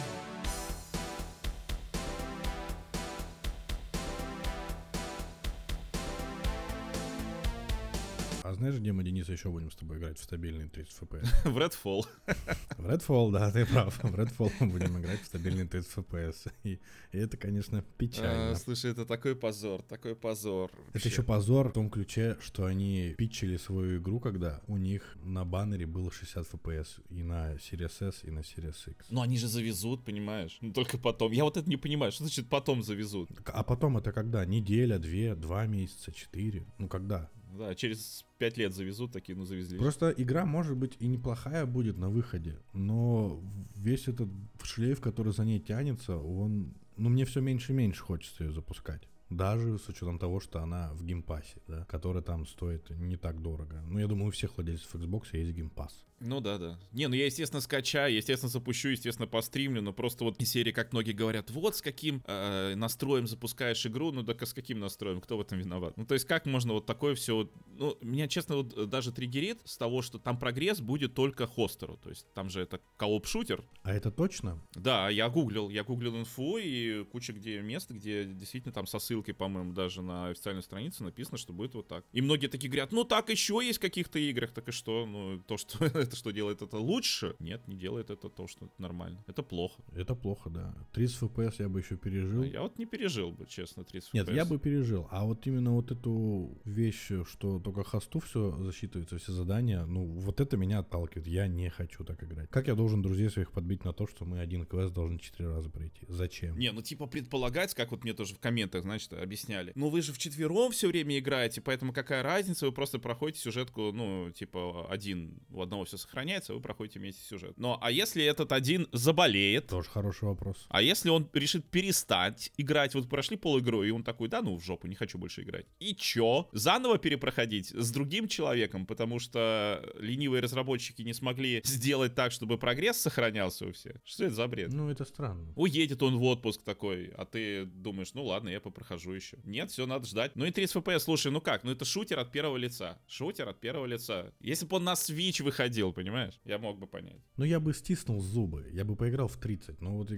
Знаешь, 8.64 8.80
где 8.80 8.92
мы, 8.92 9.04
Денис, 9.04 9.28
еще 9.28 9.50
будем 9.50 9.70
с 9.70 9.76
тобой 9.76 9.98
играть 9.98 10.18
в 10.18 10.24
стабильный 10.24 10.70
30 10.70 11.02
FPS? 11.02 11.28
В 11.50 11.58
Redfall. 11.58 12.06
В 12.78 12.86
Redfall, 12.86 13.30
да, 13.30 13.50
ты 13.50 13.66
прав. 13.66 13.94
В 14.02 14.14
Redfall 14.14 14.50
мы 14.60 14.68
будем 14.68 14.98
играть 14.98 15.20
в 15.20 15.26
стабильный 15.26 15.66
30 15.66 15.92
FPS. 15.96 16.50
И, 16.62 16.80
и 17.12 17.18
это, 17.18 17.36
конечно, 17.36 17.84
печально. 17.98 18.52
А, 18.52 18.56
слушай, 18.56 18.90
это 18.90 19.04
такой 19.04 19.36
позор, 19.36 19.82
такой 19.82 20.16
позор. 20.16 20.70
Вообще. 20.72 20.98
Это 20.98 21.08
еще 21.08 21.22
позор 21.22 21.68
в 21.68 21.72
том 21.72 21.90
ключе, 21.90 22.38
что 22.40 22.64
они 22.64 23.14
питчили 23.18 23.58
свою 23.58 23.98
игру, 24.00 24.18
когда 24.18 24.62
у 24.66 24.78
них 24.78 25.14
на 25.22 25.44
баннере 25.44 25.84
было 25.84 26.10
60 26.10 26.54
FPS 26.54 27.02
и 27.10 27.22
на 27.22 27.56
Series 27.56 28.08
S, 28.08 28.24
и 28.24 28.30
на 28.30 28.38
Series 28.38 28.90
X. 28.90 29.08
Ну, 29.10 29.20
они 29.20 29.36
же 29.36 29.46
завезут, 29.46 30.06
понимаешь? 30.06 30.56
Ну, 30.62 30.72
только 30.72 30.96
потом. 30.96 31.32
Я 31.32 31.44
вот 31.44 31.58
это 31.58 31.68
не 31.68 31.76
понимаю, 31.76 32.12
что 32.12 32.24
значит 32.24 32.48
потом 32.48 32.82
завезут? 32.82 33.28
А 33.44 33.62
потом 33.62 33.98
это 33.98 34.10
когда? 34.10 34.46
Неделя, 34.46 34.98
две, 34.98 35.34
два 35.34 35.66
месяца, 35.66 36.12
четыре? 36.12 36.64
Ну, 36.78 36.88
когда? 36.88 37.28
Да, 37.56 37.74
через 37.74 38.24
пять 38.38 38.56
лет 38.56 38.74
завезут, 38.74 39.12
такие, 39.12 39.36
ну, 39.36 39.44
завезли. 39.44 39.78
Просто 39.78 40.12
игра, 40.16 40.44
может 40.44 40.76
быть, 40.76 40.96
и 40.98 41.06
неплохая 41.06 41.66
будет 41.66 41.98
на 41.98 42.10
выходе, 42.10 42.58
но 42.72 43.40
весь 43.76 44.08
этот 44.08 44.28
шлейф, 44.62 45.00
который 45.00 45.32
за 45.32 45.44
ней 45.44 45.60
тянется, 45.60 46.16
он... 46.16 46.74
Ну, 46.96 47.08
мне 47.08 47.24
все 47.24 47.40
меньше 47.40 47.72
и 47.72 47.74
меньше 47.74 48.02
хочется 48.02 48.44
ее 48.44 48.52
запускать. 48.52 49.08
Даже 49.36 49.78
с 49.78 49.88
учетом 49.88 50.18
того, 50.18 50.40
что 50.40 50.60
она 50.60 50.92
в 50.94 51.04
Game 51.04 51.26
Pass 51.26 51.49
е, 51.49 51.60
да, 51.66 51.84
который 51.86 52.22
там 52.22 52.46
стоит 52.46 52.90
не 52.90 53.16
так 53.16 53.42
дорого. 53.42 53.82
Ну, 53.86 53.98
я 53.98 54.06
думаю, 54.06 54.28
у 54.28 54.30
всех 54.30 54.56
владельцев 54.56 54.94
Xbox 54.94 55.28
есть 55.32 55.52
Game 55.52 55.75
Pass. 55.75 56.04
Ну 56.20 56.40
да, 56.40 56.58
да. 56.58 56.78
Не, 56.92 57.08
ну 57.08 57.14
я, 57.14 57.26
естественно, 57.26 57.60
скачаю, 57.60 58.14
естественно, 58.14 58.50
запущу, 58.50 58.88
естественно, 58.88 59.26
постримлю, 59.26 59.82
но 59.82 59.92
просто 59.92 60.24
вот 60.24 60.40
из 60.40 60.50
серии, 60.50 60.72
как 60.72 60.92
многие 60.92 61.12
говорят, 61.12 61.50
вот 61.50 61.76
с 61.76 61.82
каким 61.82 62.22
э, 62.26 62.74
настроем 62.76 63.26
запускаешь 63.26 63.84
игру, 63.86 64.12
ну 64.12 64.22
так 64.22 64.40
а 64.42 64.46
с 64.46 64.54
каким 64.54 64.80
настроем, 64.80 65.20
кто 65.20 65.36
в 65.36 65.40
этом 65.40 65.58
виноват? 65.58 65.96
Ну 65.96 66.06
то 66.06 66.14
есть 66.14 66.26
как 66.26 66.46
можно 66.46 66.72
вот 66.74 66.86
такое 66.86 67.14
все... 67.14 67.50
Ну, 67.66 67.96
меня, 68.00 68.28
честно, 68.28 68.56
вот 68.56 68.88
даже 68.88 69.12
триггерит 69.12 69.60
с 69.64 69.76
того, 69.76 70.02
что 70.02 70.18
там 70.18 70.38
прогресс 70.38 70.80
будет 70.80 71.14
только 71.14 71.46
хостеру, 71.46 71.96
то 71.96 72.10
есть 72.10 72.26
там 72.32 72.48
же 72.48 72.60
это 72.60 72.80
кооп-шутер. 72.96 73.64
А 73.82 73.92
это 73.92 74.10
точно? 74.10 74.62
Да, 74.74 75.10
я 75.10 75.28
гуглил, 75.28 75.68
я 75.68 75.84
гуглил 75.84 76.16
инфу 76.18 76.58
и 76.58 77.04
куча 77.04 77.32
где 77.32 77.60
мест, 77.60 77.90
где 77.90 78.24
действительно 78.24 78.72
там 78.72 78.86
со 78.86 78.98
ссылкой, 78.98 79.23
по-моему, 79.32 79.72
даже 79.72 80.02
на 80.02 80.28
официальной 80.28 80.62
странице 80.62 81.02
написано, 81.02 81.38
что 81.38 81.52
будет 81.52 81.74
вот 81.74 81.88
так. 81.88 82.04
И 82.12 82.20
многие 82.20 82.48
такие 82.48 82.68
говорят, 82.68 82.92
ну 82.92 83.04
так 83.04 83.30
еще 83.30 83.60
есть 83.62 83.78
в 83.78 83.82
каких-то 83.82 84.18
играх, 84.18 84.52
так 84.52 84.68
и 84.68 84.72
что? 84.72 85.06
Ну 85.06 85.40
то, 85.46 85.56
что 85.56 85.84
это 85.84 86.16
что 86.16 86.30
делает 86.30 86.62
это 86.62 86.78
лучше? 86.78 87.36
Нет, 87.38 87.66
не 87.68 87.76
делает 87.76 88.10
это 88.10 88.28
то, 88.28 88.46
что 88.46 88.68
нормально. 88.78 89.22
Это 89.26 89.42
плохо. 89.42 89.82
Это 89.94 90.14
плохо, 90.14 90.50
да. 90.50 90.74
30 90.92 91.22
FPS 91.22 91.54
я 91.58 91.68
бы 91.68 91.80
еще 91.80 91.96
пережил. 91.96 92.42
Я 92.42 92.62
вот 92.62 92.78
не 92.78 92.86
пережил 92.86 93.30
бы, 93.32 93.46
честно, 93.46 93.84
30 93.84 94.14
Нет, 94.14 94.28
FPS. 94.28 94.34
я 94.34 94.44
бы 94.44 94.58
пережил. 94.58 95.08
А 95.10 95.24
вот 95.24 95.46
именно 95.46 95.72
вот 95.72 95.90
эту 95.90 96.58
вещь, 96.64 97.10
что 97.28 97.58
только 97.58 97.84
хосту 97.84 98.20
все 98.20 98.56
засчитывается, 98.58 99.18
все 99.18 99.32
задания, 99.32 99.84
ну, 99.86 100.04
вот 100.04 100.40
это 100.40 100.56
меня 100.56 100.80
отталкивает. 100.80 101.26
Я 101.26 101.46
не 101.46 101.70
хочу 101.70 102.04
так 102.04 102.22
играть. 102.22 102.50
Как 102.50 102.68
я 102.68 102.74
должен 102.74 103.02
друзей 103.02 103.30
своих 103.30 103.52
подбить 103.52 103.84
на 103.84 103.92
то, 103.92 104.06
что 104.06 104.24
мы 104.24 104.40
один 104.40 104.66
квест 104.66 104.92
должны 104.92 105.18
4 105.18 105.48
раза 105.48 105.70
пройти? 105.70 106.06
Зачем? 106.08 106.58
Не, 106.58 106.72
ну 106.72 106.82
типа 106.82 107.06
предполагать, 107.06 107.74
как 107.74 107.90
вот 107.90 108.04
мне 108.04 108.14
тоже 108.14 108.34
в 108.34 108.38
комментах, 108.38 108.82
значит, 108.82 109.12
объясняли. 109.20 109.72
Ну 109.74 109.88
вы 109.88 110.02
же 110.02 110.12
в 110.12 110.18
четвером 110.18 110.72
все 110.72 110.88
время 110.88 111.18
играете, 111.18 111.60
поэтому 111.60 111.92
какая 111.92 112.22
разница, 112.22 112.66
вы 112.66 112.72
просто 112.72 112.98
проходите 112.98 113.40
сюжетку, 113.40 113.92
ну, 113.92 114.30
типа 114.30 114.86
один, 114.90 115.40
у 115.50 115.62
одного 115.62 115.84
все 115.84 115.96
сохраняется, 115.96 116.54
вы 116.54 116.60
проходите 116.60 116.98
вместе 116.98 117.22
сюжет. 117.24 117.58
Но 117.58 117.78
а 117.82 117.90
если 117.90 118.24
этот 118.24 118.52
один 118.52 118.88
заболеет? 118.92 119.68
Тоже 119.68 119.88
хороший 119.88 120.24
вопрос. 120.24 120.66
А 120.68 120.82
если 120.82 121.10
он 121.10 121.28
решит 121.32 121.68
перестать 121.70 122.52
играть? 122.56 122.94
Вот 122.94 123.08
прошли 123.08 123.36
пол 123.36 123.58
игру, 123.60 123.82
и 123.82 123.90
он 123.90 124.02
такой, 124.04 124.28
да 124.28 124.42
ну 124.42 124.56
в 124.56 124.64
жопу, 124.64 124.86
не 124.86 124.94
хочу 124.94 125.18
больше 125.18 125.42
играть. 125.42 125.66
И 125.78 125.94
чё? 125.94 126.48
Заново 126.52 126.98
перепроходить 126.98 127.70
с 127.70 127.90
другим 127.90 128.28
человеком, 128.28 128.86
потому 128.86 129.18
что 129.18 129.82
ленивые 129.98 130.40
разработчики 130.40 131.02
не 131.02 131.12
смогли 131.12 131.60
сделать 131.64 132.14
так, 132.14 132.32
чтобы 132.32 132.58
прогресс 132.58 132.98
сохранялся 132.98 133.66
у 133.66 133.72
всех. 133.72 133.96
Что 134.04 134.24
это 134.24 134.34
за 134.34 134.48
бред? 134.48 134.72
Ну, 134.72 134.90
это 134.90 135.04
странно. 135.04 135.52
Уедет 135.56 136.02
он 136.02 136.16
в 136.16 136.22
отпуск 136.24 136.62
такой, 136.62 137.08
а 137.16 137.24
ты 137.24 137.64
думаешь, 137.64 138.14
ну 138.14 138.24
ладно, 138.24 138.48
я 138.48 138.60
попрохожу 138.60 138.93
еще. 138.96 139.38
Нет, 139.44 139.70
все, 139.70 139.86
надо 139.86 140.06
ждать. 140.06 140.32
Ну 140.36 140.44
и 140.44 140.50
30 140.50 140.76
FPS, 140.76 141.00
слушай, 141.00 141.32
ну 141.32 141.40
как? 141.40 141.64
Ну 141.64 141.70
это 141.70 141.84
шутер 141.84 142.18
от 142.18 142.32
первого 142.32 142.56
лица. 142.56 142.98
Шутер 143.06 143.48
от 143.48 143.60
первого 143.60 143.86
лица. 143.86 144.32
Если 144.40 144.66
бы 144.66 144.76
он 144.76 144.84
на 144.84 144.94
Switch 144.94 145.42
выходил, 145.42 145.92
понимаешь? 145.92 146.40
Я 146.44 146.58
мог 146.58 146.78
бы 146.78 146.86
понять. 146.86 147.20
Ну, 147.36 147.44
я 147.44 147.60
бы 147.60 147.74
стиснул 147.74 148.20
зубы, 148.20 148.68
я 148.72 148.84
бы 148.84 148.96
поиграл 148.96 149.28
в 149.28 149.36
30, 149.36 149.80
но 149.80 149.96
вот 149.96 150.10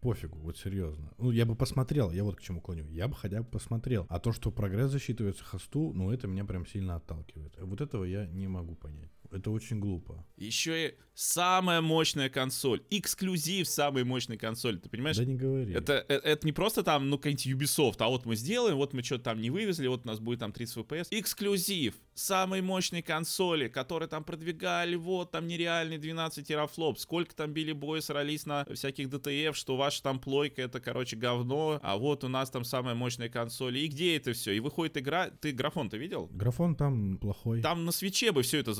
пофигу, 0.00 0.38
вот 0.38 0.58
серьезно. 0.58 1.12
Ну, 1.18 1.30
я 1.30 1.46
бы 1.46 1.54
посмотрел, 1.54 2.10
я 2.10 2.24
вот 2.24 2.36
к 2.36 2.42
чему 2.42 2.60
клоню. 2.60 2.88
Я 2.90 3.08
бы 3.08 3.14
хотя 3.14 3.42
бы 3.42 3.48
посмотрел. 3.48 4.06
А 4.08 4.18
то, 4.18 4.32
что 4.32 4.50
прогресс 4.50 4.90
засчитывается 4.90 5.44
хосту, 5.44 5.92
ну, 5.92 6.10
это 6.10 6.26
меня 6.26 6.44
прям 6.44 6.66
сильно 6.66 6.96
отталкивает. 6.96 7.54
Вот 7.58 7.80
этого 7.80 8.04
я 8.04 8.26
не 8.26 8.48
могу 8.48 8.74
понять. 8.74 9.10
Это 9.36 9.50
очень 9.50 9.80
глупо. 9.80 10.24
Еще 10.36 10.88
и 10.88 10.94
самая 11.14 11.80
мощная 11.80 12.28
консоль, 12.28 12.82
эксклюзив 12.90 13.66
самой 13.68 14.04
мощной 14.04 14.36
консоли, 14.36 14.76
ты 14.76 14.88
понимаешь? 14.88 15.16
Да 15.16 15.24
не 15.24 15.34
говори. 15.34 15.72
Это, 15.72 16.04
это, 16.08 16.28
это 16.28 16.46
не 16.46 16.52
просто 16.52 16.82
там, 16.82 17.08
ну, 17.08 17.16
какой-нибудь 17.16 17.46
Ubisoft, 17.46 17.96
а 18.00 18.08
вот 18.08 18.26
мы 18.26 18.36
сделаем, 18.36 18.76
вот 18.76 18.92
мы 18.92 19.02
что-то 19.02 19.24
там 19.24 19.40
не 19.40 19.50
вывезли, 19.50 19.86
вот 19.86 20.04
у 20.04 20.08
нас 20.08 20.20
будет 20.20 20.40
там 20.40 20.52
30 20.52 20.76
FPS. 20.76 21.06
Эксклюзив 21.10 21.94
самой 22.14 22.60
мощной 22.60 23.02
консоли, 23.02 23.68
которые 23.68 24.08
там 24.08 24.24
продвигали, 24.24 24.96
вот 24.96 25.30
там 25.30 25.46
нереальный 25.46 25.98
12 25.98 26.46
терафлоп, 26.46 26.98
сколько 26.98 27.34
там 27.34 27.52
Билли 27.52 27.72
Бой 27.72 28.02
срались 28.02 28.46
на 28.46 28.66
всяких 28.72 29.08
DTF, 29.08 29.54
что 29.54 29.76
ваша 29.76 30.02
там 30.02 30.20
плойка 30.20 30.62
это, 30.62 30.80
короче, 30.80 31.16
говно, 31.16 31.80
а 31.82 31.96
вот 31.96 32.24
у 32.24 32.28
нас 32.28 32.50
там 32.50 32.64
самая 32.64 32.94
мощная 32.94 33.28
консоль. 33.28 33.78
И 33.78 33.86
где 33.88 34.16
это 34.16 34.34
все? 34.34 34.52
И 34.52 34.60
выходит 34.60 34.98
игра, 34.98 35.30
ты 35.30 35.52
графон-то 35.52 35.96
видел? 35.96 36.28
Графон 36.32 36.74
там 36.74 37.18
плохой. 37.18 37.62
Там 37.62 37.84
на 37.86 37.92
свече 37.92 38.32
бы 38.32 38.42
все 38.42 38.58
это 38.58 38.74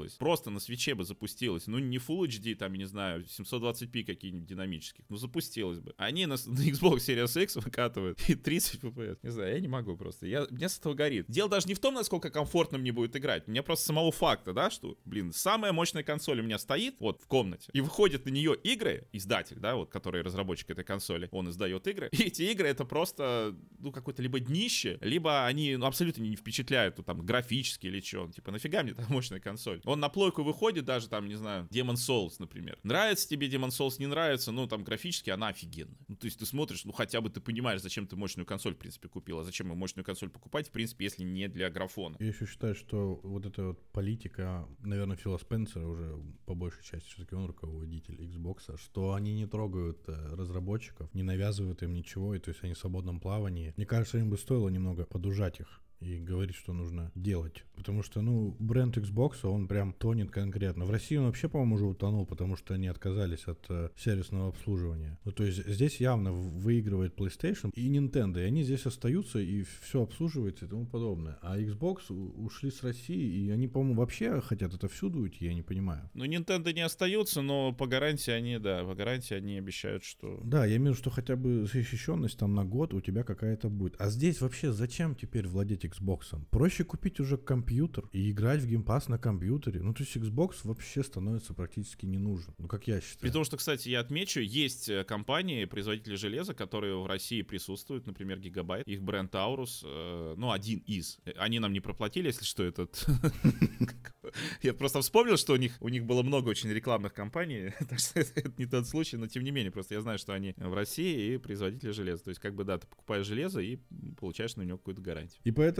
запустилось. 0.00 0.18
Просто 0.18 0.50
на 0.50 0.60
свече 0.60 0.94
бы 0.94 1.04
запустилось. 1.04 1.66
Ну, 1.66 1.78
не 1.78 1.98
Full 1.98 2.26
HD, 2.26 2.54
там, 2.54 2.72
я 2.72 2.78
не 2.78 2.84
знаю, 2.86 3.24
720p 3.24 4.04
какие-нибудь 4.04 4.46
динамических. 4.46 5.04
Ну, 5.08 5.16
запустилось 5.16 5.78
бы. 5.78 5.94
Они 5.96 6.26
на, 6.26 6.34
на 6.46 6.68
Xbox 6.68 6.98
Series 6.98 7.42
X 7.42 7.56
выкатывают 7.56 8.20
и 8.28 8.34
30 8.34 8.80
FPS. 8.80 9.18
Не 9.22 9.30
знаю, 9.30 9.54
я 9.54 9.60
не 9.60 9.68
могу 9.68 9.96
просто. 9.96 10.26
Я, 10.26 10.46
мне 10.50 10.68
с 10.68 10.78
этого 10.78 10.94
горит. 10.94 11.26
Дело 11.28 11.48
даже 11.48 11.68
не 11.68 11.74
в 11.74 11.80
том, 11.80 11.94
насколько 11.94 12.30
комфортно 12.30 12.78
мне 12.78 12.92
будет 12.92 13.16
играть. 13.16 13.48
Мне 13.48 13.62
просто 13.62 13.86
самого 13.86 14.12
факта, 14.12 14.52
да, 14.52 14.70
что, 14.70 14.98
блин, 15.04 15.32
самая 15.32 15.72
мощная 15.72 16.02
консоль 16.02 16.40
у 16.40 16.42
меня 16.42 16.58
стоит 16.58 16.96
вот 17.00 17.20
в 17.22 17.26
комнате. 17.26 17.70
И 17.72 17.80
выходят 17.80 18.24
на 18.24 18.30
нее 18.30 18.56
игры, 18.62 19.08
издатель, 19.12 19.58
да, 19.58 19.74
вот, 19.74 19.90
который 19.90 20.22
разработчик 20.22 20.70
этой 20.70 20.84
консоли, 20.84 21.28
он 21.32 21.50
издает 21.50 21.86
игры. 21.86 22.08
И 22.12 22.24
эти 22.24 22.42
игры 22.42 22.68
это 22.68 22.84
просто, 22.84 23.56
ну, 23.78 23.92
какое-то 23.92 24.22
либо 24.22 24.40
днище, 24.40 24.98
либо 25.00 25.46
они 25.46 25.76
ну, 25.76 25.86
абсолютно 25.86 26.22
не 26.22 26.36
впечатляют, 26.36 26.98
ну, 26.98 27.04
там, 27.04 27.24
графически 27.24 27.86
или 27.86 28.00
что. 28.00 28.30
Типа, 28.30 28.50
нафига 28.50 28.82
мне 28.82 28.94
там 28.94 29.06
мощная 29.08 29.40
консоль? 29.40 29.79
Он 29.84 30.00
на 30.00 30.08
плойку 30.08 30.42
выходит 30.42 30.84
даже, 30.84 31.08
там, 31.08 31.28
не 31.28 31.34
знаю, 31.34 31.66
Demon 31.70 31.94
Souls, 31.94 32.34
например. 32.38 32.78
Нравится 32.82 33.28
тебе 33.28 33.48
Demon 33.48 33.68
Souls, 33.68 33.94
не 33.98 34.06
нравится, 34.06 34.52
ну, 34.52 34.66
там, 34.66 34.84
графически 34.84 35.30
она 35.30 35.48
офигенная. 35.48 35.98
Ну, 36.08 36.16
то 36.16 36.26
есть 36.26 36.38
ты 36.38 36.46
смотришь, 36.46 36.84
ну, 36.84 36.92
хотя 36.92 37.20
бы 37.20 37.30
ты 37.30 37.40
понимаешь, 37.40 37.80
зачем 37.82 38.06
ты 38.06 38.16
мощную 38.16 38.46
консоль, 38.46 38.74
в 38.74 38.78
принципе, 38.78 39.08
купил, 39.08 39.38
а 39.38 39.44
зачем 39.44 39.68
мощную 39.68 40.04
консоль 40.04 40.30
покупать, 40.30 40.68
в 40.68 40.72
принципе, 40.72 41.04
если 41.04 41.24
не 41.24 41.48
для 41.48 41.70
графона. 41.70 42.16
Я 42.20 42.28
еще 42.28 42.46
считаю, 42.46 42.74
что 42.74 43.20
вот 43.22 43.46
эта 43.46 43.68
вот 43.68 43.92
политика, 43.92 44.68
наверное, 44.80 45.16
Фила 45.16 45.38
Спенсера 45.38 45.86
уже 45.86 46.18
по 46.46 46.54
большей 46.54 46.84
части, 46.84 47.08
все-таки 47.08 47.34
он 47.34 47.46
руководитель 47.46 48.20
Xbox, 48.20 48.76
что 48.78 49.14
они 49.14 49.34
не 49.34 49.46
трогают 49.46 50.08
э, 50.08 50.34
разработчиков, 50.34 51.12
не 51.14 51.22
навязывают 51.22 51.82
им 51.82 51.94
ничего, 51.94 52.34
и 52.34 52.38
то 52.38 52.50
есть 52.50 52.62
они 52.64 52.74
в 52.74 52.78
свободном 52.78 53.20
плавании. 53.20 53.72
Мне 53.76 53.86
кажется, 53.86 54.18
им 54.18 54.30
бы 54.30 54.38
стоило 54.38 54.68
немного 54.68 55.04
подужать 55.04 55.60
их 55.60 55.80
и 56.00 56.18
говорить, 56.18 56.56
что 56.56 56.72
нужно 56.72 57.10
делать. 57.14 57.64
Потому 57.74 58.02
что, 58.02 58.20
ну, 58.22 58.56
бренд 58.58 58.96
Xbox, 58.96 59.46
он 59.46 59.68
прям 59.68 59.92
тонет 59.92 60.30
конкретно. 60.30 60.84
В 60.84 60.90
России 60.90 61.16
он 61.16 61.26
вообще, 61.26 61.48
по-моему, 61.48 61.76
уже 61.76 61.86
утонул, 61.86 62.26
потому 62.26 62.56
что 62.56 62.74
они 62.74 62.88
отказались 62.88 63.46
от 63.46 63.64
э, 63.68 63.90
сервисного 63.96 64.48
обслуживания. 64.48 65.18
Ну, 65.24 65.32
то 65.32 65.44
есть 65.44 65.66
здесь 65.66 66.00
явно 66.00 66.32
выигрывает 66.32 67.18
PlayStation 67.18 67.70
и 67.74 67.88
Nintendo, 67.88 68.40
и 68.40 68.44
они 68.44 68.62
здесь 68.62 68.86
остаются, 68.86 69.38
и 69.38 69.64
все 69.82 70.02
обслуживается 70.02 70.64
и 70.64 70.68
тому 70.68 70.86
подобное. 70.86 71.38
А 71.42 71.58
Xbox 71.58 72.10
ушли 72.10 72.70
с 72.70 72.82
России, 72.82 73.46
и 73.46 73.50
они, 73.50 73.68
по-моему, 73.68 74.00
вообще 74.00 74.40
хотят 74.40 74.74
это 74.74 74.88
всюду 74.88 75.20
уйти, 75.20 75.46
я 75.46 75.54
не 75.54 75.62
понимаю. 75.62 76.10
Ну, 76.14 76.24
Nintendo 76.24 76.72
не 76.72 76.82
остаются, 76.82 77.42
но 77.42 77.72
по 77.72 77.86
гарантии 77.86 78.30
они, 78.30 78.58
да, 78.58 78.84
по 78.84 78.94
гарантии 78.94 79.34
они 79.34 79.58
обещают, 79.58 80.04
что... 80.04 80.40
Да, 80.44 80.64
я 80.64 80.76
имею 80.76 80.92
в 80.92 80.96
виду, 80.96 80.98
что 80.98 81.10
хотя 81.10 81.36
бы 81.36 81.66
защищенность 81.66 82.38
там 82.38 82.54
на 82.54 82.64
год 82.64 82.94
у 82.94 83.00
тебя 83.00 83.22
какая-то 83.22 83.68
будет. 83.68 83.96
А 83.98 84.10
здесь 84.10 84.40
вообще 84.40 84.72
зачем 84.72 85.14
теперь 85.14 85.46
владеть 85.46 85.84
Xbox. 85.90 86.44
Проще 86.50 86.84
купить 86.84 87.20
уже 87.20 87.36
компьютер 87.36 88.08
и 88.12 88.30
играть 88.30 88.62
в 88.62 88.70
Pass 88.80 89.10
на 89.10 89.18
компьютере. 89.18 89.80
Ну, 89.80 89.92
то 89.92 90.02
есть 90.02 90.16
Xbox 90.16 90.56
вообще 90.64 91.02
становится 91.02 91.54
практически 91.54 92.06
не 92.06 92.18
нужен. 92.18 92.54
Ну, 92.58 92.68
как 92.68 92.86
я 92.86 93.00
считаю. 93.00 93.20
При 93.20 93.30
том, 93.30 93.44
что, 93.44 93.56
кстати, 93.56 93.88
я 93.88 94.00
отмечу, 94.00 94.40
есть 94.40 94.88
э, 94.88 95.04
компании, 95.04 95.64
производители 95.64 96.14
железа, 96.14 96.54
которые 96.54 96.96
в 96.96 97.06
России 97.06 97.42
присутствуют, 97.42 98.06
например, 98.06 98.38
Gigabyte, 98.38 98.84
их 98.84 99.02
бренд 99.02 99.34
Taurus, 99.34 99.82
э, 99.84 100.34
ну, 100.36 100.50
один 100.50 100.78
из. 100.80 101.18
Они 101.36 101.58
нам 101.58 101.72
не 101.72 101.80
проплатили, 101.80 102.26
если 102.26 102.44
что, 102.44 102.62
этот... 102.62 103.06
Я 104.62 104.74
просто 104.74 105.00
вспомнил, 105.00 105.36
что 105.36 105.54
у 105.54 105.56
них, 105.56 105.76
у 105.80 105.88
них 105.88 106.04
было 106.04 106.22
много 106.22 106.48
очень 106.50 106.70
рекламных 106.70 107.12
компаний, 107.12 107.72
так 107.88 107.98
что 107.98 108.20
это 108.20 108.52
не 108.58 108.66
тот 108.66 108.86
случай, 108.86 109.16
но 109.16 109.26
тем 109.26 109.42
не 109.42 109.50
менее, 109.50 109.70
просто 109.70 109.94
я 109.94 110.00
знаю, 110.00 110.18
что 110.18 110.32
они 110.32 110.54
в 110.56 110.74
России 110.74 111.34
и 111.34 111.38
производители 111.38 111.90
железа. 111.90 112.24
То 112.24 112.30
есть, 112.30 112.40
как 112.40 112.54
бы, 112.54 112.64
да, 112.64 112.78
ты 112.78 112.86
покупаешь 112.86 113.26
железо 113.26 113.60
и 113.60 113.78
получаешь 114.18 114.56
на 114.56 114.62
него 114.62 114.78
какую-то 114.78 115.02
гарантию. 115.02 115.40
И 115.44 115.50
поэтому, 115.50 115.79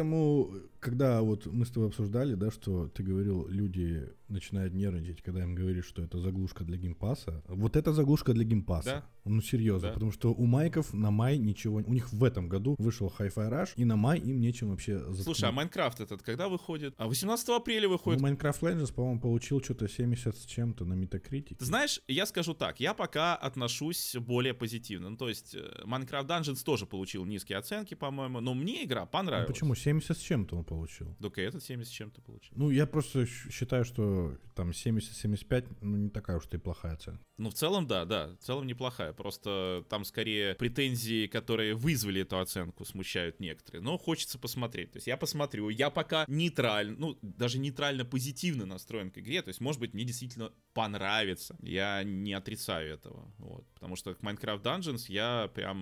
когда 0.81 1.21
вот 1.23 1.47
мы 1.47 1.65
с 1.67 1.71
тобой 1.71 1.89
обсуждали, 1.89 2.35
да, 2.35 2.51
что 2.51 2.89
ты 2.89 3.03
говорил, 3.03 3.47
люди 3.49 4.09
начинают 4.29 4.75
нервничать, 4.75 5.23
когда 5.23 5.43
им 5.43 5.55
говоришь, 5.55 5.87
что 5.87 6.03
это 6.03 6.19
заглушка 6.21 6.65
для 6.65 6.77
Game 6.77 7.03
Pass 7.03 7.29
а. 7.29 7.43
Вот 7.49 7.77
это 7.77 7.93
заглушка 7.93 8.33
для 8.33 8.45
Game 8.45 8.63
Pass 8.63 8.81
а. 8.81 8.90
Да? 8.91 9.07
Ну, 9.25 9.43
серьезно, 9.43 9.89
Да. 9.89 9.95
потому 9.95 10.13
что 10.13 10.33
у 10.33 10.47
майков 10.47 10.95
на 10.95 11.11
май 11.11 11.37
ничего... 11.37 11.83
У 11.87 11.93
них 11.93 12.13
в 12.13 12.25
этом 12.25 12.49
году 12.49 12.77
вышел 12.79 13.13
Hi-Fi 13.19 13.51
Rush, 13.51 13.71
и 13.77 13.85
на 13.85 13.97
май 13.97 14.19
им 14.21 14.41
нечем 14.41 14.71
вообще 14.71 14.99
заткнуть. 14.99 15.25
Слушай, 15.25 15.49
а 15.49 15.53
Minecraft 15.53 16.01
этот 16.01 16.23
когда 16.23 16.49
выходит? 16.49 16.95
А 16.97 17.07
18 17.09 17.49
апреля 17.51 17.87
Ну, 17.89 17.93
выходит. 17.95 18.23
Minecraft 18.23 18.61
Legends, 18.61 18.95
по-моему, 18.95 19.21
получил 19.21 19.61
что-то 19.63 19.89
70 19.89 20.37
с 20.37 20.45
чем-то 20.47 20.85
на 20.85 20.95
Metacritic. 20.95 21.57
Ты 21.59 21.65
знаешь, 21.65 22.01
я 22.09 22.25
скажу 22.25 22.55
так, 22.55 22.81
я 22.81 22.95
пока 22.95 23.35
отношусь 23.37 24.17
более 24.17 24.55
позитивно. 24.55 25.11
Ну, 25.11 25.17
то 25.17 25.29
есть, 25.29 25.55
э, 25.55 25.83
Minecraft 25.85 26.27
Dungeons 26.27 26.65
тоже 26.65 26.87
получил 26.87 27.25
низкие 27.27 27.59
оценки, 27.59 27.95
по-моему, 27.95 28.41
но 28.41 28.55
мне 28.55 28.85
игра 28.85 29.01
Ну, 29.03 29.07
понравилась. 29.09 29.49
почему? 29.49 29.75
70 29.75 29.89
с 29.98 30.18
чем-то 30.18 30.57
он 30.57 30.64
получил. 30.64 31.16
Только 31.20 31.40
этот 31.42 31.62
70 31.62 31.90
с 31.90 31.94
чем-то 31.94 32.20
получил. 32.20 32.53
Ну, 32.57 32.70
я 32.70 32.87
просто 32.87 33.26
считаю, 33.26 33.85
что 33.85 34.37
там 34.55 34.70
70-75, 34.70 35.66
ну, 35.81 35.96
не 35.96 36.11
такая 36.11 36.37
уж 36.37 36.44
и 36.53 36.59
плохая 36.59 36.94
оценка. 36.94 37.22
Ну, 37.38 37.48
в 37.48 37.55
целом, 37.55 37.87
да, 37.87 38.05
да, 38.05 38.37
в 38.40 38.44
целом 38.44 38.66
неплохая. 38.66 39.12
Просто 39.14 39.85
там 39.88 40.05
скорее 40.05 40.55
претензии, 40.55 41.26
которые 41.26 41.74
вызвали 41.74 42.20
эту 42.20 42.38
оценку, 42.38 42.85
смущают 42.85 43.40
некоторые. 43.40 43.81
Но 43.83 43.96
хочется 43.96 44.38
посмотреть. 44.38 44.92
То 44.92 44.98
есть 44.98 45.07
я 45.07 45.16
посмотрю. 45.16 45.70
Я 45.70 45.88
пока 45.88 46.24
нейтрально, 46.29 46.96
ну, 46.98 47.18
даже 47.22 47.59
нейтрально 47.59 48.05
позитивно 48.05 48.66
настроен 48.66 49.11
к 49.11 49.18
игре. 49.18 49.40
То 49.40 49.48
есть, 49.48 49.61
может 49.61 49.81
быть, 49.81 49.94
мне 49.94 50.05
действительно 50.05 50.53
понравится. 50.74 51.57
Я 51.62 52.03
не 52.03 52.35
отрицаю 52.35 52.92
этого. 52.92 53.33
Вот. 53.38 53.66
Потому 53.72 53.96
что 53.96 54.14
к 54.14 54.20
Minecraft 54.20 54.62
Dungeons 54.62 55.07
я 55.09 55.50
прям, 55.55 55.79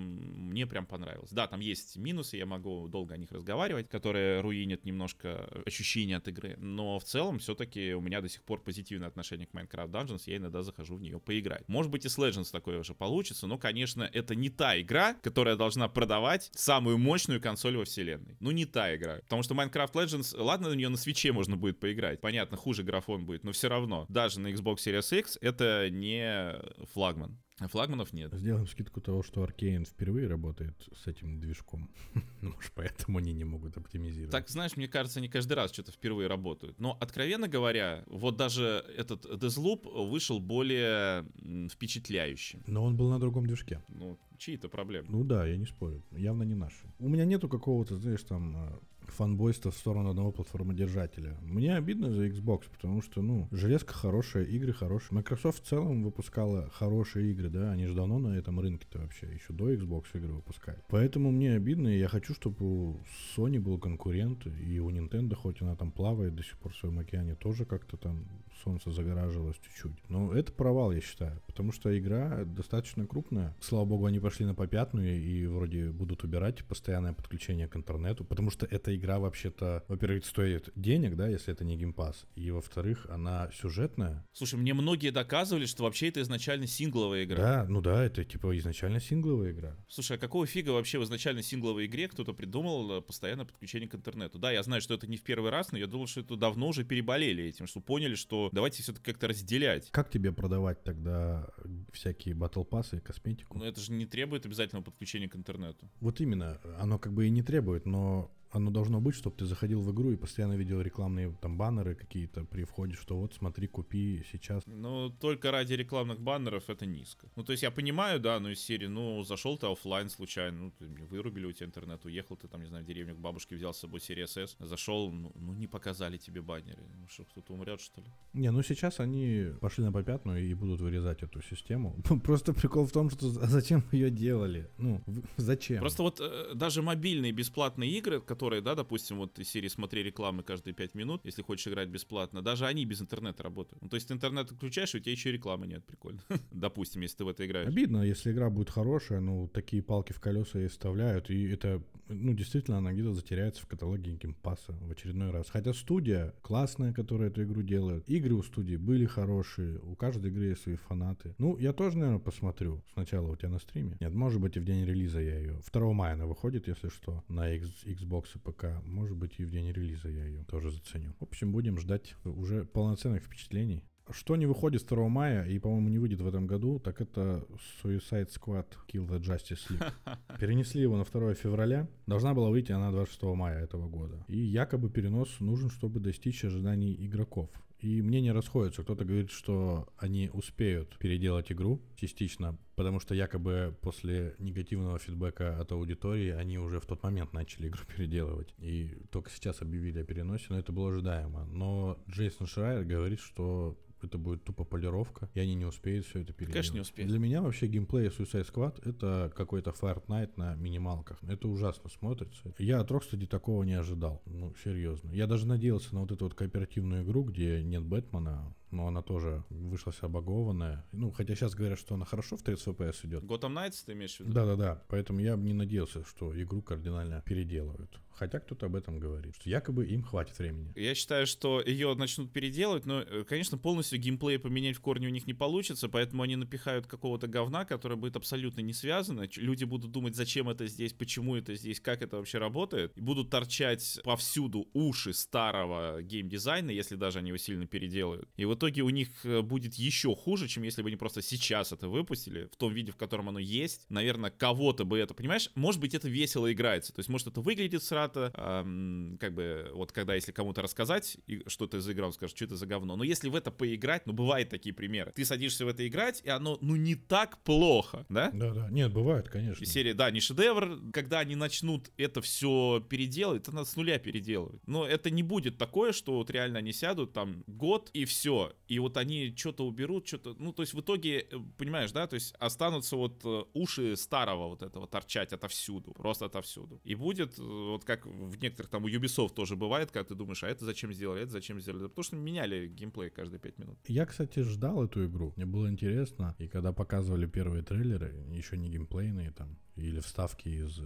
мне 0.51 0.67
прям 0.67 0.87
понравилось. 0.87 1.31
Да, 1.31 1.49
там 1.49 1.59
есть 1.59 1.97
минусы, 1.97 2.37
я 2.37 2.47
могу 2.47 2.87
долго 2.89 3.15
о 3.15 3.17
них 3.17 3.33
разговаривать, 3.33 3.89
которые 3.99 4.41
руинят 4.41 4.85
немножко 4.85 5.51
ощущение 5.67 6.19
от 6.19 6.29
игры. 6.29 6.55
Но 6.59 7.01
в 7.01 7.05
целом, 7.05 7.41
все-таки 7.41 7.95
у 7.95 8.01
меня 8.01 8.21
до 8.21 8.29
сих 8.29 8.45
пор 8.45 8.63
позитивное 8.63 9.09
отношение 9.09 9.49
к 9.49 9.53
Minecraft 9.53 9.91
Dungeons. 9.91 10.23
Я 10.27 10.37
иногда 10.37 10.63
захожу 10.63 10.97
в 10.97 11.03
нее 11.03 11.19
поиграть. 11.19 11.67
Может 11.67 11.91
быть, 11.91 12.05
и 12.05 12.09
с 12.09 12.17
Legends 12.17 12.53
такое 12.53 12.79
уже 12.79 12.95
получится, 12.95 13.49
но, 13.49 13.59
конечно, 13.59 14.09
это 14.13 14.37
не 14.37 14.51
та 14.51 14.81
игра, 14.81 15.15
которая 15.15 15.57
должна 15.57 15.89
продавать 15.89 16.49
самую 16.55 16.97
мощную 16.99 17.41
консоль 17.41 17.77
во 17.77 17.85
вселенной. 17.85 18.37
Ну, 18.39 18.53
не 18.53 18.67
та 18.67 18.95
игра. 18.95 19.17
Потому 19.25 19.43
что 19.43 19.55
Minecraft 19.55 19.93
Legends, 19.93 20.41
ладно, 20.41 20.69
на 20.69 20.75
нее 20.75 20.89
на 20.89 20.97
свече 20.97 21.33
можно 21.33 21.57
будет 21.57 21.81
поиграть. 21.81 22.21
Понятно, 22.21 22.57
хуже 22.57 22.85
графон 22.85 23.27
будет, 23.27 23.43
но 23.43 23.51
все 23.51 23.69
равно. 23.69 24.07
Даже 24.09 24.39
на 24.39 24.49
Xbox 24.53 24.77
Series 24.77 25.19
X 25.19 25.39
это 25.41 25.91
не 25.91 26.55
флагман. 26.93 27.39
А 27.61 27.67
Флагманов 27.67 28.13
нет. 28.13 28.33
Сделаем 28.35 28.67
скидку 28.69 29.01
того, 29.01 29.23
что 29.23 29.43
Аркейн 29.43 29.85
впервые 29.85 30.29
работает 30.29 30.75
с 30.95 31.07
этим 31.07 31.41
движком. 31.41 31.91
Ну, 32.41 32.53
Может, 32.55 32.73
поэтому 32.73 33.19
они 33.19 33.33
не 33.33 33.43
могут 33.43 33.77
оптимизировать. 33.77 34.31
Так, 34.31 34.49
знаешь, 34.49 34.77
мне 34.77 34.87
кажется, 34.87 35.19
они 35.19 35.29
каждый 35.29 35.55
раз 35.55 35.73
что-то 35.73 35.91
впервые 35.91 36.29
работают. 36.29 36.79
Но, 36.79 36.97
откровенно 37.01 37.49
говоря, 37.49 38.05
вот 38.07 38.37
даже 38.37 38.85
этот 38.97 39.25
Deathloop 39.27 40.09
вышел 40.09 40.39
более 40.39 41.27
впечатляющим. 41.69 42.63
Но 42.69 42.85
он 42.85 42.97
был 42.97 43.11
на 43.11 43.19
другом 43.19 43.47
движке. 43.47 43.83
Ну, 43.89 44.19
чьи-то 44.39 44.69
проблемы. 44.69 45.09
Ну 45.11 45.25
да, 45.25 45.47
я 45.47 45.57
не 45.57 45.67
спорю. 45.67 46.05
Явно 46.13 46.45
не 46.45 46.55
наши. 46.55 46.87
У 47.01 47.09
меня 47.09 47.25
нету 47.25 47.49
какого-то, 47.49 47.99
знаешь, 47.99 48.23
там 48.23 48.81
фанбойства 49.11 49.71
в 49.71 49.77
сторону 49.77 50.11
одного 50.11 50.33
платформодержателя. 50.33 51.37
Мне 51.43 51.77
обидно 51.77 52.13
за 52.13 52.27
Xbox, 52.27 52.65
потому 52.71 53.03
что, 53.03 53.23
ну, 53.23 53.49
железка 53.51 53.95
хорошая, 53.95 54.45
игры 54.45 54.73
хорошие. 54.73 55.17
Microsoft 55.17 55.65
в 55.65 55.67
целом 55.67 56.05
выпускала 56.05 56.69
хорошие 56.71 57.31
игры, 57.31 57.49
да, 57.49 57.73
они 57.73 57.87
же 57.87 57.95
давно 57.95 58.19
на 58.19 58.37
этом 58.37 58.61
рынке-то 58.61 58.99
вообще, 58.99 59.27
еще 59.33 59.53
до 59.53 59.73
Xbox 59.73 60.05
игры 60.15 60.33
выпускали. 60.33 60.79
Поэтому 60.89 61.31
мне 61.31 61.55
обидно, 61.55 61.89
и 61.89 61.99
я 61.99 62.09
хочу, 62.09 62.35
чтобы 62.35 62.57
у 62.61 63.01
Sony 63.37 63.61
был 63.61 63.79
конкурент, 63.79 64.47
и 64.47 64.79
у 64.81 64.91
Nintendo, 64.91 65.35
хоть 65.35 65.63
она 65.63 65.77
там 65.77 65.91
плавает 65.91 66.35
до 66.35 66.43
сих 66.43 66.59
пор 66.59 66.73
в 66.73 66.77
своем 66.77 66.99
океане, 66.99 67.35
тоже 67.35 67.65
как-то 67.65 67.97
там 67.97 68.27
солнце 68.63 68.91
загоражилось 68.91 69.57
чуть-чуть. 69.57 69.97
Но 70.09 70.33
это 70.33 70.53
провал, 70.53 70.93
я 70.93 71.01
считаю, 71.01 71.41
потому 71.47 71.73
что 71.73 71.97
игра 71.99 72.45
достаточно 72.45 73.07
крупная. 73.07 73.57
Слава 73.61 73.85
богу, 73.85 74.07
они 74.07 74.21
пошли 74.21 74.47
на 74.47 74.55
попятную 74.55 75.21
и 75.23 75.47
вроде 75.47 75.91
будут 75.91 76.25
убирать 76.25 76.65
постоянное 76.65 77.13
подключение 77.13 77.69
к 77.69 77.77
интернету, 77.77 78.25
потому 78.25 78.51
что 78.51 78.67
эта 78.67 78.95
игра 78.97 79.19
вообще-то, 79.19 79.85
во-первых, 79.89 80.25
стоит 80.25 80.71
денег, 80.75 81.17
да, 81.17 81.29
если 81.29 81.53
это 81.53 81.65
не 81.65 81.77
геймпас, 81.77 82.27
и 82.35 82.51
во-вторых, 82.51 83.07
она 83.11 83.51
сюжетная. 83.53 84.27
Слушай, 84.33 84.59
мне 84.59 84.75
многие 84.75 85.11
доказывали, 85.11 85.67
что 85.67 85.85
вообще 85.85 86.09
это 86.09 86.21
изначально 86.23 86.67
сингловая 86.67 87.25
игра. 87.25 87.39
Да, 87.39 87.67
ну 87.69 87.81
да, 87.81 88.05
это 88.05 88.25
типа 88.25 88.57
изначально 88.59 89.01
сингловая 89.01 89.53
игра. 89.53 89.77
Слушай, 89.89 90.17
а 90.17 90.21
какого 90.21 90.47
фига 90.47 90.71
вообще 90.71 90.99
в 90.99 91.05
изначально 91.05 91.43
сингловой 91.43 91.87
игре 91.87 92.09
кто-то 92.09 92.33
придумал 92.33 92.99
э, 92.99 93.01
постоянное 93.01 93.45
подключение 93.45 93.89
к 93.89 93.95
интернету? 93.95 94.39
Да, 94.39 94.51
я 94.51 94.63
знаю, 94.63 94.81
что 94.83 94.95
это 94.95 95.07
не 95.07 95.17
в 95.17 95.23
первый 95.23 95.51
раз, 95.51 95.73
но 95.73 95.79
я 95.79 95.87
думал, 95.87 96.07
что 96.07 96.21
это 96.21 96.37
давно 96.37 96.69
уже 96.69 96.85
переболели 96.85 97.45
этим, 97.45 97.67
что 97.67 97.81
поняли, 97.81 98.15
что 98.15 98.48
что 98.49 98.57
давайте 98.57 98.83
все-таки 98.83 99.05
как-то 99.05 99.29
разделять. 99.29 99.91
Как 99.91 100.11
тебе 100.11 100.33
продавать 100.33 100.83
тогда 100.83 101.49
всякие 101.93 102.35
батл 102.35 102.65
пассы 102.65 102.97
и 102.97 103.01
косметику? 103.01 103.59
Но 103.59 103.67
это 103.67 103.81
же 103.81 103.93
не 103.93 104.07
требует 104.07 104.47
обязательного 104.47 104.85
подключения 104.85 105.29
к 105.29 105.37
интернету. 105.37 105.91
Вот 106.01 106.21
именно, 106.21 106.61
оно 106.79 106.99
как 106.99 107.13
бы 107.13 107.27
и 107.27 107.31
не 107.31 107.43
требует, 107.43 107.87
но 107.87 108.31
оно 108.51 108.71
должно 108.71 109.01
быть, 109.01 109.15
чтобы 109.15 109.37
ты 109.37 109.47
заходил 109.47 109.83
в 109.83 109.93
игру 109.93 110.13
и 110.13 110.17
постоянно 110.17 110.57
видел 110.57 110.81
рекламные 110.81 111.35
там 111.41 111.57
баннеры 111.57 111.95
какие-то 111.95 112.45
при 112.45 112.65
входе, 112.65 112.95
что 112.95 113.19
вот 113.19 113.35
смотри, 113.35 113.67
купи 113.67 114.25
сейчас. 114.33 114.63
Ну, 114.67 115.11
только 115.11 115.51
ради 115.51 115.75
рекламных 115.75 116.21
баннеров 116.21 116.71
это 116.71 116.87
низко. 116.87 117.29
Ну, 117.37 117.45
то 117.45 117.53
есть 117.53 117.63
я 117.63 117.71
понимаю, 117.71 118.21
да, 118.21 118.41
ну 118.41 118.51
из 118.51 118.61
серии, 118.61 118.87
ну, 118.87 119.23
зашел 119.25 119.59
ты 119.59 119.67
офлайн 119.67 120.09
случайно, 120.09 120.59
ну, 120.59 120.71
ты 120.79 120.87
вырубили 120.87 121.47
у 121.47 121.53
тебя 121.53 121.67
интернет, 121.67 122.05
уехал 122.05 122.37
ты 122.37 122.49
там, 122.49 122.63
не 122.63 122.69
знаю, 122.69 122.85
в 122.85 122.87
деревню 122.87 123.15
к 123.15 123.19
бабушке, 123.19 123.57
взял 123.57 123.73
с 123.73 123.79
собой 123.79 124.01
серию 124.01 124.27
СС, 124.27 124.57
зашел, 124.59 125.11
ну, 125.11 125.33
ну 125.35 125.55
не 125.55 125.67
показали 125.67 126.17
тебе 126.17 126.41
баннеры. 126.41 126.83
Ну, 126.97 127.07
что, 127.09 127.25
кто-то 127.25 127.53
умрет, 127.53 127.81
что 127.81 128.01
ли? 128.01 128.07
Не, 128.33 128.51
ну 128.51 128.63
сейчас 128.63 129.01
они 129.01 129.53
пошли 129.61 129.85
на 129.85 129.93
попятную 129.93 130.43
и 130.43 130.55
будут 130.55 130.81
вырезать 130.81 131.23
эту 131.23 131.43
систему. 131.43 131.97
Просто 132.25 132.53
прикол 132.53 132.87
в 132.87 132.93
том, 132.93 133.11
что 133.11 133.29
зачем 133.29 133.85
ее 133.93 134.11
делали? 134.11 134.71
Ну, 134.79 135.03
зачем? 135.37 135.81
Просто 135.81 136.03
вот 136.03 136.21
э, 136.21 136.55
даже 136.55 136.83
мобильные 136.83 137.33
бесплатные 137.33 137.91
игры, 137.99 138.21
которые, 138.21 138.38
да, 138.39 138.75
допустим, 138.75 139.19
вот 139.19 139.39
из 139.39 139.49
серии 139.49 139.69
«Смотри 139.69 140.03
рекламы 140.03 140.43
каждые 140.43 140.75
5 140.75 140.95
минут», 140.95 141.25
если 141.25 141.43
хочешь 141.43 141.67
играть 141.69 141.89
бесплатно, 141.89 142.43
даже 142.43 142.67
они 142.67 142.85
без 142.85 143.01
интернета 143.01 143.43
работают. 143.43 143.83
Ну, 143.83 143.89
то 143.89 143.97
есть 143.97 144.11
интернет 144.11 144.51
включаешь, 144.51 144.95
и 144.95 144.99
у 144.99 145.01
тебя 145.01 145.13
еще 145.13 145.33
рекламы 145.33 145.67
нет, 145.67 145.85
прикольно. 145.85 146.21
допустим, 146.51 147.03
если 147.03 147.19
ты 147.19 147.25
в 147.25 147.29
это 147.29 147.47
играешь. 147.47 147.69
Обидно, 147.69 148.03
если 148.03 148.33
игра 148.33 148.51
будет 148.51 148.71
хорошая, 148.71 149.21
ну, 149.21 149.49
такие 149.49 149.83
палки 149.83 150.13
в 150.13 150.21
колеса 150.21 150.61
и 150.61 150.69
вставляют, 150.69 151.31
и 151.31 151.49
это, 151.49 151.83
ну, 152.09 152.35
действительно, 152.35 152.79
она 152.79 152.93
где-то 152.93 153.15
затеряется 153.15 153.63
в 153.63 153.67
каталоге 153.67 154.13
геймпасса 154.13 154.73
в 154.73 154.91
очередной 154.91 155.31
раз. 155.31 155.51
Хотя 155.51 155.73
студия 155.73 156.35
классная, 156.43 156.93
которая 156.93 157.31
эту 157.31 157.43
игру 157.45 157.63
делает. 157.63 158.09
Игры 158.09 158.35
у 158.35 158.43
студии 158.43 158.77
были 158.77 159.07
хорошие, 159.07 159.79
у 159.81 159.95
каждой 159.95 160.31
игры 160.31 160.47
есть 160.47 160.63
свои 160.63 160.77
фанаты. 160.77 161.35
Ну, 161.39 161.57
я 161.59 161.73
тоже, 161.73 161.99
наверное, 161.99 162.21
посмотрю 162.21 162.83
сначала 162.93 163.29
у 163.29 163.37
тебя 163.37 163.51
на 163.51 163.59
стриме. 163.59 163.97
Нет, 164.01 164.13
может 164.13 164.41
быть, 164.41 164.57
и 164.57 164.61
в 164.61 164.65
день 164.65 164.85
релиза 164.85 165.21
я 165.21 165.39
ее. 165.39 165.61
2 165.73 165.93
мая 165.93 166.15
она 166.15 166.27
выходит, 166.27 166.69
если 166.69 166.89
что, 166.89 167.25
на 167.29 167.51
X, 167.53 167.85
Xbox 167.85 168.28
и 168.35 168.39
ПК. 168.39 168.67
Может 168.85 169.17
быть, 169.17 169.39
и 169.39 169.45
в 169.45 169.51
день 169.51 169.71
релиза 169.71 170.09
я 170.09 170.25
ее 170.25 170.45
тоже 170.45 170.71
заценю. 170.71 171.15
В 171.21 171.25
общем, 171.25 171.53
будем 171.53 171.79
ждать 171.79 172.15
уже 172.25 172.65
полноценных 172.65 173.23
впечатлений. 173.23 173.85
Что 174.11 174.37
не 174.37 174.47
выходит 174.47 174.87
2 174.87 175.09
мая 175.09 175.45
и, 175.45 175.59
по-моему, 175.59 175.89
не 175.91 175.99
выйдет 175.99 176.21
в 176.23 176.27
этом 176.27 176.47
году, 176.47 176.79
так 176.79 177.01
это 177.03 177.47
Suicide 177.83 178.29
Squad 178.29 178.67
Kill 178.89 179.07
the 179.07 179.21
Justice 179.21 179.69
League. 179.69 179.93
Перенесли 180.41 180.81
его 180.81 180.97
на 180.97 181.05
2 181.05 181.35
февраля. 181.35 181.89
Должна 182.07 182.33
была 182.33 182.49
выйти 182.49 182.73
она 182.73 182.91
26 182.91 183.23
мая 183.35 183.63
этого 183.63 183.89
года. 183.89 184.25
И 184.29 184.39
якобы 184.39 184.89
перенос 184.89 185.41
нужен, 185.41 185.69
чтобы 185.69 186.01
достичь 186.01 186.45
ожиданий 186.45 186.97
игроков. 186.99 187.51
И 187.81 188.03
мнения 188.03 188.33
расходятся. 188.33 188.83
Кто-то 188.83 189.05
говорит, 189.05 189.31
что 189.31 189.89
они 189.99 190.31
успеют 190.33 190.99
переделать 190.99 191.53
игру 191.53 191.81
частично, 191.97 192.59
потому 192.75 192.99
что 192.99 193.15
якобы 193.15 193.77
после 193.81 194.35
негативного 194.39 194.99
фидбэка 194.99 195.61
от 195.61 195.71
аудитории 195.71 196.31
они 196.31 196.59
уже 196.59 196.81
в 196.81 196.87
тот 196.87 197.03
момент 197.03 197.33
начали 197.33 197.69
игру 197.69 197.83
переделывать. 197.97 198.53
И 198.59 198.97
только 199.11 199.31
сейчас 199.31 199.63
объявили 199.63 200.01
о 200.01 200.05
переносе, 200.05 200.47
но 200.49 200.59
это 200.59 200.73
было 200.73 200.91
ожидаемо. 200.91 201.45
Но 201.47 201.99
Джейсон 202.11 202.47
Шрайер 202.47 202.85
говорит, 202.85 203.21
что 203.21 203.79
это 204.05 204.19
будет 204.19 204.45
тупо 204.45 204.65
полировка, 204.65 205.29
и 205.35 205.41
они 205.41 205.55
не 205.55 205.65
успеют 205.65 206.07
все 206.07 206.21
это 206.21 206.33
переделать. 206.33 206.55
Конечно, 206.55 206.75
не 206.75 206.81
успеют. 206.81 207.11
Для 207.11 207.19
меня 207.19 207.43
вообще 207.43 207.67
геймплей 207.67 208.09
Suicide 208.09 208.53
Squad 208.53 208.89
это 208.89 209.33
какой-то 209.35 209.71
Fortnite 209.71 210.33
на 210.37 210.55
минималках. 210.55 211.19
Это 211.23 211.49
ужасно 211.49 211.89
смотрится. 211.91 212.55
Я 212.59 212.81
от 212.81 212.91
Rocksteady 212.91 213.27
такого 213.27 213.63
не 213.65 213.75
ожидал. 213.75 214.23
Ну, 214.27 214.55
серьезно. 214.63 215.11
Я 215.13 215.27
даже 215.27 215.47
надеялся 215.47 215.95
на 215.95 216.01
вот 216.01 216.13
эту 216.13 216.25
вот 216.25 216.35
кооперативную 216.35 217.05
игру, 217.05 217.25
где 217.25 217.63
нет 217.63 217.83
Бэтмена, 217.83 218.55
но 218.71 218.87
она 218.87 219.03
тоже 219.03 219.45
вышла 219.51 219.93
вся 219.93 220.09
багованная. 220.09 220.85
Ну, 220.93 221.11
хотя 221.11 221.35
сейчас 221.35 221.55
говорят, 221.55 221.79
что 221.79 221.95
она 221.95 222.05
хорошо 222.05 222.37
в 222.37 222.43
30 222.43 222.69
FPS 222.69 223.07
идет. 223.07 223.25
Gotham 223.25 223.55
Knights 223.55 223.85
ты 223.87 223.93
имеешь 223.93 224.17
в 224.17 224.21
виду? 224.21 224.33
Да-да-да. 224.33 224.83
Поэтому 224.89 225.21
я 225.21 225.37
бы 225.37 225.45
не 225.45 225.55
надеялся, 225.55 226.05
что 226.05 226.41
игру 226.41 226.63
кардинально 226.63 227.23
переделывают. 227.27 228.01
Хотя 228.19 228.41
кто-то 228.41 228.67
об 228.67 228.75
этом 228.75 228.99
говорит, 228.99 229.37
что 229.37 229.49
якобы 229.49 229.87
им 229.87 230.03
хватит 230.03 230.37
времени. 230.39 230.73
Я 230.75 230.97
считаю, 230.97 231.25
что 231.27 231.61
ее 231.61 231.95
начнут 231.95 232.33
переделывать, 232.33 232.85
но, 232.85 233.01
э, 233.03 233.23
конечно, 233.23 233.57
полностью 233.57 234.01
геймплей 234.01 234.41
поменять 234.41 234.77
в 234.77 234.81
корне 234.81 235.07
у 235.07 235.11
них 235.11 235.27
не 235.29 235.35
получится, 235.35 235.89
поэтому 235.89 236.25
они 236.25 236.35
напихают 236.35 236.89
какого-то 236.89 237.29
говна, 237.29 237.65
которое 237.65 237.95
будет 237.95 238.17
абсолютно 238.17 238.61
не 238.61 238.73
связано. 238.73 239.29
Люди 239.37 239.63
будут 239.63 239.93
думать, 239.93 240.17
зачем 240.17 240.49
это 240.49 240.67
здесь, 240.67 240.93
почему 240.93 241.37
это 241.37 241.55
здесь, 241.55 241.81
как 241.81 242.03
это 242.03 242.17
вообще 242.17 242.39
работает. 242.39 242.93
И 242.97 243.01
будут 243.01 243.31
торчать 243.31 244.01
повсюду 244.03 244.69
уши 244.73 245.13
старого 245.13 246.03
геймдизайна, 246.03 246.73
если 246.73 246.97
даже 246.97 247.21
они 247.21 247.29
его 247.29 247.39
сильно 247.39 247.67
переделают. 247.67 248.29
И 248.37 248.45
в 248.45 248.51
итоге 248.59 248.83
у 248.83 248.91
них 248.91 249.09
э, 249.25 249.41
будет 249.43 249.75
еще 249.75 250.15
хуже, 250.15 250.49
чем 250.49 250.65
если 250.65 250.83
бы 250.83 250.89
они 250.89 250.97
просто 250.97 251.23
сейчас 251.23 251.73
это 251.73 251.89
выпустили, 251.89 252.49
в 252.53 252.57
том 252.57 252.73
виде, 252.73 252.93
в 252.93 252.97
котором 252.97 253.29
оно 253.29 253.39
есть. 253.39 253.87
Наверное, 253.89 254.31
кого-то 254.31 254.85
бы 254.85 254.99
это, 254.99 255.15
понимаешь, 255.15 255.51
может 255.55 255.81
быть, 255.81 255.95
это 255.95 256.09
весело 256.09 256.53
играется. 256.53 256.93
То 256.93 257.01
есть, 257.01 257.09
может, 257.09 257.29
это 257.29 257.41
выглядит 257.41 257.83
ребята, 258.09 258.33
эм, 258.35 259.19
как 259.21 259.35
бы, 259.35 259.71
вот 259.75 259.93
когда 259.93 260.15
если 260.15 260.33
кому-то 260.33 260.63
рассказать, 260.63 261.19
что 261.47 261.67
ты 261.67 261.81
за 261.81 261.93
игра, 261.93 262.07
он 262.07 262.13
скажет, 262.13 262.37
что 262.37 262.45
это 262.45 262.57
за 262.57 262.67
говно. 262.67 262.97
Но 262.97 263.05
если 263.05 263.29
в 263.29 263.35
это 263.35 263.51
поиграть, 263.51 264.07
ну, 264.07 264.13
бывают 264.13 264.49
такие 264.49 264.75
примеры. 264.75 265.13
Ты 265.15 265.25
садишься 265.25 265.65
в 265.65 265.69
это 265.69 265.87
играть, 265.87 266.23
и 266.25 266.31
оно, 266.31 266.59
ну, 266.61 266.77
не 266.77 266.95
так 266.95 267.39
плохо, 267.45 268.07
да? 268.09 268.31
Да-да, 268.33 268.69
нет, 268.71 268.93
бывает, 268.93 269.29
конечно. 269.29 269.65
Серия, 269.65 269.95
да, 269.95 270.11
не 270.11 270.21
шедевр, 270.21 270.81
когда 270.93 271.21
они 271.21 271.37
начнут 271.37 271.91
это 271.97 272.21
все 272.21 272.85
переделывать, 272.89 273.43
это 273.43 273.53
надо 273.53 273.69
с 273.69 273.77
нуля 273.77 273.99
переделывать. 273.99 274.61
Но 274.67 274.87
это 274.87 275.11
не 275.11 275.23
будет 275.23 275.59
такое, 275.59 275.93
что 275.93 276.15
вот 276.17 276.31
реально 276.31 276.59
они 276.59 276.73
сядут 276.73 277.13
там 277.13 277.45
год 277.47 277.91
и 277.93 278.05
все. 278.05 278.48
И 278.67 278.79
вот 278.79 278.97
они 278.97 279.35
что-то 279.37 279.67
уберут, 279.67 280.07
что-то, 280.07 280.35
ну, 280.39 280.53
то 280.53 280.63
есть 280.63 280.75
в 280.75 280.81
итоге, 280.81 281.21
э, 281.21 281.37
понимаешь, 281.57 281.93
да, 281.93 282.07
то 282.07 282.15
есть 282.15 282.35
останутся 282.39 282.97
вот 282.97 283.25
э, 283.25 283.45
уши 283.55 283.97
старого 283.97 284.49
вот 284.49 284.63
этого 284.63 284.87
торчать 284.87 285.33
отовсюду, 285.33 285.93
просто 285.93 286.27
отовсюду. 286.27 286.81
И 286.85 286.95
будет 286.95 287.39
э, 287.39 287.43
вот 287.43 287.85
как 287.85 288.07
в 288.07 288.41
некоторых 288.43 288.71
там 288.71 288.85
у 288.85 288.89
Ubisoft 288.89 289.35
тоже 289.35 289.57
бывает, 289.57 289.91
когда 289.91 290.09
ты 290.09 290.15
думаешь, 290.15 290.43
а 290.45 290.49
это 290.49 290.65
зачем 290.65 290.93
сделали, 290.93 291.23
это 291.23 291.33
зачем 291.33 291.61
сделали. 291.61 291.83
Да 291.83 291.89
потому 291.89 292.05
что 292.05 292.17
меняли 292.17 292.69
геймплей 292.69 293.11
каждые 293.11 293.41
5 293.41 293.59
минут. 293.59 293.79
Я, 293.89 294.07
кстати, 294.07 294.41
ждал 294.41 294.85
эту 294.85 295.07
игру. 295.07 295.33
Мне 295.37 295.47
было 295.47 295.69
интересно. 295.69 296.35
И 296.39 296.49
когда 296.49 296.73
показывали 296.73 297.27
первые 297.27 297.63
трейлеры, 297.63 298.15
еще 298.31 298.57
не 298.57 298.69
геймплейные 298.69 299.33
там, 299.33 299.59
или 299.79 300.01
вставки 300.01 300.49
из 300.49 300.81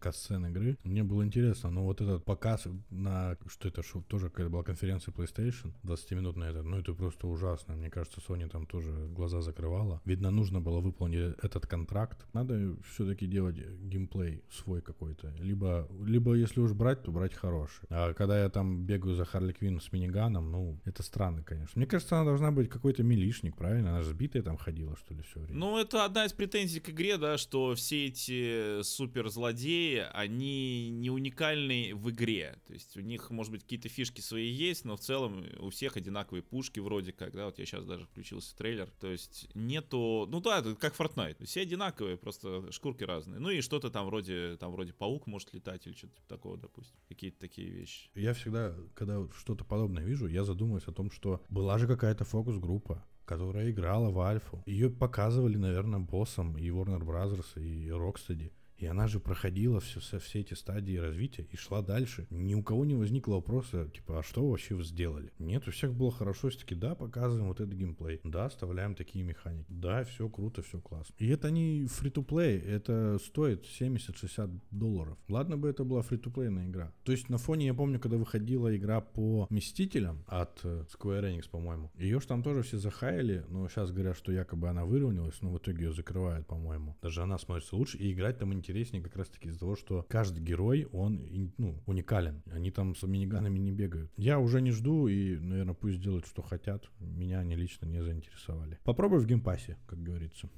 касцен 0.00 0.46
игры. 0.46 0.76
Мне 0.84 1.02
было 1.02 1.24
интересно, 1.24 1.70
но 1.70 1.84
вот 1.84 2.00
этот 2.00 2.24
показ 2.24 2.66
на, 2.90 3.36
что 3.46 3.68
это, 3.68 3.82
что 3.82 4.02
тоже 4.02 4.28
какая-то 4.28 4.50
была 4.50 4.62
конференция 4.62 5.12
PlayStation, 5.12 5.72
20 5.82 6.10
минут 6.12 6.36
на 6.36 6.44
это, 6.44 6.62
ну 6.62 6.78
это 6.78 6.94
просто 7.04 7.28
ужасно. 7.28 7.76
Мне 7.76 7.90
кажется, 7.90 8.20
Sony 8.26 8.48
там 8.48 8.66
тоже 8.66 8.90
глаза 9.10 9.42
закрывала. 9.42 10.00
Видно, 10.06 10.30
нужно 10.30 10.60
было 10.60 10.80
выполнить 10.80 11.36
этот 11.42 11.66
контракт. 11.66 12.26
Надо 12.32 12.76
все-таки 12.92 13.26
делать 13.26 13.56
геймплей 13.56 14.42
свой 14.50 14.80
какой-то. 14.80 15.34
Либо, 15.38 15.86
либо 16.06 16.34
если 16.34 16.60
уж 16.60 16.72
брать, 16.72 17.02
то 17.02 17.12
брать 17.12 17.34
хороший. 17.34 17.84
А 17.90 18.14
когда 18.14 18.42
я 18.42 18.48
там 18.48 18.86
бегаю 18.86 19.14
за 19.14 19.26
Харли 19.26 19.52
Квинн 19.52 19.80
с 19.80 19.92
миниганом, 19.92 20.50
ну, 20.50 20.80
это 20.86 21.02
странно, 21.02 21.42
конечно. 21.42 21.78
Мне 21.78 21.86
кажется, 21.86 22.16
она 22.16 22.24
должна 22.24 22.50
быть 22.50 22.70
какой-то 22.70 23.02
милишник, 23.02 23.54
правильно? 23.54 23.90
Она 23.90 24.00
же 24.00 24.10
сбитая 24.10 24.42
там 24.42 24.56
ходила, 24.56 24.96
что 24.96 25.12
ли, 25.14 25.22
все 25.22 25.40
время. 25.40 25.58
Ну, 25.58 25.78
это 25.78 26.06
одна 26.06 26.24
из 26.24 26.32
претензий 26.32 26.80
к 26.80 26.88
игре, 26.88 27.18
да, 27.18 27.36
что 27.36 27.74
все 27.74 28.06
эти 28.06 28.82
суперзлодеи, 28.82 30.04
они 30.14 30.88
не 30.88 31.10
уникальны 31.10 31.92
в 31.94 32.08
игре. 32.08 32.56
То 32.66 32.72
есть 32.72 32.96
у 32.96 33.00
них, 33.00 33.30
может 33.30 33.52
быть, 33.52 33.62
какие-то 33.62 33.90
фишки 33.90 34.22
свои 34.22 34.48
есть, 34.48 34.86
но 34.86 34.96
в 34.96 35.00
целом 35.00 35.44
у 35.58 35.68
всех 35.68 35.98
одинаковые 35.98 36.42
пушки 36.42 36.80
вроде 36.80 36.93
как, 37.02 37.32
да, 37.32 37.46
вот 37.46 37.58
я 37.58 37.66
сейчас 37.66 37.84
даже 37.84 38.04
включился 38.06 38.56
трейлер. 38.56 38.90
То 39.00 39.08
есть 39.08 39.48
нету, 39.54 40.26
ну 40.30 40.40
да, 40.40 40.58
это 40.60 40.74
как 40.74 40.94
Fortnite, 40.94 41.44
все 41.44 41.62
одинаковые, 41.62 42.16
просто 42.16 42.70
шкурки 42.72 43.04
разные. 43.04 43.40
Ну 43.40 43.50
и 43.50 43.60
что-то 43.60 43.90
там 43.90 44.06
вроде, 44.06 44.56
там 44.56 44.72
вроде 44.72 44.92
паук 44.92 45.26
может 45.26 45.52
летать 45.52 45.86
или 45.86 45.94
что-то 45.94 46.14
типа 46.16 46.28
такого, 46.28 46.56
допустим. 46.56 46.96
Какие-то 47.08 47.40
такие 47.40 47.70
вещи. 47.70 48.10
Я 48.14 48.34
всегда, 48.34 48.74
когда 48.94 49.26
что-то 49.36 49.64
подобное 49.64 50.04
вижу, 50.04 50.26
я 50.26 50.44
задумываюсь 50.44 50.86
о 50.86 50.92
том, 50.92 51.10
что 51.10 51.42
была 51.48 51.78
же 51.78 51.86
какая-то 51.86 52.24
фокус-группа, 52.24 53.04
которая 53.24 53.70
играла 53.70 54.10
в 54.10 54.20
Альфу. 54.20 54.62
Ее 54.66 54.90
показывали, 54.90 55.56
наверное, 55.56 56.00
боссом 56.00 56.56
и 56.58 56.68
Warner 56.68 57.00
Bros. 57.00 57.60
и 57.60 57.88
Rocksteady. 57.88 58.52
И 58.76 58.86
она 58.86 59.06
же 59.06 59.20
проходила 59.20 59.80
все, 59.80 60.00
все, 60.00 60.18
все 60.18 60.40
эти 60.40 60.54
стадии 60.54 60.96
развития 60.96 61.46
и 61.50 61.56
шла 61.56 61.82
дальше. 61.82 62.26
Ни 62.30 62.54
у 62.54 62.62
кого 62.62 62.84
не 62.84 62.94
возникло 62.94 63.34
вопроса, 63.34 63.88
типа, 63.94 64.18
а 64.18 64.22
что 64.22 64.48
вообще 64.48 64.74
вы 64.74 64.84
сделали? 64.84 65.32
Нет, 65.38 65.66
у 65.68 65.70
всех 65.70 65.94
было 65.94 66.10
хорошо, 66.10 66.50
все 66.50 66.58
таки 66.58 66.74
да, 66.74 66.94
показываем 66.94 67.48
вот 67.48 67.60
этот 67.60 67.74
геймплей, 67.74 68.20
да, 68.24 68.46
оставляем 68.46 68.94
такие 68.94 69.24
механики, 69.24 69.66
да, 69.68 70.04
все 70.04 70.28
круто, 70.28 70.62
все 70.62 70.80
классно. 70.80 71.14
И 71.18 71.28
это 71.28 71.50
не 71.50 71.86
фри-то-плей, 71.86 72.58
это 72.58 73.18
стоит 73.24 73.64
70-60 73.80 74.60
долларов. 74.70 75.16
Ладно 75.28 75.56
бы 75.56 75.68
это 75.68 75.84
была 75.84 76.02
фри-то-плейная 76.02 76.66
игра. 76.66 76.92
То 77.04 77.12
есть 77.12 77.28
на 77.28 77.38
фоне, 77.38 77.66
я 77.66 77.74
помню, 77.74 78.00
когда 78.00 78.16
выходила 78.16 78.74
игра 78.76 79.00
по 79.00 79.46
Мстителям 79.50 80.24
от 80.26 80.60
э, 80.64 80.84
Square 80.92 81.34
Enix, 81.34 81.48
по-моему, 81.48 81.90
ее 81.96 82.20
же 82.20 82.26
там 82.26 82.42
тоже 82.42 82.62
все 82.62 82.78
захаяли, 82.78 83.44
но 83.48 83.68
сейчас 83.68 83.90
говорят, 83.90 84.16
что 84.16 84.32
якобы 84.32 84.68
она 84.68 84.84
выровнялась, 84.84 85.40
но 85.42 85.50
в 85.50 85.58
итоге 85.58 85.86
ее 85.86 85.92
закрывают, 85.92 86.46
по-моему. 86.46 86.96
Даже 87.02 87.22
она 87.22 87.38
смотрится 87.38 87.76
лучше, 87.76 87.98
и 87.98 88.12
играть 88.12 88.38
там 88.38 88.52
интереснее 88.64 89.02
как 89.02 89.16
раз-таки 89.16 89.48
из-за 89.48 89.60
того, 89.60 89.76
что 89.76 90.06
каждый 90.08 90.42
герой, 90.42 90.88
он 90.92 91.20
ну, 91.58 91.82
уникален. 91.86 92.42
Они 92.50 92.70
там 92.70 92.94
с 92.94 93.02
миниганами 93.02 93.58
не 93.58 93.72
бегают. 93.72 94.10
Я 94.16 94.38
уже 94.38 94.62
не 94.62 94.70
жду, 94.70 95.06
и, 95.06 95.36
наверное, 95.36 95.74
пусть 95.74 96.00
делают, 96.00 96.26
что 96.26 96.42
хотят. 96.42 96.88
Меня 96.98 97.40
они 97.40 97.56
лично 97.56 97.86
не 97.86 98.02
заинтересовали. 98.02 98.78
Попробуй 98.84 99.18
в 99.18 99.26
Game 99.26 99.46
Pass 99.46 99.66
е, 99.66 99.76
как 99.86 100.02
говорится. 100.02 100.48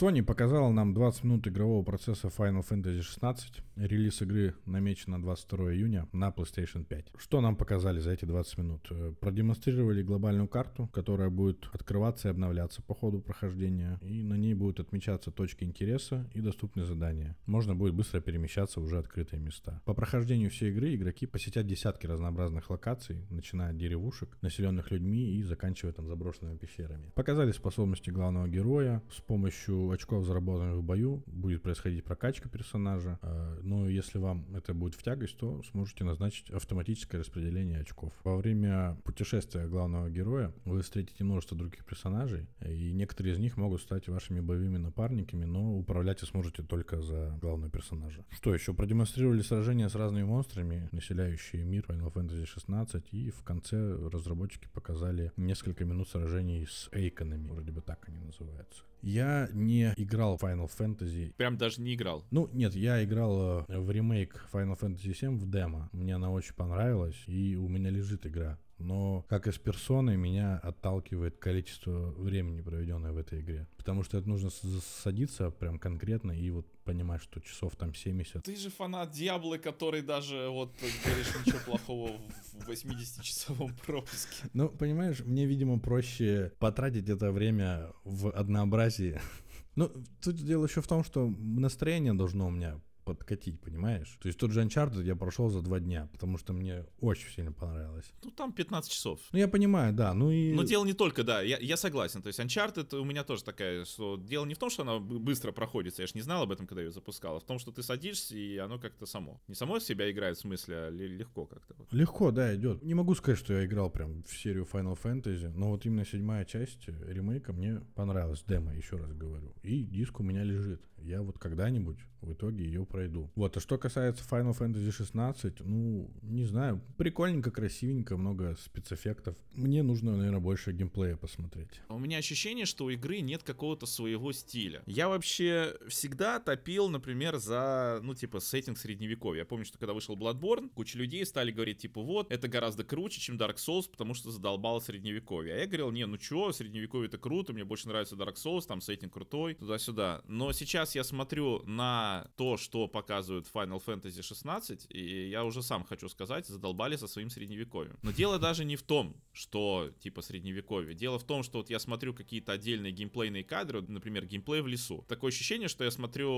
Sony 0.00 0.22
показала 0.22 0.72
нам 0.72 0.92
20 0.92 1.22
минут 1.22 1.46
игрового 1.46 1.84
процесса 1.84 2.26
Final 2.26 2.68
Fantasy 2.68 3.00
16. 3.00 3.62
Релиз 3.76 4.22
игры 4.22 4.56
намечен 4.66 5.12
на 5.12 5.22
22 5.22 5.74
июня 5.74 6.08
на 6.12 6.30
PlayStation 6.30 6.84
5. 6.84 7.12
Что 7.16 7.40
нам 7.40 7.54
показали 7.54 8.00
за 8.00 8.10
эти 8.10 8.24
20 8.24 8.58
минут? 8.58 8.88
Э, 8.90 9.12
продемонстрировали 9.20 10.02
глобальную 10.02 10.48
карту, 10.48 10.88
которая 10.92 11.30
будет 11.30 11.68
открываться 11.72 12.26
и 12.26 12.30
обновляться 12.32 12.82
по 12.82 12.92
ходу 12.96 13.20
прохождения. 13.20 14.00
И 14.02 14.24
на 14.24 14.34
ней 14.34 14.54
будут 14.54 14.80
отмечаться 14.80 15.30
точки 15.30 15.62
интереса 15.62 16.28
и 16.34 16.40
доступные 16.40 16.86
задания. 16.86 17.36
Можно 17.46 17.76
будет 17.76 17.94
быстро 17.94 18.20
перемещаться 18.20 18.80
в 18.80 18.84
уже 18.84 18.98
открытые 18.98 19.40
места. 19.40 19.80
По 19.84 19.94
прохождению 19.94 20.50
всей 20.50 20.70
игры 20.70 20.96
игроки 20.96 21.26
посетят 21.26 21.68
десятки 21.68 22.08
разнообразных 22.08 22.68
локаций, 22.68 23.28
начиная 23.30 23.70
от 23.70 23.76
деревушек, 23.76 24.36
населенных 24.42 24.90
людьми 24.90 25.36
и 25.36 25.42
заканчивая 25.44 25.92
там 25.92 26.08
заброшенными 26.08 26.56
пещерами. 26.56 27.12
Показали 27.14 27.52
способности 27.52 28.10
главного 28.10 28.48
героя 28.48 29.00
с 29.12 29.20
помощью 29.20 29.83
очков, 29.90 30.24
заработанных 30.24 30.76
в 30.76 30.82
бою, 30.82 31.22
будет 31.26 31.62
происходить 31.62 32.04
прокачка 32.04 32.48
персонажа. 32.48 33.18
А, 33.22 33.58
но 33.62 33.88
если 33.88 34.18
вам 34.18 34.46
это 34.54 34.74
будет 34.74 34.94
в 34.94 35.02
тягость, 35.02 35.36
то 35.38 35.62
сможете 35.70 36.04
назначить 36.04 36.50
автоматическое 36.50 37.20
распределение 37.20 37.80
очков. 37.80 38.12
Во 38.24 38.36
время 38.36 38.96
путешествия 39.04 39.66
главного 39.66 40.10
героя 40.10 40.52
вы 40.64 40.82
встретите 40.82 41.24
множество 41.24 41.56
других 41.56 41.84
персонажей, 41.84 42.48
и 42.64 42.92
некоторые 42.92 43.34
из 43.34 43.38
них 43.38 43.56
могут 43.56 43.80
стать 43.80 44.08
вашими 44.08 44.40
боевыми 44.40 44.78
напарниками, 44.78 45.44
но 45.44 45.76
управлять 45.76 46.20
вы 46.20 46.26
сможете 46.26 46.62
только 46.62 47.00
за 47.00 47.38
главного 47.40 47.70
персонажа. 47.70 48.24
Что 48.30 48.54
еще? 48.54 48.74
Продемонстрировали 48.74 49.42
сражения 49.42 49.88
с 49.88 49.94
разными 49.94 50.24
монстрами, 50.24 50.88
населяющие 50.92 51.64
мир 51.64 51.84
Final 51.88 52.12
Fantasy 52.12 52.46
16, 52.46 53.12
и 53.12 53.30
в 53.30 53.42
конце 53.42 53.94
разработчики 54.08 54.68
показали 54.72 55.32
несколько 55.36 55.84
минут 55.84 56.08
сражений 56.08 56.66
с 56.66 56.88
эйконами, 56.92 57.46
вроде 57.48 57.72
бы 57.72 57.80
так 57.80 58.08
они 58.08 58.18
называются. 58.20 58.84
Я 59.04 59.50
не 59.52 59.92
играл 59.98 60.38
в 60.38 60.42
Final 60.42 60.70
Fantasy. 60.78 61.34
Прям 61.36 61.58
даже 61.58 61.82
не 61.82 61.94
играл? 61.94 62.24
Ну, 62.30 62.48
нет, 62.54 62.74
я 62.74 63.04
играл 63.04 63.66
э, 63.68 63.78
в 63.78 63.90
ремейк 63.90 64.46
Final 64.50 64.78
Fantasy 64.80 65.14
7 65.14 65.38
в 65.38 65.50
демо. 65.50 65.90
Мне 65.92 66.14
она 66.14 66.30
очень 66.30 66.54
понравилась, 66.54 67.22
и 67.26 67.54
у 67.54 67.68
меня 67.68 67.90
лежит 67.90 68.24
игра. 68.26 68.58
Но, 68.78 69.24
как 69.28 69.46
и 69.46 69.52
с 69.52 69.58
персоной, 69.58 70.16
меня 70.16 70.58
отталкивает 70.58 71.38
количество 71.38 72.10
времени, 72.10 72.60
проведенное 72.60 73.12
в 73.12 73.16
этой 73.16 73.40
игре. 73.40 73.68
Потому 73.76 74.02
что 74.02 74.18
это 74.18 74.28
нужно 74.28 74.50
садиться 74.50 75.50
прям 75.50 75.78
конкретно 75.78 76.32
и 76.32 76.50
вот 76.50 76.66
понимать, 76.84 77.22
что 77.22 77.40
часов 77.40 77.76
там 77.76 77.94
70. 77.94 78.42
Ты 78.42 78.56
же 78.56 78.70
фанат 78.70 79.12
Диаблы, 79.12 79.58
который 79.58 80.02
даже, 80.02 80.48
вот, 80.48 80.74
говоришь, 81.04 81.28
ничего 81.44 81.58
плохого 81.64 82.12
в 82.52 82.68
80-часовом 82.68 83.74
пропуске. 83.86 84.48
Ну, 84.52 84.68
понимаешь, 84.68 85.20
мне, 85.20 85.46
видимо, 85.46 85.78
проще 85.78 86.52
потратить 86.58 87.08
это 87.08 87.32
время 87.32 87.92
в 88.04 88.30
однообразии. 88.30 89.20
Ну, 89.76 89.90
тут 90.22 90.36
дело 90.36 90.66
еще 90.66 90.80
в 90.80 90.86
том, 90.86 91.02
что 91.02 91.26
настроение 91.26 92.14
должно 92.14 92.46
у 92.46 92.50
меня 92.50 92.80
подкатить, 93.04 93.60
понимаешь? 93.60 94.18
То 94.20 94.28
есть 94.28 94.38
тот 94.38 94.50
же 94.50 94.62
Uncharted 94.62 95.04
я 95.04 95.16
прошел 95.16 95.48
за 95.48 95.60
два 95.60 95.80
дня, 95.80 96.08
потому 96.12 96.38
что 96.38 96.52
мне 96.52 96.86
очень 97.00 97.30
сильно 97.30 97.52
понравилось. 97.52 98.12
Ну, 98.22 98.30
там 98.30 98.52
15 98.52 98.90
часов. 98.90 99.20
Ну, 99.32 99.38
я 99.38 99.48
понимаю, 99.48 99.92
да, 99.92 100.14
ну 100.14 100.30
и... 100.30 100.52
Но 100.52 100.62
дело 100.62 100.84
не 100.84 100.92
только, 100.92 101.24
да, 101.24 101.42
я, 101.42 101.58
я 101.58 101.76
согласен. 101.76 102.22
То 102.22 102.28
есть 102.28 102.40
Uncharted 102.40 102.96
у 102.96 103.04
меня 103.04 103.24
тоже 103.24 103.44
такая, 103.44 103.84
что 103.84 104.16
дело 104.16 104.44
не 104.44 104.54
в 104.54 104.58
том, 104.58 104.70
что 104.70 104.82
она 104.82 104.98
быстро 104.98 105.52
проходится, 105.52 106.02
я 106.02 106.06
же 106.06 106.12
не 106.14 106.22
знал 106.22 106.42
об 106.42 106.52
этом, 106.52 106.66
когда 106.66 106.82
ее 106.82 106.90
запускал, 106.90 107.36
а 107.36 107.40
в 107.40 107.44
том, 107.44 107.58
что 107.58 107.72
ты 107.72 107.82
садишься, 107.82 108.36
и 108.36 108.56
оно 108.58 108.78
как-то 108.78 109.06
само. 109.06 109.40
Не 109.48 109.54
само 109.54 109.78
себя 109.78 110.10
играет 110.10 110.36
в 110.36 110.40
смысле, 110.40 110.76
а 110.76 110.90
легко 110.90 111.46
как-то. 111.46 111.74
Легко, 111.90 112.30
да, 112.30 112.54
идет. 112.54 112.82
Не 112.82 112.94
могу 112.94 113.14
сказать, 113.14 113.38
что 113.38 113.54
я 113.54 113.64
играл 113.64 113.90
прям 113.90 114.22
в 114.24 114.36
серию 114.36 114.66
Final 114.70 114.98
Fantasy, 115.00 115.48
но 115.48 115.70
вот 115.70 115.84
именно 115.86 116.04
седьмая 116.04 116.44
часть 116.44 116.88
ремейка 116.88 117.52
мне 117.52 117.80
понравилась, 117.94 118.42
демо, 118.46 118.74
еще 118.74 118.96
раз 118.96 119.12
говорю. 119.12 119.52
И 119.62 119.82
диск 119.82 120.20
у 120.20 120.22
меня 120.22 120.42
лежит. 120.44 120.80
Я 121.04 121.20
вот 121.20 121.38
когда-нибудь 121.38 121.98
в 122.22 122.32
итоге 122.32 122.64
ее 122.64 122.86
пройду. 122.86 123.30
Вот, 123.34 123.56
а 123.58 123.60
что 123.60 123.76
касается 123.76 124.24
Final 124.24 124.58
Fantasy 124.58 124.90
16, 124.90 125.60
ну, 125.60 126.10
не 126.22 126.44
знаю, 126.44 126.80
прикольненько, 126.96 127.50
красивенько, 127.50 128.16
много 128.16 128.56
спецэффектов. 128.56 129.36
Мне 129.52 129.82
нужно, 129.82 130.16
наверное, 130.16 130.40
больше 130.40 130.72
геймплея 130.72 131.16
посмотреть. 131.16 131.82
У 131.90 131.98
меня 131.98 132.16
ощущение, 132.16 132.64
что 132.64 132.86
у 132.86 132.90
игры 132.90 133.20
нет 133.20 133.42
какого-то 133.42 133.84
своего 133.84 134.32
стиля. 134.32 134.82
Я 134.86 135.08
вообще 135.10 135.76
всегда 135.88 136.40
топил, 136.40 136.88
например, 136.88 137.36
за, 137.36 138.00
ну, 138.02 138.14
типа, 138.14 138.40
сеттинг 138.40 138.78
средневековья. 138.78 139.40
Я 139.40 139.44
помню, 139.44 139.66
что 139.66 139.78
когда 139.78 139.92
вышел 139.92 140.16
Bloodborne, 140.16 140.70
куча 140.70 140.96
людей 140.96 141.26
стали 141.26 141.52
говорить, 141.52 141.78
типа, 141.78 142.00
вот, 142.00 142.32
это 142.32 142.48
гораздо 142.48 142.82
круче, 142.82 143.20
чем 143.20 143.36
Dark 143.36 143.56
Souls, 143.56 143.90
потому 143.90 144.14
что 144.14 144.30
задолбало 144.30 144.80
средневековье. 144.80 145.54
А 145.54 145.58
я 145.58 145.66
говорил, 145.66 145.90
не, 145.90 146.06
ну 146.06 146.16
чё, 146.16 146.52
средневековье 146.52 147.08
это 147.08 147.18
круто, 147.18 147.52
мне 147.52 147.64
больше 147.64 147.88
нравится 147.88 148.16
Dark 148.16 148.36
Souls, 148.36 148.66
там 148.66 148.80
сеттинг 148.80 149.12
крутой, 149.12 149.54
туда-сюда. 149.54 150.22
Но 150.26 150.52
сейчас 150.52 150.93
я 150.94 151.04
смотрю 151.04 151.62
на 151.66 152.26
то, 152.36 152.56
что 152.56 152.88
показывают 152.88 153.46
Final 153.52 153.82
Fantasy 153.84 154.22
16, 154.22 154.86
и 154.90 155.28
я 155.28 155.44
уже 155.44 155.62
сам 155.62 155.84
хочу 155.84 156.08
сказать, 156.08 156.46
задолбали 156.46 156.96
со 156.96 157.06
своим 157.06 157.30
средневековьем. 157.30 157.98
Но 158.02 158.12
дело 158.12 158.38
даже 158.38 158.64
не 158.64 158.76
в 158.76 158.82
том, 158.82 159.16
что 159.32 159.90
типа 160.00 160.22
средневековье. 160.22 160.94
Дело 160.94 161.18
в 161.18 161.24
том, 161.24 161.42
что 161.42 161.58
вот 161.58 161.70
я 161.70 161.78
смотрю 161.78 162.14
какие-то 162.14 162.52
отдельные 162.52 162.92
геймплейные 162.92 163.44
кадры, 163.44 163.82
например, 163.82 164.26
геймплей 164.26 164.60
в 164.60 164.66
лесу. 164.66 165.04
Такое 165.08 165.30
ощущение, 165.30 165.68
что 165.68 165.84
я 165.84 165.90
смотрю 165.90 166.28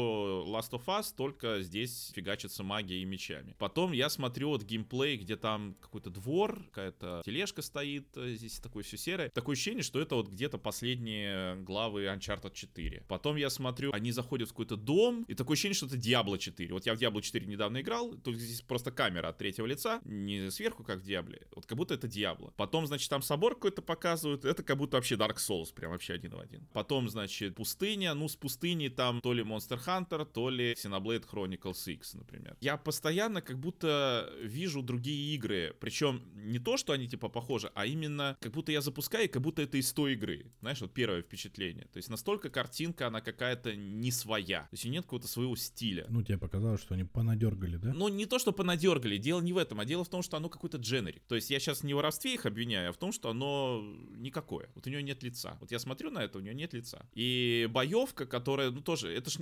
Last 0.46 0.70
of 0.70 0.84
Us, 0.86 1.14
только 1.16 1.62
здесь 1.62 2.12
фигачится 2.14 2.62
магия 2.62 3.00
и 3.00 3.04
мечами. 3.04 3.54
Потом 3.58 3.92
я 3.92 4.08
смотрю 4.08 4.48
вот 4.50 4.62
геймплей, 4.62 5.16
где 5.16 5.36
там 5.36 5.76
какой-то 5.80 6.10
двор, 6.10 6.62
какая-то 6.66 7.22
тележка 7.24 7.62
стоит, 7.62 8.16
э, 8.16 8.34
здесь 8.34 8.60
такое 8.60 8.82
все 8.82 8.96
серое. 8.96 9.30
Такое 9.30 9.54
ощущение, 9.54 9.82
что 9.82 10.00
это 10.00 10.14
вот 10.14 10.28
где-то 10.28 10.58
последние 10.58 11.56
главы 11.56 12.04
Uncharted 12.06 12.52
4. 12.52 13.04
Потом 13.08 13.36
я 13.36 13.50
смотрю, 13.50 13.92
они 13.92 14.12
заходят 14.12 14.35
в 14.44 14.48
какой-то 14.48 14.76
дом, 14.76 15.24
и 15.28 15.34
такое 15.34 15.54
ощущение, 15.54 15.74
что 15.74 15.86
это 15.86 15.96
Diablo 15.96 16.38
4. 16.38 16.72
Вот 16.72 16.86
я 16.86 16.94
в 16.94 16.98
Diablo 16.98 17.20
4 17.20 17.46
недавно 17.46 17.80
играл, 17.80 18.14
тут 18.16 18.36
здесь 18.36 18.60
просто 18.62 18.90
камера 18.90 19.28
от 19.28 19.38
третьего 19.38 19.66
лица, 19.66 20.00
не 20.04 20.50
сверху, 20.50 20.84
как 20.84 21.00
в 21.00 21.04
Диабле, 21.04 21.46
вот 21.54 21.66
как 21.66 21.78
будто 21.78 21.94
это 21.94 22.08
Диабло. 22.08 22.52
Потом, 22.56 22.86
значит, 22.86 23.08
там 23.08 23.22
собор 23.22 23.54
какой-то 23.54 23.82
показывают, 23.82 24.44
это 24.44 24.62
как 24.62 24.76
будто 24.76 24.96
вообще 24.96 25.14
Dark 25.16 25.36
Souls, 25.36 25.72
прям 25.74 25.92
вообще 25.92 26.14
один 26.14 26.32
в 26.32 26.40
один. 26.40 26.66
Потом, 26.72 27.08
значит, 27.08 27.54
пустыня, 27.54 28.14
ну, 28.14 28.28
с 28.28 28.36
пустыней 28.36 28.88
там 28.88 29.20
то 29.20 29.32
ли 29.32 29.42
Monster 29.42 29.80
Hunter, 29.84 30.24
то 30.24 30.50
ли 30.50 30.72
Xenoblade 30.72 31.26
Chronicles 31.28 31.92
X, 31.92 32.14
например. 32.14 32.56
Я 32.60 32.76
постоянно 32.76 33.40
как 33.40 33.58
будто 33.58 34.32
вижу 34.42 34.82
другие 34.82 35.34
игры, 35.34 35.74
причем 35.80 36.22
не 36.34 36.58
то, 36.58 36.76
что 36.76 36.92
они 36.92 37.08
типа 37.08 37.28
похожи, 37.28 37.70
а 37.74 37.86
именно 37.86 38.36
как 38.40 38.52
будто 38.52 38.72
я 38.72 38.80
запускаю, 38.80 39.28
как 39.30 39.42
будто 39.42 39.62
это 39.62 39.76
из 39.76 39.92
той 39.92 40.14
игры. 40.14 40.52
Знаешь, 40.60 40.80
вот 40.80 40.92
первое 40.94 41.22
впечатление. 41.22 41.86
То 41.92 41.98
есть 41.98 42.08
настолько 42.08 42.50
картинка, 42.50 43.06
она 43.06 43.20
какая-то 43.20 43.74
не 43.74 44.10
своя. 44.26 44.62
То 44.62 44.68
есть 44.72 44.84
нет 44.84 45.04
какого-то 45.04 45.28
своего 45.28 45.54
стиля. 45.56 46.06
Ну, 46.08 46.22
тебе 46.22 46.38
показалось, 46.38 46.80
что 46.80 46.94
они 46.94 47.04
понадергали, 47.04 47.76
да? 47.76 47.92
Ну, 47.94 48.08
не 48.08 48.26
то, 48.26 48.38
что 48.38 48.52
понадергали, 48.52 49.18
дело 49.18 49.40
не 49.40 49.52
в 49.52 49.58
этом, 49.58 49.78
а 49.78 49.84
дело 49.84 50.02
в 50.02 50.08
том, 50.08 50.22
что 50.22 50.36
оно 50.36 50.48
какой-то 50.48 50.78
дженерик. 50.78 51.22
То 51.28 51.36
есть 51.36 51.50
я 51.50 51.60
сейчас 51.60 51.84
не 51.84 51.94
в 51.94 51.96
воровстве 51.96 52.34
их 52.34 52.44
обвиняю, 52.46 52.90
а 52.90 52.92
в 52.92 52.96
том, 52.96 53.12
что 53.12 53.30
оно 53.30 53.84
никакое. 54.16 54.68
Вот 54.74 54.86
у 54.86 54.90
нее 54.90 55.02
нет 55.02 55.22
лица. 55.22 55.56
Вот 55.60 55.70
я 55.70 55.78
смотрю 55.78 56.10
на 56.10 56.24
это, 56.24 56.38
у 56.38 56.40
нее 56.40 56.54
нет 56.54 56.74
лица. 56.74 57.06
И 57.14 57.68
боевка, 57.70 58.26
которая, 58.26 58.70
ну 58.70 58.80
тоже, 58.80 59.12
это 59.12 59.30
ж 59.30 59.38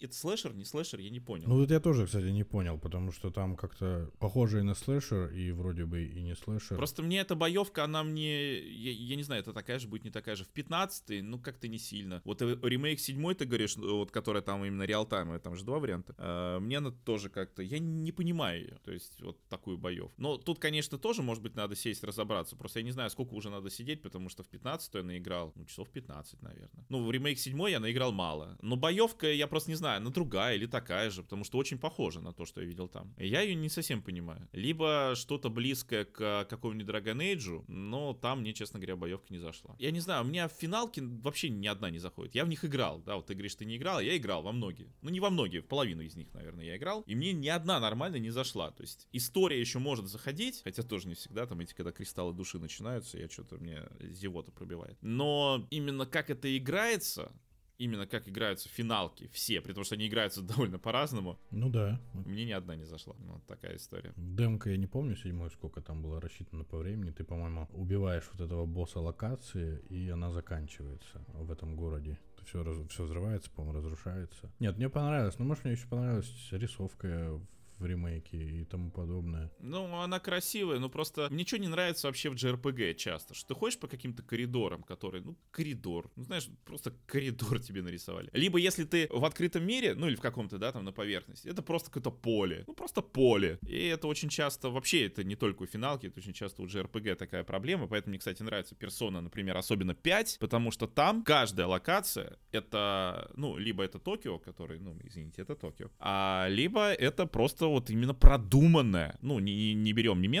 это 0.00 0.14
слэшер, 0.14 0.54
не 0.54 0.64
слэшер, 0.64 1.00
я 1.00 1.10
не 1.10 1.20
понял. 1.20 1.48
Ну, 1.48 1.56
вот 1.56 1.70
я 1.70 1.80
тоже, 1.80 2.06
кстати, 2.06 2.26
не 2.26 2.44
понял, 2.44 2.78
потому 2.78 3.12
что 3.12 3.30
там 3.30 3.56
как-то 3.56 4.10
похоже 4.18 4.60
и 4.60 4.62
на 4.62 4.74
слэшер, 4.74 5.30
и 5.30 5.50
вроде 5.52 5.86
бы 5.86 6.04
и 6.04 6.22
не 6.22 6.36
слэшер. 6.36 6.76
Просто 6.76 7.02
мне 7.02 7.20
эта 7.20 7.34
боевка, 7.34 7.84
она 7.84 8.04
мне, 8.04 8.58
я, 8.58 8.92
я 8.92 9.16
не 9.16 9.22
знаю, 9.22 9.40
это 9.40 9.52
такая 9.52 9.78
же 9.78 9.88
будет, 9.88 10.04
не 10.04 10.10
такая 10.10 10.36
же. 10.36 10.44
В 10.44 10.48
15 10.48 11.22
ну 11.22 11.38
как-то 11.38 11.68
не 11.68 11.78
сильно. 11.78 12.20
Вот 12.24 12.42
э, 12.42 12.58
ремейк 12.62 13.00
7 13.00 13.34
ты 13.34 13.46
говоришь, 13.46 13.76
вот 13.76 14.10
которая 14.26 14.42
там 14.42 14.64
именно 14.64 14.82
реал-тайм, 14.82 15.38
там 15.38 15.54
же 15.54 15.64
два 15.64 15.78
варианта. 15.78 16.12
А, 16.18 16.58
мне 16.58 16.78
она 16.78 16.90
тоже 16.90 17.30
как-то, 17.30 17.62
я 17.62 17.78
не 17.78 18.10
понимаю 18.10 18.60
ее, 18.60 18.78
то 18.82 18.90
есть 18.90 19.20
вот 19.20 19.38
такую 19.48 19.78
боев. 19.78 20.10
Но 20.16 20.36
тут, 20.36 20.58
конечно, 20.58 20.98
тоже, 20.98 21.22
может 21.22 21.44
быть, 21.44 21.54
надо 21.54 21.76
сесть 21.76 22.02
разобраться. 22.02 22.56
Просто 22.56 22.80
я 22.80 22.84
не 22.84 22.90
знаю, 22.90 23.08
сколько 23.10 23.34
уже 23.34 23.50
надо 23.50 23.70
сидеть, 23.70 24.02
потому 24.02 24.28
что 24.28 24.42
в 24.42 24.48
15 24.48 24.94
я 24.94 25.02
наиграл, 25.04 25.52
ну, 25.54 25.64
часов 25.64 25.90
15, 25.90 26.42
наверное. 26.42 26.86
Ну, 26.88 27.04
в 27.04 27.10
ремейк 27.12 27.38
7 27.38 27.70
я 27.70 27.78
наиграл 27.78 28.10
мало. 28.10 28.58
Но 28.62 28.74
боевка, 28.74 29.30
я 29.30 29.46
просто 29.46 29.70
не 29.70 29.76
знаю, 29.76 29.98
она 29.98 30.10
другая 30.10 30.56
или 30.56 30.66
такая 30.66 31.10
же, 31.10 31.22
потому 31.22 31.44
что 31.44 31.58
очень 31.58 31.78
похожа 31.78 32.20
на 32.20 32.32
то, 32.32 32.46
что 32.46 32.60
я 32.60 32.66
видел 32.66 32.88
там. 32.88 33.14
Я 33.18 33.42
ее 33.42 33.54
не 33.54 33.68
совсем 33.68 34.02
понимаю. 34.02 34.48
Либо 34.50 35.12
что-то 35.14 35.50
близкое 35.50 36.04
к 36.04 36.46
какому-нибудь 36.50 36.92
Dragon 36.92 37.18
Age, 37.18 37.64
но 37.68 38.12
там 38.12 38.40
мне, 38.40 38.52
честно 38.52 38.80
говоря, 38.80 38.96
боевка 38.96 39.32
не 39.32 39.38
зашла. 39.38 39.76
Я 39.78 39.92
не 39.92 40.00
знаю, 40.00 40.24
у 40.24 40.26
меня 40.26 40.48
в 40.48 40.52
финалке 40.52 41.02
вообще 41.22 41.48
ни 41.48 41.68
одна 41.68 41.90
не 41.90 42.00
заходит. 42.00 42.34
Я 42.34 42.44
в 42.44 42.48
них 42.48 42.64
играл, 42.64 42.98
да, 42.98 43.14
вот 43.14 43.26
ты 43.26 43.34
говоришь, 43.34 43.54
ты 43.54 43.64
не 43.64 43.76
играл, 43.76 43.98
а 43.98 44.15
я 44.16 44.22
играл 44.22 44.42
во 44.42 44.52
многие. 44.52 44.92
Ну, 45.02 45.10
не 45.10 45.20
во 45.20 45.30
многие, 45.30 45.60
в 45.60 45.66
половину 45.66 46.02
из 46.02 46.16
них, 46.16 46.32
наверное, 46.34 46.64
я 46.64 46.76
играл, 46.76 47.02
и 47.06 47.14
мне 47.14 47.32
ни 47.32 47.48
одна 47.48 47.78
нормально 47.80 48.16
не 48.16 48.30
зашла. 48.30 48.70
То 48.70 48.82
есть 48.82 49.06
история 49.12 49.60
еще 49.60 49.78
может 49.78 50.08
заходить, 50.08 50.62
хотя 50.64 50.82
тоже 50.82 51.08
не 51.08 51.14
всегда, 51.14 51.46
там 51.46 51.60
эти, 51.60 51.74
когда 51.74 51.92
кристаллы 51.92 52.32
души 52.32 52.58
начинаются, 52.58 53.18
я 53.18 53.28
что-то, 53.28 53.58
мне 53.58 53.82
зевота 54.00 54.50
пробивает. 54.52 54.96
Но 55.02 55.66
именно 55.70 56.06
как 56.06 56.30
это 56.30 56.56
играется, 56.56 57.32
именно 57.78 58.06
как 58.06 58.28
играются 58.28 58.68
финалки 58.68 59.28
все, 59.32 59.60
при 59.60 59.72
том, 59.72 59.84
что 59.84 59.94
они 59.94 60.06
играются 60.06 60.42
довольно 60.56 60.78
по-разному. 60.78 61.38
Ну 61.50 61.68
да. 61.68 62.00
Мне 62.14 62.44
ни 62.44 62.52
одна 62.52 62.76
не 62.76 62.84
зашла. 62.84 63.14
Ну, 63.18 63.34
вот 63.34 63.46
такая 63.46 63.76
история. 63.76 64.12
Демка 64.16 64.70
я 64.70 64.76
не 64.76 64.86
помню 64.86 65.16
седьмой, 65.16 65.50
сколько 65.50 65.80
там 65.80 66.02
было 66.02 66.20
рассчитано 66.20 66.64
по 66.64 66.78
времени. 66.78 67.10
Ты, 67.10 67.24
по-моему, 67.24 67.68
убиваешь 67.72 68.28
вот 68.32 68.40
этого 68.40 68.66
босса 68.66 69.00
локации, 69.00 69.80
и 69.90 70.08
она 70.08 70.30
заканчивается 70.30 71.24
в 71.34 71.50
этом 71.50 71.76
городе. 71.76 72.18
Все, 72.46 72.62
раз, 72.62 72.76
все 72.88 73.02
взрывается, 73.02 73.50
по-моему, 73.50 73.78
разрушается. 73.78 74.50
Нет, 74.60 74.76
мне 74.76 74.88
понравилось. 74.88 75.38
Ну, 75.38 75.44
может, 75.44 75.64
мне 75.64 75.72
еще 75.74 75.86
понравилась 75.88 76.48
рисовка 76.52 77.40
в 77.78 77.86
ремейке 77.86 78.36
и 78.36 78.64
тому 78.64 78.90
подобное. 78.90 79.50
Ну, 79.60 79.96
она 79.98 80.18
красивая, 80.20 80.78
но 80.78 80.88
просто 80.88 81.28
ничего 81.30 81.60
не 81.60 81.68
нравится 81.68 82.06
вообще 82.06 82.30
в 82.30 82.34
JRPG 82.34 82.94
часто, 82.94 83.34
что 83.34 83.48
ты 83.48 83.54
ходишь 83.54 83.78
по 83.78 83.88
каким-то 83.88 84.22
коридорам, 84.22 84.82
которые, 84.82 85.22
ну, 85.22 85.36
коридор, 85.50 86.10
ну, 86.16 86.24
знаешь, 86.24 86.48
просто 86.64 86.92
коридор 87.06 87.58
тебе 87.60 87.82
нарисовали. 87.82 88.30
Либо 88.32 88.58
если 88.58 88.84
ты 88.84 89.08
в 89.10 89.24
открытом 89.24 89.64
мире, 89.64 89.94
ну, 89.94 90.08
или 90.08 90.16
в 90.16 90.20
каком-то, 90.20 90.58
да, 90.58 90.72
там, 90.72 90.84
на 90.84 90.92
поверхности, 90.92 91.48
это 91.48 91.62
просто 91.62 91.90
какое-то 91.90 92.10
поле, 92.10 92.64
ну, 92.66 92.74
просто 92.74 93.02
поле. 93.02 93.58
И 93.66 93.86
это 93.86 94.06
очень 94.06 94.28
часто, 94.28 94.70
вообще, 94.70 95.06
это 95.06 95.24
не 95.24 95.36
только 95.36 95.62
у 95.62 95.66
финалки, 95.66 96.06
это 96.06 96.20
очень 96.20 96.32
часто 96.32 96.62
у 96.62 96.66
JRPG 96.66 97.14
такая 97.16 97.44
проблема, 97.44 97.86
поэтому 97.86 98.10
мне, 98.10 98.18
кстати, 98.18 98.42
нравится 98.42 98.74
персона, 98.74 99.20
например, 99.20 99.56
особенно 99.56 99.94
5, 99.94 100.38
потому 100.40 100.70
что 100.70 100.86
там 100.86 101.22
каждая 101.24 101.66
локация, 101.66 102.38
это, 102.52 103.30
ну, 103.36 103.56
либо 103.56 103.82
это 103.84 103.98
Токио, 103.98 104.38
который, 104.38 104.78
ну, 104.78 104.98
извините, 105.04 105.42
это 105.42 105.54
Токио, 105.54 105.90
а 105.98 106.46
либо 106.48 106.92
это 106.92 107.26
просто 107.26 107.65
что 107.66 107.72
вот 107.72 107.90
именно 107.90 108.14
продуманное. 108.14 109.18
Ну, 109.22 109.40
не, 109.40 109.74
не 109.74 109.92
берем 109.92 110.22
не 110.22 110.36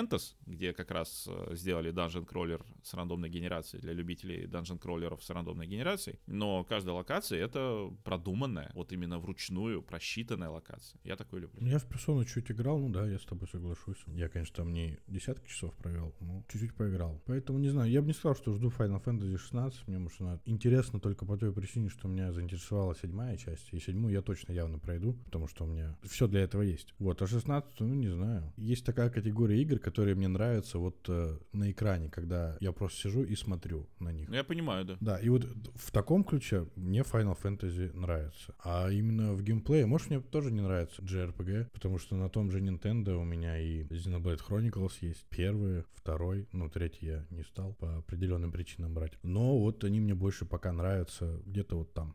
где 0.46 0.72
как 0.72 0.90
раз 0.90 1.26
э, 1.26 1.56
сделали 1.56 1.92
Dungeon 1.92 2.24
Crawler 2.24 2.62
с 2.84 2.94
рандомной 2.94 3.30
генерацией 3.30 3.80
для 3.80 3.94
любителей 3.94 4.46
Dungeon 4.46 4.78
Crawlerов 4.78 5.22
с 5.22 5.30
рандомной 5.30 5.66
генерацией, 5.66 6.18
но 6.26 6.64
каждая 6.64 6.94
локация 6.94 7.40
это 7.40 7.90
продуманная, 8.04 8.70
вот 8.74 8.92
именно 8.92 9.18
вручную 9.18 9.82
просчитанная 9.82 10.50
локация. 10.50 11.00
Я 11.02 11.16
такой 11.16 11.40
люблю. 11.40 11.66
Я 11.66 11.78
в 11.78 11.86
персону 11.86 12.24
чуть 12.24 12.50
играл, 12.50 12.78
ну 12.78 12.90
да, 12.90 13.08
я 13.08 13.18
с 13.18 13.24
тобой 13.24 13.48
соглашусь. 13.48 13.98
Я, 14.06 14.28
конечно, 14.28 14.54
там 14.54 14.72
не 14.72 14.98
десятки 15.08 15.48
часов 15.48 15.74
провел, 15.74 16.14
но 16.20 16.44
чуть-чуть 16.48 16.74
поиграл. 16.74 17.20
Поэтому 17.26 17.58
не 17.58 17.70
знаю, 17.70 17.90
я 17.90 18.02
бы 18.02 18.08
не 18.08 18.14
сказал, 18.14 18.36
что 18.36 18.52
жду 18.52 18.68
Final 18.68 19.02
Fantasy 19.02 19.36
16, 19.36 19.88
мне 19.88 19.98
может 19.98 20.20
она 20.20 20.38
интересно 20.44 21.00
только 21.00 21.24
по 21.24 21.36
той 21.36 21.52
причине, 21.52 21.88
что 21.88 22.06
меня 22.06 22.32
заинтересовала 22.32 22.94
седьмая 22.94 23.36
часть, 23.36 23.72
и 23.72 23.80
седьмую 23.80 24.12
я 24.12 24.22
точно 24.22 24.52
явно 24.52 24.78
пройду, 24.78 25.14
потому 25.24 25.48
что 25.48 25.64
у 25.64 25.66
меня 25.66 25.96
все 26.04 26.28
для 26.28 26.42
этого 26.42 26.62
есть. 26.62 26.94
Вот, 26.98 27.15
вот, 27.16 27.22
а 27.22 27.26
16, 27.26 27.80
ну 27.80 27.94
не 27.94 28.08
знаю. 28.08 28.52
Есть 28.56 28.84
такая 28.84 29.10
категория 29.10 29.60
игр, 29.62 29.78
которые 29.78 30.14
мне 30.14 30.28
нравятся 30.28 30.78
вот 30.78 30.96
э, 31.08 31.38
на 31.52 31.70
экране, 31.70 32.10
когда 32.10 32.56
я 32.60 32.72
просто 32.72 33.00
сижу 33.00 33.24
и 33.24 33.34
смотрю 33.36 33.86
на 33.98 34.12
них. 34.12 34.28
Я 34.30 34.44
понимаю, 34.44 34.84
да. 34.84 34.96
Да, 35.00 35.18
и 35.18 35.28
вот 35.28 35.46
в 35.74 35.90
таком 35.90 36.24
ключе 36.24 36.66
мне 36.76 37.00
Final 37.00 37.36
Fantasy 37.42 37.96
нравится. 37.96 38.54
А 38.62 38.90
именно 38.90 39.32
в 39.32 39.42
геймплее, 39.42 39.86
может, 39.86 40.10
мне 40.10 40.20
тоже 40.20 40.52
не 40.52 40.60
нравится 40.60 41.02
JRPG, 41.02 41.70
потому 41.72 41.98
что 41.98 42.16
на 42.16 42.28
том 42.28 42.50
же 42.50 42.60
Nintendo 42.60 43.14
у 43.14 43.24
меня 43.24 43.58
и 43.58 43.84
Xenoblade 43.84 44.40
Chronicles 44.46 44.92
есть. 45.00 45.24
Первый, 45.30 45.84
второй, 45.94 46.46
ну, 46.52 46.68
третий 46.68 47.06
я 47.06 47.26
не 47.30 47.42
стал 47.44 47.72
по 47.74 47.98
определенным 47.98 48.52
причинам 48.52 48.94
брать. 48.94 49.12
Но 49.22 49.58
вот 49.58 49.84
они 49.84 50.00
мне 50.00 50.14
больше 50.14 50.44
пока 50.44 50.72
нравятся 50.72 51.40
где-то 51.46 51.76
вот 51.76 51.94
там. 51.94 52.14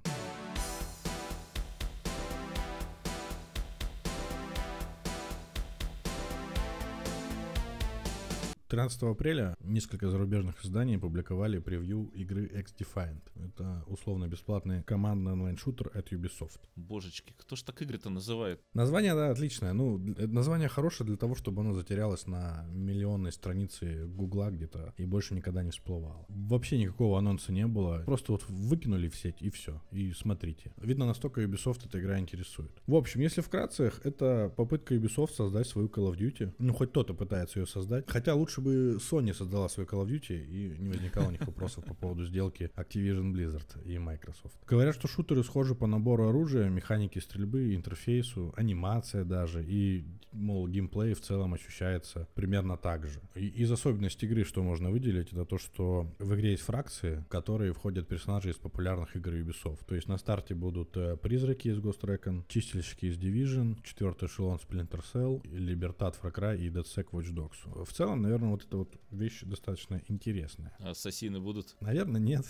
13 8.72 9.03
апреля 9.03 9.57
несколько 9.59 10.09
зарубежных 10.09 10.63
изданий 10.63 10.97
публиковали 10.97 11.59
превью 11.59 12.09
игры 12.13 12.45
X-Defiant. 12.45 13.22
Это 13.36 13.84
условно-бесплатный 13.86 14.82
командный 14.84 15.34
онлайн-шутер 15.34 15.91
от 15.93 16.13
Ubisoft. 16.13 16.61
Божечки, 16.78 17.34
кто 17.38 17.57
ж 17.57 17.63
так 17.63 17.82
игры-то 17.82 18.09
называет? 18.09 18.61
Название, 18.74 19.13
да, 19.13 19.30
отличное. 19.30 19.74
Ну, 19.74 19.97
название 19.97 20.69
хорошее 20.69 21.05
для 21.05 21.17
того, 21.17 21.36
чтобы 21.36 21.63
оно 21.63 21.74
затерялось 21.74 22.28
на 22.28 22.65
миллионной 22.72 23.34
странице 23.34 24.05
Гугла 24.07 24.49
где-то 24.51 24.93
и 24.95 25.03
больше 25.03 25.36
никогда 25.36 25.63
не 25.63 25.72
всплывало. 25.72 26.26
Вообще 26.30 26.78
никакого 26.78 27.19
анонса 27.19 27.51
не 27.51 27.67
было. 27.67 28.03
Просто 28.05 28.32
вот 28.32 28.45
выкинули 28.47 29.09
в 29.09 29.17
сеть 29.17 29.41
и 29.41 29.49
все. 29.49 29.82
И 29.91 30.13
смотрите. 30.13 30.72
Видно, 30.78 31.05
настолько 31.05 31.41
Ubisoft 31.43 31.88
эта 31.88 31.99
игра 31.99 32.19
интересует. 32.19 32.72
В 32.88 32.95
общем, 32.95 33.19
если 33.19 33.41
вкратце, 33.41 33.91
это 34.05 34.49
попытка 34.55 34.95
Ubisoft 34.95 35.34
создать 35.34 35.67
свою 35.67 35.89
Call 35.89 36.09
of 36.09 36.17
Duty. 36.17 36.53
Ну, 36.57 36.74
хоть 36.74 36.91
кто-то 36.91 37.13
пытается 37.13 37.59
ее 37.59 37.67
создать. 37.67 38.05
Хотя 38.07 38.34
лучше 38.34 38.61
бы 38.62 38.97
Sony 38.99 39.34
создала 39.34 39.70
свой 39.70 39.86
Call 39.86 40.05
of 40.05 40.09
Duty 40.09 40.45
и 40.45 40.78
не 40.80 40.89
возникало 40.89 41.28
у 41.28 41.32
них 41.32 41.45
вопросов 41.45 41.86
по 41.86 41.93
поводу 41.93 42.26
сделки 42.26 42.72
Activision 42.76 43.34
Blizzard 43.34 43.84
и 43.86 43.97
Microsoft. 43.97 44.57
Говорят, 44.68 44.95
что 44.95 45.07
шутеры 45.07 45.43
схожи 45.43 45.76
по 45.76 45.88
набору 45.88 46.30
оружия, 46.30 46.70
механике 46.70 47.22
стрельбы, 47.22 47.76
интерфейсу, 47.76 48.53
анимация 48.55 49.24
даже, 49.24 49.64
и, 49.64 50.05
мол, 50.32 50.68
геймплей 50.68 51.14
в 51.14 51.22
целом 51.22 51.53
ощущается 51.53 52.28
примерно 52.36 52.78
так 52.78 53.07
же. 53.07 53.20
И 53.36 53.47
из 53.47 53.72
особенностей 53.72 54.26
игры, 54.28 54.43
что 54.43 54.64
можно 54.64 54.89
выделить, 54.91 55.34
это 55.34 55.45
то, 55.45 55.57
что 55.57 56.07
в 56.20 56.36
игре 56.36 56.51
есть 56.51 56.64
фракции, 56.64 57.24
в 57.26 57.28
которые 57.28 57.74
входят 57.74 58.07
персонажи 58.07 58.49
из 58.49 58.55
популярных 58.55 59.16
игр 59.16 59.32
Ubisoft. 59.34 59.80
То 59.88 59.95
есть 59.95 60.07
на 60.07 60.18
старте 60.18 60.55
будут 60.55 60.95
э, 60.97 61.18
призраки 61.18 61.68
из 61.68 61.80
Ghost 61.80 62.01
Recon, 62.01 62.43
чистильщики 62.47 63.05
из 63.05 63.18
Division, 63.18 63.78
четвертый 63.84 64.28
эшелон 64.28 64.57
Splinter 64.57 65.03
Cell, 65.14 65.41
Libertad 65.43 66.16
Far 66.22 66.34
Cry 66.34 66.57
и 66.57 66.70
DeadSec 66.70 67.07
Watch 67.12 67.34
Dogs. 67.34 67.86
В 67.86 67.91
целом, 67.93 68.22
наверное, 68.22 68.50
вот 68.51 68.65
эта 68.65 68.77
вот 68.77 68.95
вещь 69.09 69.41
достаточно 69.43 70.01
интересная. 70.07 70.73
А 70.79 70.91
ассасины 70.91 71.39
будут? 71.39 71.75
Наверное, 71.81 72.21
нет. 72.21 72.45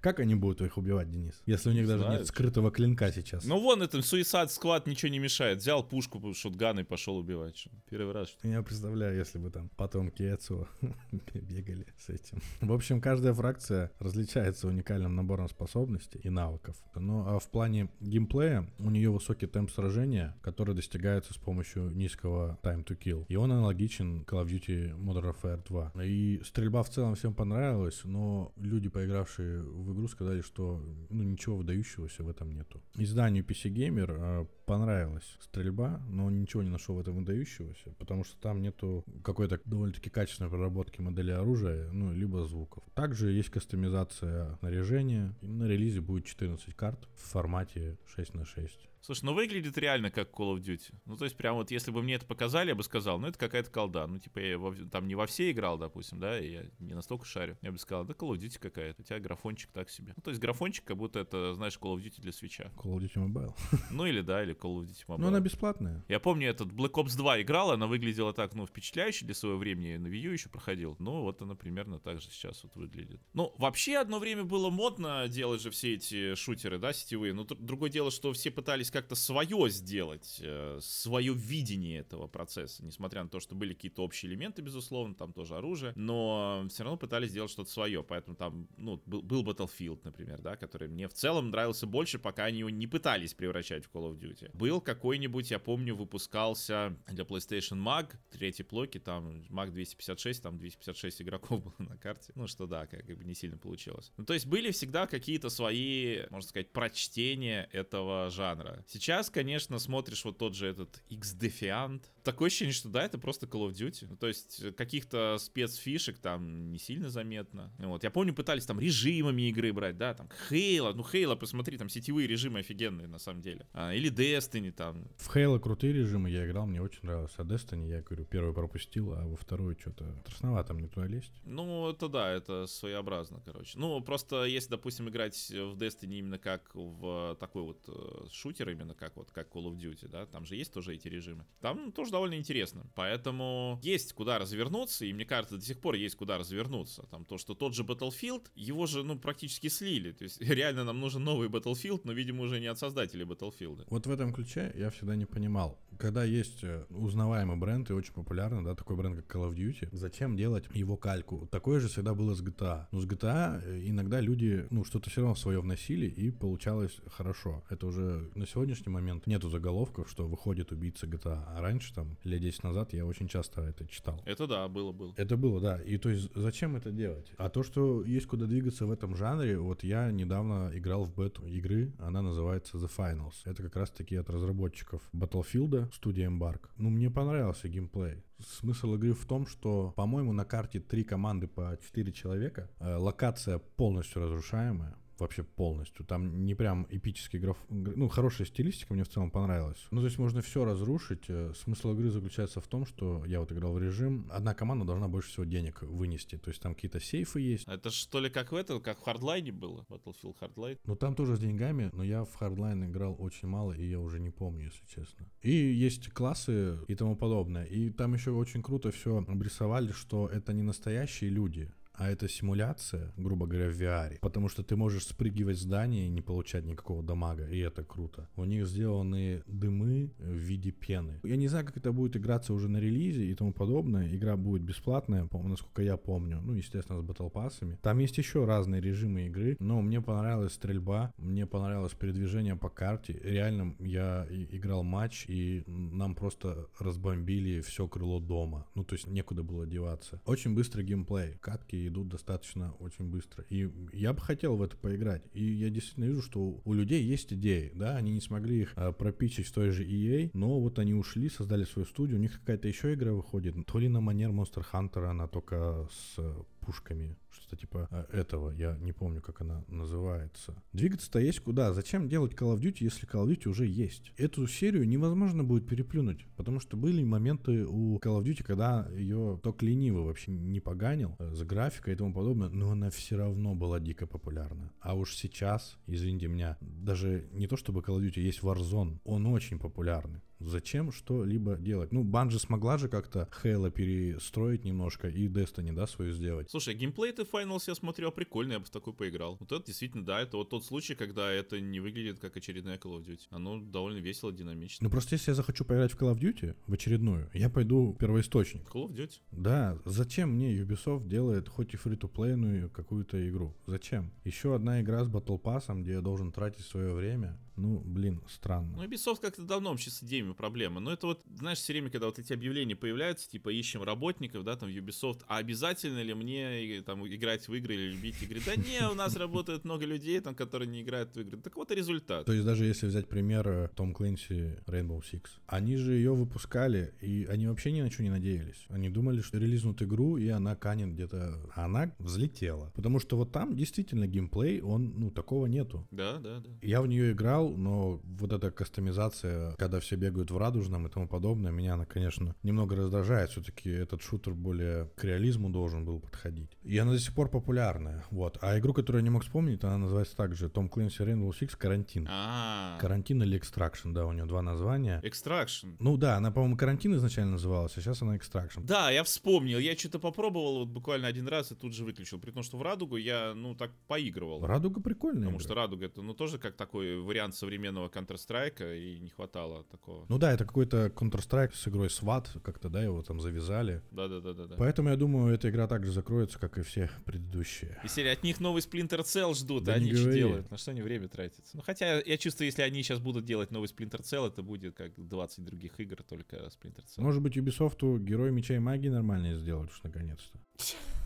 Как 0.00 0.20
они 0.20 0.34
будут 0.34 0.60
их 0.62 0.78
убивать, 0.78 1.10
Денис? 1.10 1.42
Если 1.46 1.70
у 1.70 1.72
них 1.72 1.86
даже 1.86 2.08
нет 2.08 2.26
скрытого 2.26 2.70
клинка 2.70 3.12
сейчас. 3.12 3.44
Ну 3.44 3.60
вон, 3.60 3.82
это 3.82 3.98
Suicide 3.98 4.48
Squad 4.48 4.88
ничего 4.88 5.10
не 5.10 5.18
мешает. 5.18 5.58
Взял 5.58 5.82
пушку, 5.82 6.20
шотган 6.34 6.80
и 6.80 6.82
пошел 6.84 7.16
убивать. 7.16 7.66
Первый 7.90 8.12
раз. 8.12 8.36
Я 8.42 8.62
представляю, 8.62 9.16
если 9.16 9.38
бы 9.38 9.50
там 9.50 9.68
потомки 9.76 10.22
Эцио 10.22 10.66
бегали 11.34 11.86
с 11.98 12.08
этим. 12.08 12.38
В 12.60 12.72
общем, 12.72 13.00
каждая 13.00 13.34
фракция 13.34 13.90
различается 13.98 14.68
уникальным 14.68 15.16
набором 15.16 15.48
способностей 15.48 16.20
и 16.22 16.30
навыков. 16.30 16.76
Ну 16.94 17.26
а 17.26 17.38
в 17.38 17.50
плане 17.50 17.88
геймплея 18.00 18.68
у 18.78 18.90
нее 18.90 19.10
высокий 19.10 19.46
темп 19.46 19.70
сражения, 19.70 20.36
который 20.42 20.74
достигается 20.74 21.34
с 21.34 21.36
помощью 21.36 21.90
низкого 21.90 22.58
time 22.62 22.84
to 22.84 22.98
kill. 22.98 23.26
И 23.28 23.36
он 23.36 23.52
аналогичен 23.52 24.22
Call 24.22 24.44
of 24.44 24.46
Duty 24.46 24.96
Modern 24.96 25.32
Warfare 25.32 25.62
2. 25.68 26.04
И 26.04 26.40
стрельба 26.44 26.82
в 26.82 26.90
целом 26.90 27.14
всем 27.14 27.34
понравилась, 27.34 28.02
но 28.04 28.52
люди, 28.56 28.88
поигравшие 28.88 29.41
игравшие 29.42 29.62
в 29.62 29.92
игру 29.92 30.08
сказали, 30.08 30.40
что 30.40 30.80
ну, 31.10 31.22
ничего 31.22 31.56
выдающегося 31.56 32.22
в 32.22 32.28
этом 32.28 32.52
нету. 32.52 32.80
Изданию 32.94 33.44
PC 33.44 33.72
Gamer 33.72 34.16
э, 34.18 34.46
понравилась 34.66 35.36
стрельба, 35.40 36.00
но 36.08 36.30
ничего 36.30 36.62
не 36.62 36.70
нашел 36.70 36.94
в 36.94 37.00
этом 37.00 37.16
выдающегося, 37.16 37.94
потому 37.98 38.24
что 38.24 38.36
там 38.40 38.62
нету 38.62 39.04
какой-то 39.22 39.60
довольно-таки 39.64 40.10
качественной 40.10 40.50
проработки 40.50 41.00
модели 41.00 41.30
оружия, 41.30 41.90
ну, 41.92 42.12
либо 42.12 42.44
звуков. 42.44 42.82
Также 42.94 43.32
есть 43.32 43.50
кастомизация 43.50 44.56
снаряжения. 44.58 45.34
На 45.42 45.64
релизе 45.64 46.00
будет 46.00 46.24
14 46.24 46.74
карт 46.74 47.08
в 47.14 47.30
формате 47.30 47.98
6 48.06 48.34
на 48.34 48.44
6. 48.44 48.88
Слушай, 49.02 49.24
ну 49.24 49.34
выглядит 49.34 49.76
реально 49.78 50.12
как 50.12 50.30
Call 50.30 50.56
of 50.56 50.60
Duty. 50.60 50.94
Ну, 51.06 51.16
то 51.16 51.24
есть, 51.24 51.36
прям 51.36 51.56
вот, 51.56 51.72
если 51.72 51.90
бы 51.90 52.04
мне 52.04 52.14
это 52.14 52.24
показали, 52.24 52.68
я 52.68 52.76
бы 52.76 52.84
сказал, 52.84 53.18
ну, 53.18 53.26
это 53.26 53.36
какая-то 53.36 53.68
колда. 53.68 54.06
Ну, 54.06 54.20
типа, 54.20 54.38
я 54.38 54.56
во, 54.56 54.72
там 54.74 55.08
не 55.08 55.16
во 55.16 55.26
все 55.26 55.50
играл, 55.50 55.76
допустим, 55.76 56.20
да, 56.20 56.38
и 56.38 56.52
я 56.52 56.64
не 56.78 56.94
настолько 56.94 57.24
шарю. 57.24 57.58
Я 57.62 57.72
бы 57.72 57.78
сказал, 57.78 58.04
да, 58.04 58.14
Call 58.14 58.30
of 58.30 58.38
Duty 58.38 58.60
какая-то, 58.60 59.02
у 59.02 59.04
тебя 59.04 59.18
графончик 59.18 59.72
так 59.72 59.90
себе. 59.90 60.12
Ну, 60.16 60.22
то 60.22 60.30
есть, 60.30 60.40
графончик, 60.40 60.84
как 60.84 60.96
будто 60.96 61.18
это, 61.18 61.52
знаешь, 61.54 61.76
Call 61.80 61.96
of 61.96 62.02
Duty 62.02 62.20
для 62.20 62.30
свеча. 62.30 62.70
Call 62.76 62.96
of 62.96 63.00
Duty 63.00 63.16
Mobile. 63.16 63.54
Ну, 63.90 64.06
или 64.06 64.20
да, 64.20 64.42
или 64.42 64.54
Call 64.54 64.78
of 64.78 64.86
Duty 64.86 65.04
Mobile. 65.08 65.18
Ну, 65.18 65.26
она 65.26 65.40
бесплатная. 65.40 66.04
Я 66.08 66.20
помню, 66.20 66.48
этот 66.48 66.68
Black 66.68 66.92
Ops 66.92 67.16
2 67.16 67.42
играл, 67.42 67.72
она 67.72 67.88
выглядела 67.88 68.32
так, 68.32 68.54
ну, 68.54 68.66
впечатляюще 68.66 69.24
для 69.24 69.34
своего 69.34 69.58
времени, 69.58 69.96
на 69.96 70.06
Wii 70.06 70.20
U 70.20 70.32
еще 70.32 70.48
проходил. 70.48 70.94
Ну, 71.00 71.22
вот 71.22 71.42
она 71.42 71.56
примерно 71.56 71.98
так 71.98 72.20
же 72.20 72.28
сейчас 72.30 72.62
вот 72.62 72.76
выглядит. 72.76 73.20
Ну, 73.34 73.52
вообще, 73.58 73.96
одно 73.96 74.20
время 74.20 74.44
было 74.44 74.70
модно 74.70 75.26
делать 75.26 75.60
же 75.60 75.70
все 75.70 75.94
эти 75.94 76.36
шутеры, 76.36 76.78
да, 76.78 76.92
сетевые. 76.92 77.32
Но 77.32 77.44
другое 77.44 77.90
дело, 77.90 78.12
что 78.12 78.32
все 78.32 78.52
пытались 78.52 78.91
как-то 78.92 79.14
свое 79.14 79.68
сделать, 79.70 80.40
э, 80.42 80.78
свое 80.80 81.34
видение 81.34 82.00
этого 82.00 82.28
процесса, 82.28 82.84
несмотря 82.84 83.22
на 83.22 83.28
то, 83.28 83.40
что 83.40 83.54
были 83.54 83.74
какие-то 83.74 84.02
общие 84.02 84.30
элементы, 84.30 84.62
безусловно, 84.62 85.14
там 85.14 85.32
тоже 85.32 85.56
оружие, 85.56 85.92
но 85.96 86.66
все 86.68 86.84
равно 86.84 86.98
пытались 86.98 87.30
сделать 87.30 87.50
что-то 87.50 87.70
свое, 87.70 88.02
поэтому 88.02 88.36
там, 88.36 88.68
ну, 88.76 89.02
был, 89.06 89.42
Battlefield, 89.42 90.00
например, 90.04 90.40
да, 90.40 90.56
который 90.56 90.88
мне 90.88 91.08
в 91.08 91.14
целом 91.14 91.50
нравился 91.50 91.86
больше, 91.86 92.18
пока 92.18 92.44
они 92.44 92.60
его 92.60 92.70
не 92.70 92.86
пытались 92.86 93.34
превращать 93.34 93.84
в 93.84 93.90
Call 93.90 94.12
of 94.12 94.18
Duty. 94.18 94.50
Был 94.54 94.80
какой-нибудь, 94.80 95.50
я 95.50 95.58
помню, 95.58 95.96
выпускался 95.96 96.96
для 97.08 97.24
PlayStation 97.24 97.78
Mag, 97.78 98.14
третий 98.30 98.62
блоки, 98.62 98.98
там 98.98 99.42
Mag 99.50 99.70
256, 99.70 100.42
там 100.42 100.58
256 100.58 101.22
игроков 101.22 101.62
было 101.64 101.88
на 101.88 101.96
карте, 101.96 102.32
ну, 102.34 102.46
что 102.46 102.66
да, 102.66 102.86
как 102.86 103.04
бы 103.06 103.24
не 103.24 103.34
сильно 103.34 103.56
получилось. 103.58 104.12
Ну, 104.16 104.24
то 104.24 104.34
есть 104.34 104.46
были 104.46 104.70
всегда 104.70 105.06
какие-то 105.06 105.48
свои, 105.50 106.22
можно 106.30 106.48
сказать, 106.48 106.72
прочтения 106.72 107.68
этого 107.72 108.30
жанра. 108.30 108.81
Сейчас, 108.88 109.30
конечно, 109.30 109.78
смотришь 109.78 110.24
вот 110.24 110.38
тот 110.38 110.54
же 110.54 110.66
этот 110.66 111.02
X-Defiant. 111.08 112.02
Такое 112.22 112.48
ощущение, 112.48 112.72
что 112.72 112.88
да, 112.88 113.04
это 113.04 113.18
просто 113.18 113.46
Call 113.46 113.68
of 113.68 113.72
Duty. 113.72 114.06
Ну, 114.08 114.16
то 114.16 114.28
есть 114.28 114.74
каких-то 114.76 115.36
спецфишек 115.38 116.18
там 116.18 116.70
не 116.70 116.78
сильно 116.78 117.08
заметно. 117.08 117.72
Вот. 117.78 118.04
Я 118.04 118.10
помню, 118.10 118.34
пытались 118.34 118.66
там 118.66 118.78
режимами 118.78 119.42
игры 119.48 119.72
брать, 119.72 119.96
да, 119.96 120.14
там 120.14 120.28
Halo. 120.50 120.92
Ну, 120.94 121.02
Halo, 121.02 121.36
посмотри, 121.36 121.78
там 121.78 121.88
сетевые 121.88 122.28
режимы 122.28 122.60
офигенные, 122.60 123.08
на 123.08 123.18
самом 123.18 123.42
деле. 123.42 123.66
А, 123.72 123.92
или 123.92 124.10
Destiny 124.10 124.70
там. 124.70 125.08
В 125.16 125.34
Halo 125.34 125.58
крутые 125.58 125.92
режимы 125.92 126.30
я 126.30 126.46
играл, 126.46 126.66
мне 126.66 126.80
очень 126.80 127.00
нравилось. 127.02 127.32
А 127.36 127.42
Destiny, 127.42 127.88
я 127.88 128.02
говорю, 128.02 128.24
первый 128.24 128.54
пропустил, 128.54 129.12
а 129.14 129.26
во 129.26 129.36
вторую 129.36 129.76
что-то 129.78 130.16
страшновато 130.20 130.74
мне 130.74 130.88
туда 130.88 131.06
лезть. 131.06 131.32
Ну, 131.44 131.90
это 131.90 132.08
да, 132.08 132.30
это 132.30 132.66
своеобразно, 132.66 133.40
короче. 133.44 133.78
Ну, 133.78 134.00
просто 134.00 134.44
если, 134.44 134.70
допустим, 134.70 135.08
играть 135.08 135.34
в 135.50 135.76
Destiny 135.76 136.18
именно 136.18 136.38
как 136.38 136.70
в 136.74 137.36
такой 137.40 137.62
вот 137.62 137.82
э, 137.88 138.26
шутер, 138.30 138.70
именно 138.70 138.94
как 138.94 139.16
вот 139.16 139.30
как 139.32 139.48
Call 139.48 139.64
of 139.64 139.76
Duty, 139.76 140.08
да, 140.08 140.26
там 140.26 140.44
же 140.46 140.56
есть 140.56 140.72
тоже 140.72 140.94
эти 140.94 141.08
режимы. 141.08 141.44
Там 141.60 141.90
тоже 141.92 142.11
довольно 142.12 142.36
интересно. 142.36 142.86
Поэтому 142.94 143.80
есть 143.82 144.12
куда 144.12 144.38
развернуться, 144.38 145.04
и 145.04 145.12
мне 145.12 145.24
кажется, 145.24 145.56
до 145.56 145.64
сих 145.64 145.80
пор 145.80 145.96
есть 145.96 146.14
куда 146.14 146.38
развернуться. 146.38 147.02
Там 147.10 147.24
то, 147.24 147.38
что 147.38 147.54
тот 147.54 147.74
же 147.74 147.82
Battlefield, 147.82 148.46
его 148.54 148.86
же, 148.86 149.02
ну, 149.02 149.18
практически 149.18 149.68
слили. 149.68 150.12
То 150.12 150.24
есть 150.24 150.40
реально 150.40 150.84
нам 150.84 151.00
нужен 151.00 151.24
новый 151.24 151.48
Battlefield, 151.48 152.02
но, 152.04 152.12
видимо, 152.12 152.42
уже 152.44 152.60
не 152.60 152.66
от 152.66 152.78
создателей 152.78 153.24
Battlefield. 153.24 153.86
Вот 153.88 154.06
в 154.06 154.10
этом 154.10 154.32
ключе 154.32 154.72
я 154.76 154.90
всегда 154.90 155.16
не 155.16 155.26
понимал. 155.26 155.78
Когда 155.98 156.24
есть 156.24 156.62
э, 156.62 156.84
узнаваемый 156.90 157.56
бренд 157.56 157.90
и 157.90 157.92
очень 157.92 158.12
популярный, 158.12 158.64
да, 158.64 158.74
такой 158.74 158.96
бренд, 158.96 159.16
как 159.16 159.36
Call 159.36 159.50
of 159.50 159.54
Duty, 159.54 159.88
зачем 159.92 160.36
делать 160.36 160.64
его 160.72 160.96
кальку? 160.96 161.48
Такое 161.50 161.80
же 161.80 161.88
всегда 161.88 162.14
было 162.14 162.34
с 162.34 162.42
GTA. 162.42 162.86
Но 162.92 163.00
с 163.00 163.06
GTA 163.06 163.62
э, 163.64 163.82
иногда 163.84 164.20
люди, 164.20 164.66
ну, 164.70 164.84
что-то 164.84 165.10
все 165.10 165.20
равно 165.20 165.34
свое 165.34 165.60
вносили, 165.60 166.06
и 166.06 166.30
получалось 166.30 167.00
хорошо. 167.08 167.62
Это 167.68 167.86
уже 167.86 168.30
на 168.34 168.46
сегодняшний 168.46 168.92
момент 168.92 169.26
нету 169.26 169.48
заголовков, 169.48 170.10
что 170.10 170.26
выходит 170.26 170.72
убийца 170.72 171.06
GTA. 171.06 171.42
А 171.48 171.60
раньше, 171.60 171.94
там, 171.94 172.16
лет 172.24 172.40
10 172.40 172.64
назад, 172.64 172.92
я 172.92 173.06
очень 173.06 173.28
часто 173.28 173.62
это 173.62 173.86
читал. 173.86 174.20
Это 174.24 174.46
да, 174.46 174.68
было, 174.68 174.92
было. 174.92 175.14
Это 175.16 175.36
было, 175.36 175.60
да. 175.60 175.80
И 175.82 175.98
то 175.98 176.10
есть 176.10 176.30
зачем 176.34 176.76
это 176.76 176.90
делать? 176.90 177.32
А 177.36 177.48
то, 177.48 177.62
что 177.62 178.02
есть 178.02 178.26
куда 178.26 178.46
двигаться 178.46 178.86
в 178.86 178.90
этом 178.90 179.16
жанре, 179.16 179.58
вот 179.58 179.84
я 179.84 180.10
недавно 180.10 180.70
играл 180.74 181.04
в 181.04 181.14
бету 181.14 181.46
игры, 181.46 181.92
она 181.98 182.22
называется 182.22 182.76
The 182.78 182.90
Finals. 182.96 183.34
Это 183.44 183.62
как 183.62 183.76
раз-таки 183.76 184.16
от 184.16 184.30
разработчиков 184.30 185.02
Battlefield, 185.12 185.81
студия 185.92 186.28
Embark. 186.28 186.68
Ну, 186.76 186.90
мне 186.90 187.10
понравился 187.10 187.68
геймплей. 187.68 188.24
Смысл 188.38 188.94
игры 188.94 189.12
в 189.12 189.24
том, 189.24 189.46
что, 189.46 189.92
по-моему, 189.96 190.32
на 190.32 190.44
карте 190.44 190.80
три 190.80 191.04
команды 191.04 191.46
по 191.46 191.78
четыре 191.82 192.12
человека, 192.12 192.70
э, 192.78 192.96
локация 192.96 193.58
полностью 193.58 194.22
разрушаемая, 194.22 194.96
вообще 195.18 195.42
полностью. 195.42 196.04
Там 196.04 196.44
не 196.44 196.54
прям 196.54 196.86
эпический 196.90 197.38
граф... 197.38 197.56
Ну, 197.68 198.08
хорошая 198.08 198.46
стилистика 198.46 198.94
мне 198.94 199.04
в 199.04 199.08
целом 199.08 199.30
понравилась. 199.30 199.86
Ну, 199.90 200.00
то 200.00 200.06
есть 200.06 200.18
можно 200.18 200.42
все 200.42 200.64
разрушить. 200.64 201.24
Э, 201.28 201.52
смысл 201.54 201.92
игры 201.92 202.10
заключается 202.10 202.60
в 202.60 202.66
том, 202.66 202.86
что 202.86 203.24
я 203.26 203.40
вот 203.40 203.52
играл 203.52 203.72
в 203.72 203.78
режим, 203.78 204.28
одна 204.30 204.54
команда 204.54 204.84
должна 204.84 205.08
больше 205.08 205.30
всего 205.30 205.44
денег 205.44 205.82
вынести. 205.82 206.36
То 206.38 206.50
есть 206.50 206.62
там 206.62 206.74
какие-то 206.74 207.00
сейфы 207.00 207.40
есть. 207.40 207.68
Это 207.68 207.90
что 207.90 208.20
ли 208.20 208.30
как 208.30 208.52
в 208.52 208.54
этом, 208.54 208.80
как 208.80 208.98
в 208.98 209.06
Hardline 209.06 209.52
было? 209.52 209.86
Battlefield 209.88 210.36
Hardline? 210.40 210.78
Ну, 210.84 210.96
там 210.96 211.14
тоже 211.14 211.36
с 211.36 211.40
деньгами, 211.40 211.90
но 211.92 212.02
я 212.02 212.24
в 212.24 212.40
Hardline 212.40 212.86
играл 212.86 213.16
очень 213.18 213.48
мало, 213.48 213.72
и 213.72 213.84
я 213.84 214.00
уже 214.00 214.20
не 214.20 214.30
помню, 214.30 214.66
если 214.66 214.86
честно. 214.86 215.26
И 215.42 215.52
есть 215.52 216.10
классы 216.10 216.78
и 216.88 216.94
тому 216.94 217.16
подобное. 217.16 217.64
И 217.64 217.90
там 217.90 218.14
еще 218.14 218.30
очень 218.30 218.62
круто 218.62 218.90
все 218.90 219.18
обрисовали, 219.18 219.92
что 219.92 220.28
это 220.28 220.52
не 220.52 220.62
настоящие 220.62 221.30
люди, 221.30 221.72
а 221.94 222.10
это 222.10 222.28
симуляция, 222.28 223.12
грубо 223.16 223.46
говоря, 223.46 223.68
в 223.70 223.80
VR. 223.80 224.18
Потому 224.20 224.48
что 224.48 224.62
ты 224.62 224.76
можешь 224.76 225.06
спрыгивать 225.06 225.58
с 225.58 225.62
здания 225.62 226.06
и 226.06 226.10
не 226.10 226.22
получать 226.22 226.64
никакого 226.64 227.02
дамага, 227.02 227.46
и 227.46 227.58
это 227.58 227.84
круто. 227.84 228.28
У 228.36 228.44
них 228.44 228.66
сделаны 228.66 229.42
дымы 229.46 230.12
в 230.18 230.34
виде 230.34 230.70
пены. 230.70 231.20
Я 231.22 231.36
не 231.36 231.48
знаю, 231.48 231.66
как 231.66 231.76
это 231.76 231.92
будет 231.92 232.16
играться 232.16 232.54
уже 232.54 232.68
на 232.68 232.78
релизе 232.78 233.24
и 233.24 233.34
тому 233.34 233.52
подобное. 233.52 234.14
Игра 234.14 234.36
будет 234.36 234.62
бесплатная, 234.62 235.28
насколько 235.32 235.82
я 235.82 235.96
помню. 235.96 236.40
Ну, 236.42 236.54
естественно, 236.54 236.98
с 236.98 237.02
батл 237.02 237.28
пассами. 237.28 237.78
Там 237.82 237.98
есть 237.98 238.18
еще 238.18 238.44
разные 238.44 238.80
режимы 238.80 239.26
игры, 239.26 239.56
но 239.58 239.80
мне 239.82 240.00
понравилась 240.00 240.54
стрельба, 240.54 241.12
мне 241.16 241.46
понравилось 241.46 241.94
передвижение 241.94 242.56
по 242.56 242.68
карте. 242.68 243.20
Реально, 243.22 243.76
я 243.80 244.26
играл 244.30 244.82
матч, 244.82 245.26
и 245.28 245.64
нам 245.66 246.14
просто 246.14 246.66
разбомбили 246.78 247.60
все 247.60 247.86
крыло 247.86 248.20
дома. 248.20 248.66
Ну, 248.74 248.84
то 248.84 248.94
есть 248.94 249.06
некуда 249.06 249.42
было 249.42 249.66
деваться. 249.66 250.20
Очень 250.24 250.54
быстрый 250.54 250.84
геймплей. 250.84 251.36
Катки 251.40 251.81
идут 251.88 252.08
достаточно 252.08 252.72
очень 252.78 253.06
быстро. 253.06 253.44
И 253.48 253.70
я 253.92 254.12
бы 254.12 254.20
хотел 254.20 254.56
в 254.56 254.62
это 254.62 254.76
поиграть. 254.76 255.22
И 255.32 255.44
я 255.44 255.70
действительно 255.70 256.04
вижу, 256.06 256.22
что 256.22 256.60
у 256.64 256.72
людей 256.72 257.02
есть 257.02 257.32
идеи, 257.32 257.72
да, 257.74 257.96
они 257.96 258.12
не 258.12 258.20
смогли 258.20 258.62
их 258.62 258.72
а, 258.76 258.92
пропичить 258.92 259.46
в 259.46 259.52
той 259.52 259.70
же 259.70 259.84
EA, 259.84 260.30
но 260.34 260.60
вот 260.60 260.78
они 260.78 260.94
ушли, 260.94 261.28
создали 261.28 261.64
свою 261.64 261.86
студию, 261.86 262.18
у 262.18 262.20
них 262.20 262.38
какая-то 262.40 262.68
еще 262.68 262.94
игра 262.94 263.12
выходит, 263.12 263.54
то 263.66 263.78
ли 263.78 263.88
на 263.88 264.00
манер 264.00 264.30
Monster 264.30 264.64
Hunter, 264.72 265.04
она 265.04 265.26
только 265.26 265.88
с 265.90 266.18
пушками, 266.60 267.16
что-то 267.52 267.56
типа 267.56 267.88
э, 267.90 268.20
этого, 268.20 268.50
я 268.50 268.76
не 268.78 268.92
помню, 268.92 269.20
как 269.20 269.40
она 269.40 269.64
называется. 269.68 270.54
Двигаться-то 270.72 271.18
есть 271.18 271.40
куда? 271.40 271.72
Зачем 271.72 272.08
делать 272.08 272.32
Call 272.32 272.54
of 272.54 272.60
Duty, 272.60 272.78
если 272.80 273.08
Call 273.08 273.26
of 273.26 273.28
Duty 273.28 273.48
уже 273.48 273.66
есть? 273.66 274.12
Эту 274.16 274.46
серию 274.46 274.88
невозможно 274.88 275.44
будет 275.44 275.66
переплюнуть, 275.66 276.26
потому 276.36 276.60
что 276.60 276.76
были 276.76 277.02
моменты 277.02 277.66
у 277.66 277.98
Call 277.98 278.20
of 278.20 278.24
Duty, 278.24 278.42
когда 278.42 278.88
ее 278.92 279.38
только 279.42 279.66
ленивый 279.66 280.04
вообще 280.04 280.30
не 280.30 280.60
поганил 280.60 281.16
э, 281.18 281.32
за 281.34 281.44
графикой 281.44 281.94
и 281.94 281.96
тому 281.96 282.14
подобное, 282.14 282.48
но 282.48 282.70
она 282.70 282.90
все 282.90 283.16
равно 283.16 283.54
была 283.54 283.80
дико 283.80 284.06
популярна. 284.06 284.72
А 284.80 284.94
уж 284.94 285.14
сейчас, 285.14 285.76
извините 285.86 286.28
меня, 286.28 286.56
даже 286.60 287.28
не 287.32 287.46
то 287.46 287.56
чтобы 287.56 287.80
Call 287.80 287.98
of 287.98 288.08
Duty 288.08 288.20
есть 288.20 288.40
Warzone, 288.40 288.98
он 289.04 289.26
очень 289.26 289.58
популярный. 289.58 290.20
Зачем 290.46 290.92
что-либо 290.92 291.56
делать? 291.56 291.92
Ну, 291.92 292.04
Банжи 292.04 292.38
смогла 292.38 292.78
же 292.78 292.88
как-то 292.88 293.28
Хейла 293.42 293.70
перестроить 293.70 294.64
немножко 294.64 295.08
и 295.08 295.28
Destiny, 295.28 295.72
да, 295.72 295.86
свою 295.86 296.12
сделать. 296.12 296.50
Слушай, 296.50 296.74
геймплей 296.74 297.12
ты 297.12 297.22
Finals 297.22 297.64
я 297.66 297.74
смотрел 297.74 298.10
прикольный, 298.12 298.54
я 298.54 298.60
бы 298.60 298.66
в 298.66 298.70
такой 298.70 298.92
поиграл. 298.92 299.36
Вот 299.40 299.52
это 299.52 299.64
действительно, 299.64 300.04
да, 300.04 300.20
это 300.20 300.36
вот 300.36 300.50
тот 300.50 300.64
случай, 300.64 300.94
когда 300.94 301.30
это 301.30 301.60
не 301.60 301.80
выглядит 301.80 302.18
как 302.18 302.36
очередная 302.36 302.78
Call 302.78 302.98
of 302.98 303.04
Duty. 303.04 303.26
Оно 303.30 303.60
довольно 303.60 303.98
весело, 303.98 304.32
динамично. 304.32 304.84
Ну, 304.84 304.90
просто 304.90 305.14
если 305.14 305.30
я 305.30 305.34
захочу 305.34 305.64
поиграть 305.64 305.92
в 305.92 305.96
Call 305.96 306.14
of 306.14 306.18
Duty, 306.18 306.54
в 306.66 306.72
очередную, 306.72 307.30
я 307.32 307.48
пойду 307.48 307.92
в 307.92 307.96
первоисточник. 307.96 308.62
Call 308.68 308.88
of 308.88 308.94
Duty? 308.94 309.20
Да, 309.30 309.78
зачем 309.84 310.30
мне 310.30 310.54
Ubisoft 310.56 311.06
делает 311.08 311.48
хоть 311.48 311.74
и 311.74 311.76
фри-то-плейную 311.76 312.70
какую-то 312.70 313.28
игру? 313.28 313.54
Зачем? 313.66 314.10
Еще 314.24 314.54
одна 314.54 314.80
игра 314.80 315.04
с 315.04 315.08
Battle 315.08 315.40
Pass, 315.40 315.80
где 315.80 315.92
я 315.92 316.00
должен 316.00 316.32
тратить 316.32 316.64
свое 316.64 316.92
время. 316.92 317.38
Ну, 317.56 317.80
блин, 317.80 318.20
странно. 318.28 318.76
Ну, 318.76 318.84
Ubisoft 318.84 319.20
как-то 319.20 319.42
давно 319.42 319.70
вообще 319.70 319.90
с 319.90 320.02
идеями 320.02 320.32
проблемы. 320.32 320.80
Но 320.80 320.92
это 320.92 321.06
вот, 321.06 321.22
знаешь, 321.38 321.58
все 321.58 321.72
время, 321.72 321.90
когда 321.90 322.06
вот 322.06 322.18
эти 322.18 322.32
объявления 322.32 322.76
появляются, 322.76 323.28
типа, 323.30 323.50
ищем 323.50 323.82
работников, 323.82 324.44
да, 324.44 324.56
там, 324.56 324.70
в 324.70 324.72
Ubisoft, 324.72 325.20
а 325.26 325.38
обязательно 325.38 326.02
ли 326.02 326.14
мне 326.14 326.82
там 326.82 327.06
играть 327.06 327.48
в 327.48 327.54
игры 327.54 327.74
или 327.74 327.92
любить 327.92 328.22
игры? 328.22 328.40
Да 328.44 328.56
не, 328.56 328.88
у 328.90 328.94
нас 328.94 329.16
работает 329.16 329.64
много 329.64 329.84
людей, 329.84 330.20
там, 330.20 330.34
которые 330.34 330.68
не 330.68 330.82
играют 330.82 331.14
в 331.14 331.20
игры. 331.20 331.38
Так 331.40 331.56
вот 331.56 331.70
и 331.70 331.74
результат. 331.74 332.26
То 332.26 332.32
есть 332.32 332.44
даже 332.44 332.64
если 332.64 332.86
взять 332.86 333.08
пример 333.08 333.48
э, 333.48 333.68
Том 333.74 333.94
Клинси 333.94 334.58
Rainbow 334.66 335.02
Six, 335.02 335.22
они 335.46 335.76
же 335.76 335.92
ее 335.92 336.14
выпускали, 336.14 336.94
и 337.00 337.26
они 337.28 337.46
вообще 337.48 337.72
ни 337.72 337.82
на 337.82 337.90
что 337.90 338.02
не 338.02 338.10
надеялись. 338.10 338.66
Они 338.68 338.88
думали, 338.88 339.20
что 339.20 339.38
релизнут 339.38 339.82
игру, 339.82 340.16
и 340.16 340.28
она 340.28 340.56
канет 340.56 340.94
где-то... 340.94 341.38
А 341.54 341.64
она 341.66 341.92
взлетела. 341.98 342.70
Потому 342.74 342.98
что 342.98 343.16
вот 343.16 343.32
там 343.32 343.56
действительно 343.56 344.06
геймплей, 344.06 344.60
он, 344.60 344.94
ну, 344.96 345.10
такого 345.10 345.46
нету. 345.46 345.86
Да, 345.90 346.18
да, 346.18 346.40
да. 346.40 346.50
Я 346.62 346.82
в 346.82 346.86
нее 346.86 347.12
играл, 347.12 347.41
но 347.48 348.00
вот 348.04 348.32
эта 348.32 348.50
кастомизация, 348.50 349.54
когда 349.56 349.80
все 349.80 349.96
бегают 349.96 350.30
в 350.30 350.36
радужном 350.36 350.86
и 350.86 350.90
тому 350.90 351.08
подобное, 351.08 351.52
меня 351.52 351.74
она, 351.74 351.84
конечно, 351.84 352.34
немного 352.42 352.76
раздражает. 352.76 353.30
Все-таки 353.30 353.70
этот 353.70 354.02
шутер 354.02 354.34
более 354.34 354.86
к 354.96 355.04
реализму 355.04 355.50
должен 355.50 355.84
был 355.84 356.00
подходить. 356.00 356.50
И 356.62 356.76
она 356.78 356.92
до 356.92 356.98
сих 356.98 357.14
пор 357.14 357.28
популярная. 357.28 358.04
Вот. 358.10 358.38
А 358.40 358.58
игру, 358.58 358.72
которую 358.72 359.00
я 359.00 359.04
не 359.04 359.10
мог 359.10 359.22
вспомнить, 359.22 359.62
она 359.64 359.78
называется 359.78 360.16
также 360.16 360.48
Том 360.48 360.68
Клинси 360.68 361.02
Rainbow 361.02 361.30
Six 361.30 361.56
Карантин. 361.56 362.06
А. 362.10 362.78
Карантин 362.80 363.22
или 363.22 363.38
Extraction, 363.38 363.92
да, 363.92 364.06
у 364.06 364.12
нее 364.12 364.26
два 364.26 364.42
названия. 364.42 365.00
Extraction. 365.04 365.76
Ну 365.78 365.96
да, 365.96 366.16
она, 366.16 366.30
по-моему, 366.30 366.56
Карантин 366.56 366.94
изначально 366.94 367.32
называлась, 367.32 367.76
а 367.76 367.80
сейчас 367.80 368.02
она 368.02 368.16
Extraction. 368.16 368.64
Да, 368.64 368.90
я 368.90 369.04
вспомнил. 369.04 369.58
Я 369.58 369.76
что-то 369.76 369.98
попробовал 369.98 370.60
вот 370.60 370.68
буквально 370.68 371.08
один 371.08 371.28
раз 371.28 371.52
и 371.52 371.54
тут 371.54 371.74
же 371.74 371.84
выключил. 371.84 372.18
При 372.18 372.30
том, 372.30 372.42
что 372.42 372.56
в 372.56 372.62
Радугу 372.62 372.96
я, 372.96 373.34
ну, 373.34 373.54
так 373.54 373.72
поигрывал. 373.86 374.44
Радуга 374.44 374.80
прикольная 374.80 375.22
Потому 375.22 375.36
игра. 375.36 375.44
что 375.44 375.54
Радуга 375.54 375.86
это, 375.86 376.02
ну, 376.02 376.14
тоже 376.14 376.38
как 376.38 376.56
такой 376.56 377.00
вариант 377.00 377.31
современного 377.34 377.88
Counter-Strike, 377.88 378.78
и 378.78 378.98
не 379.00 379.10
хватало 379.10 379.64
такого. 379.64 380.06
Ну 380.08 380.18
да, 380.18 380.32
это 380.32 380.44
какой-то 380.44 380.86
Counter-Strike 380.86 381.54
с 381.54 381.68
игрой 381.68 381.88
SWAT, 381.88 382.40
как-то, 382.40 382.68
да, 382.68 382.82
его 382.82 383.02
там 383.02 383.20
завязали. 383.20 383.82
Да-да-да-да. 383.90 384.56
Поэтому 384.56 384.88
я 384.90 384.96
думаю, 384.96 385.34
эта 385.34 385.50
игра 385.50 385.66
также 385.66 385.92
закроется, 385.92 386.38
как 386.38 386.58
и 386.58 386.62
все 386.62 386.90
предыдущие. 387.04 387.78
Если 387.82 388.02
от 388.04 388.22
них 388.22 388.40
новый 388.40 388.62
Splinter 388.62 389.00
Cell 389.00 389.34
ждут, 389.34 389.64
Да 389.64 389.74
а 389.74 389.76
они 389.76 389.94
что 389.94 390.12
делают? 390.12 390.50
На 390.50 390.58
что 390.58 390.70
они 390.70 390.82
время 390.82 391.08
тратятся? 391.08 391.56
Ну, 391.56 391.62
хотя 391.62 392.00
я 392.00 392.18
чувствую, 392.18 392.46
если 392.46 392.62
они 392.62 392.82
сейчас 392.82 392.98
будут 392.98 393.24
делать 393.24 393.50
новый 393.50 393.68
Splinter 393.68 394.02
Cell, 394.02 394.28
это 394.28 394.42
будет 394.42 394.76
как 394.76 394.92
20 394.96 395.44
других 395.44 395.78
игр, 395.80 396.02
только 396.02 396.36
Splinter 396.36 396.84
Cell. 396.84 397.02
Может 397.02 397.22
быть, 397.22 397.36
Ubisoft 397.36 397.98
герой 397.98 398.30
меча 398.30 398.54
и 398.54 398.58
магии 398.58 398.88
нормально 398.88 399.34
сделают 399.34 399.70
уж 399.70 399.82
наконец-то. 399.82 400.38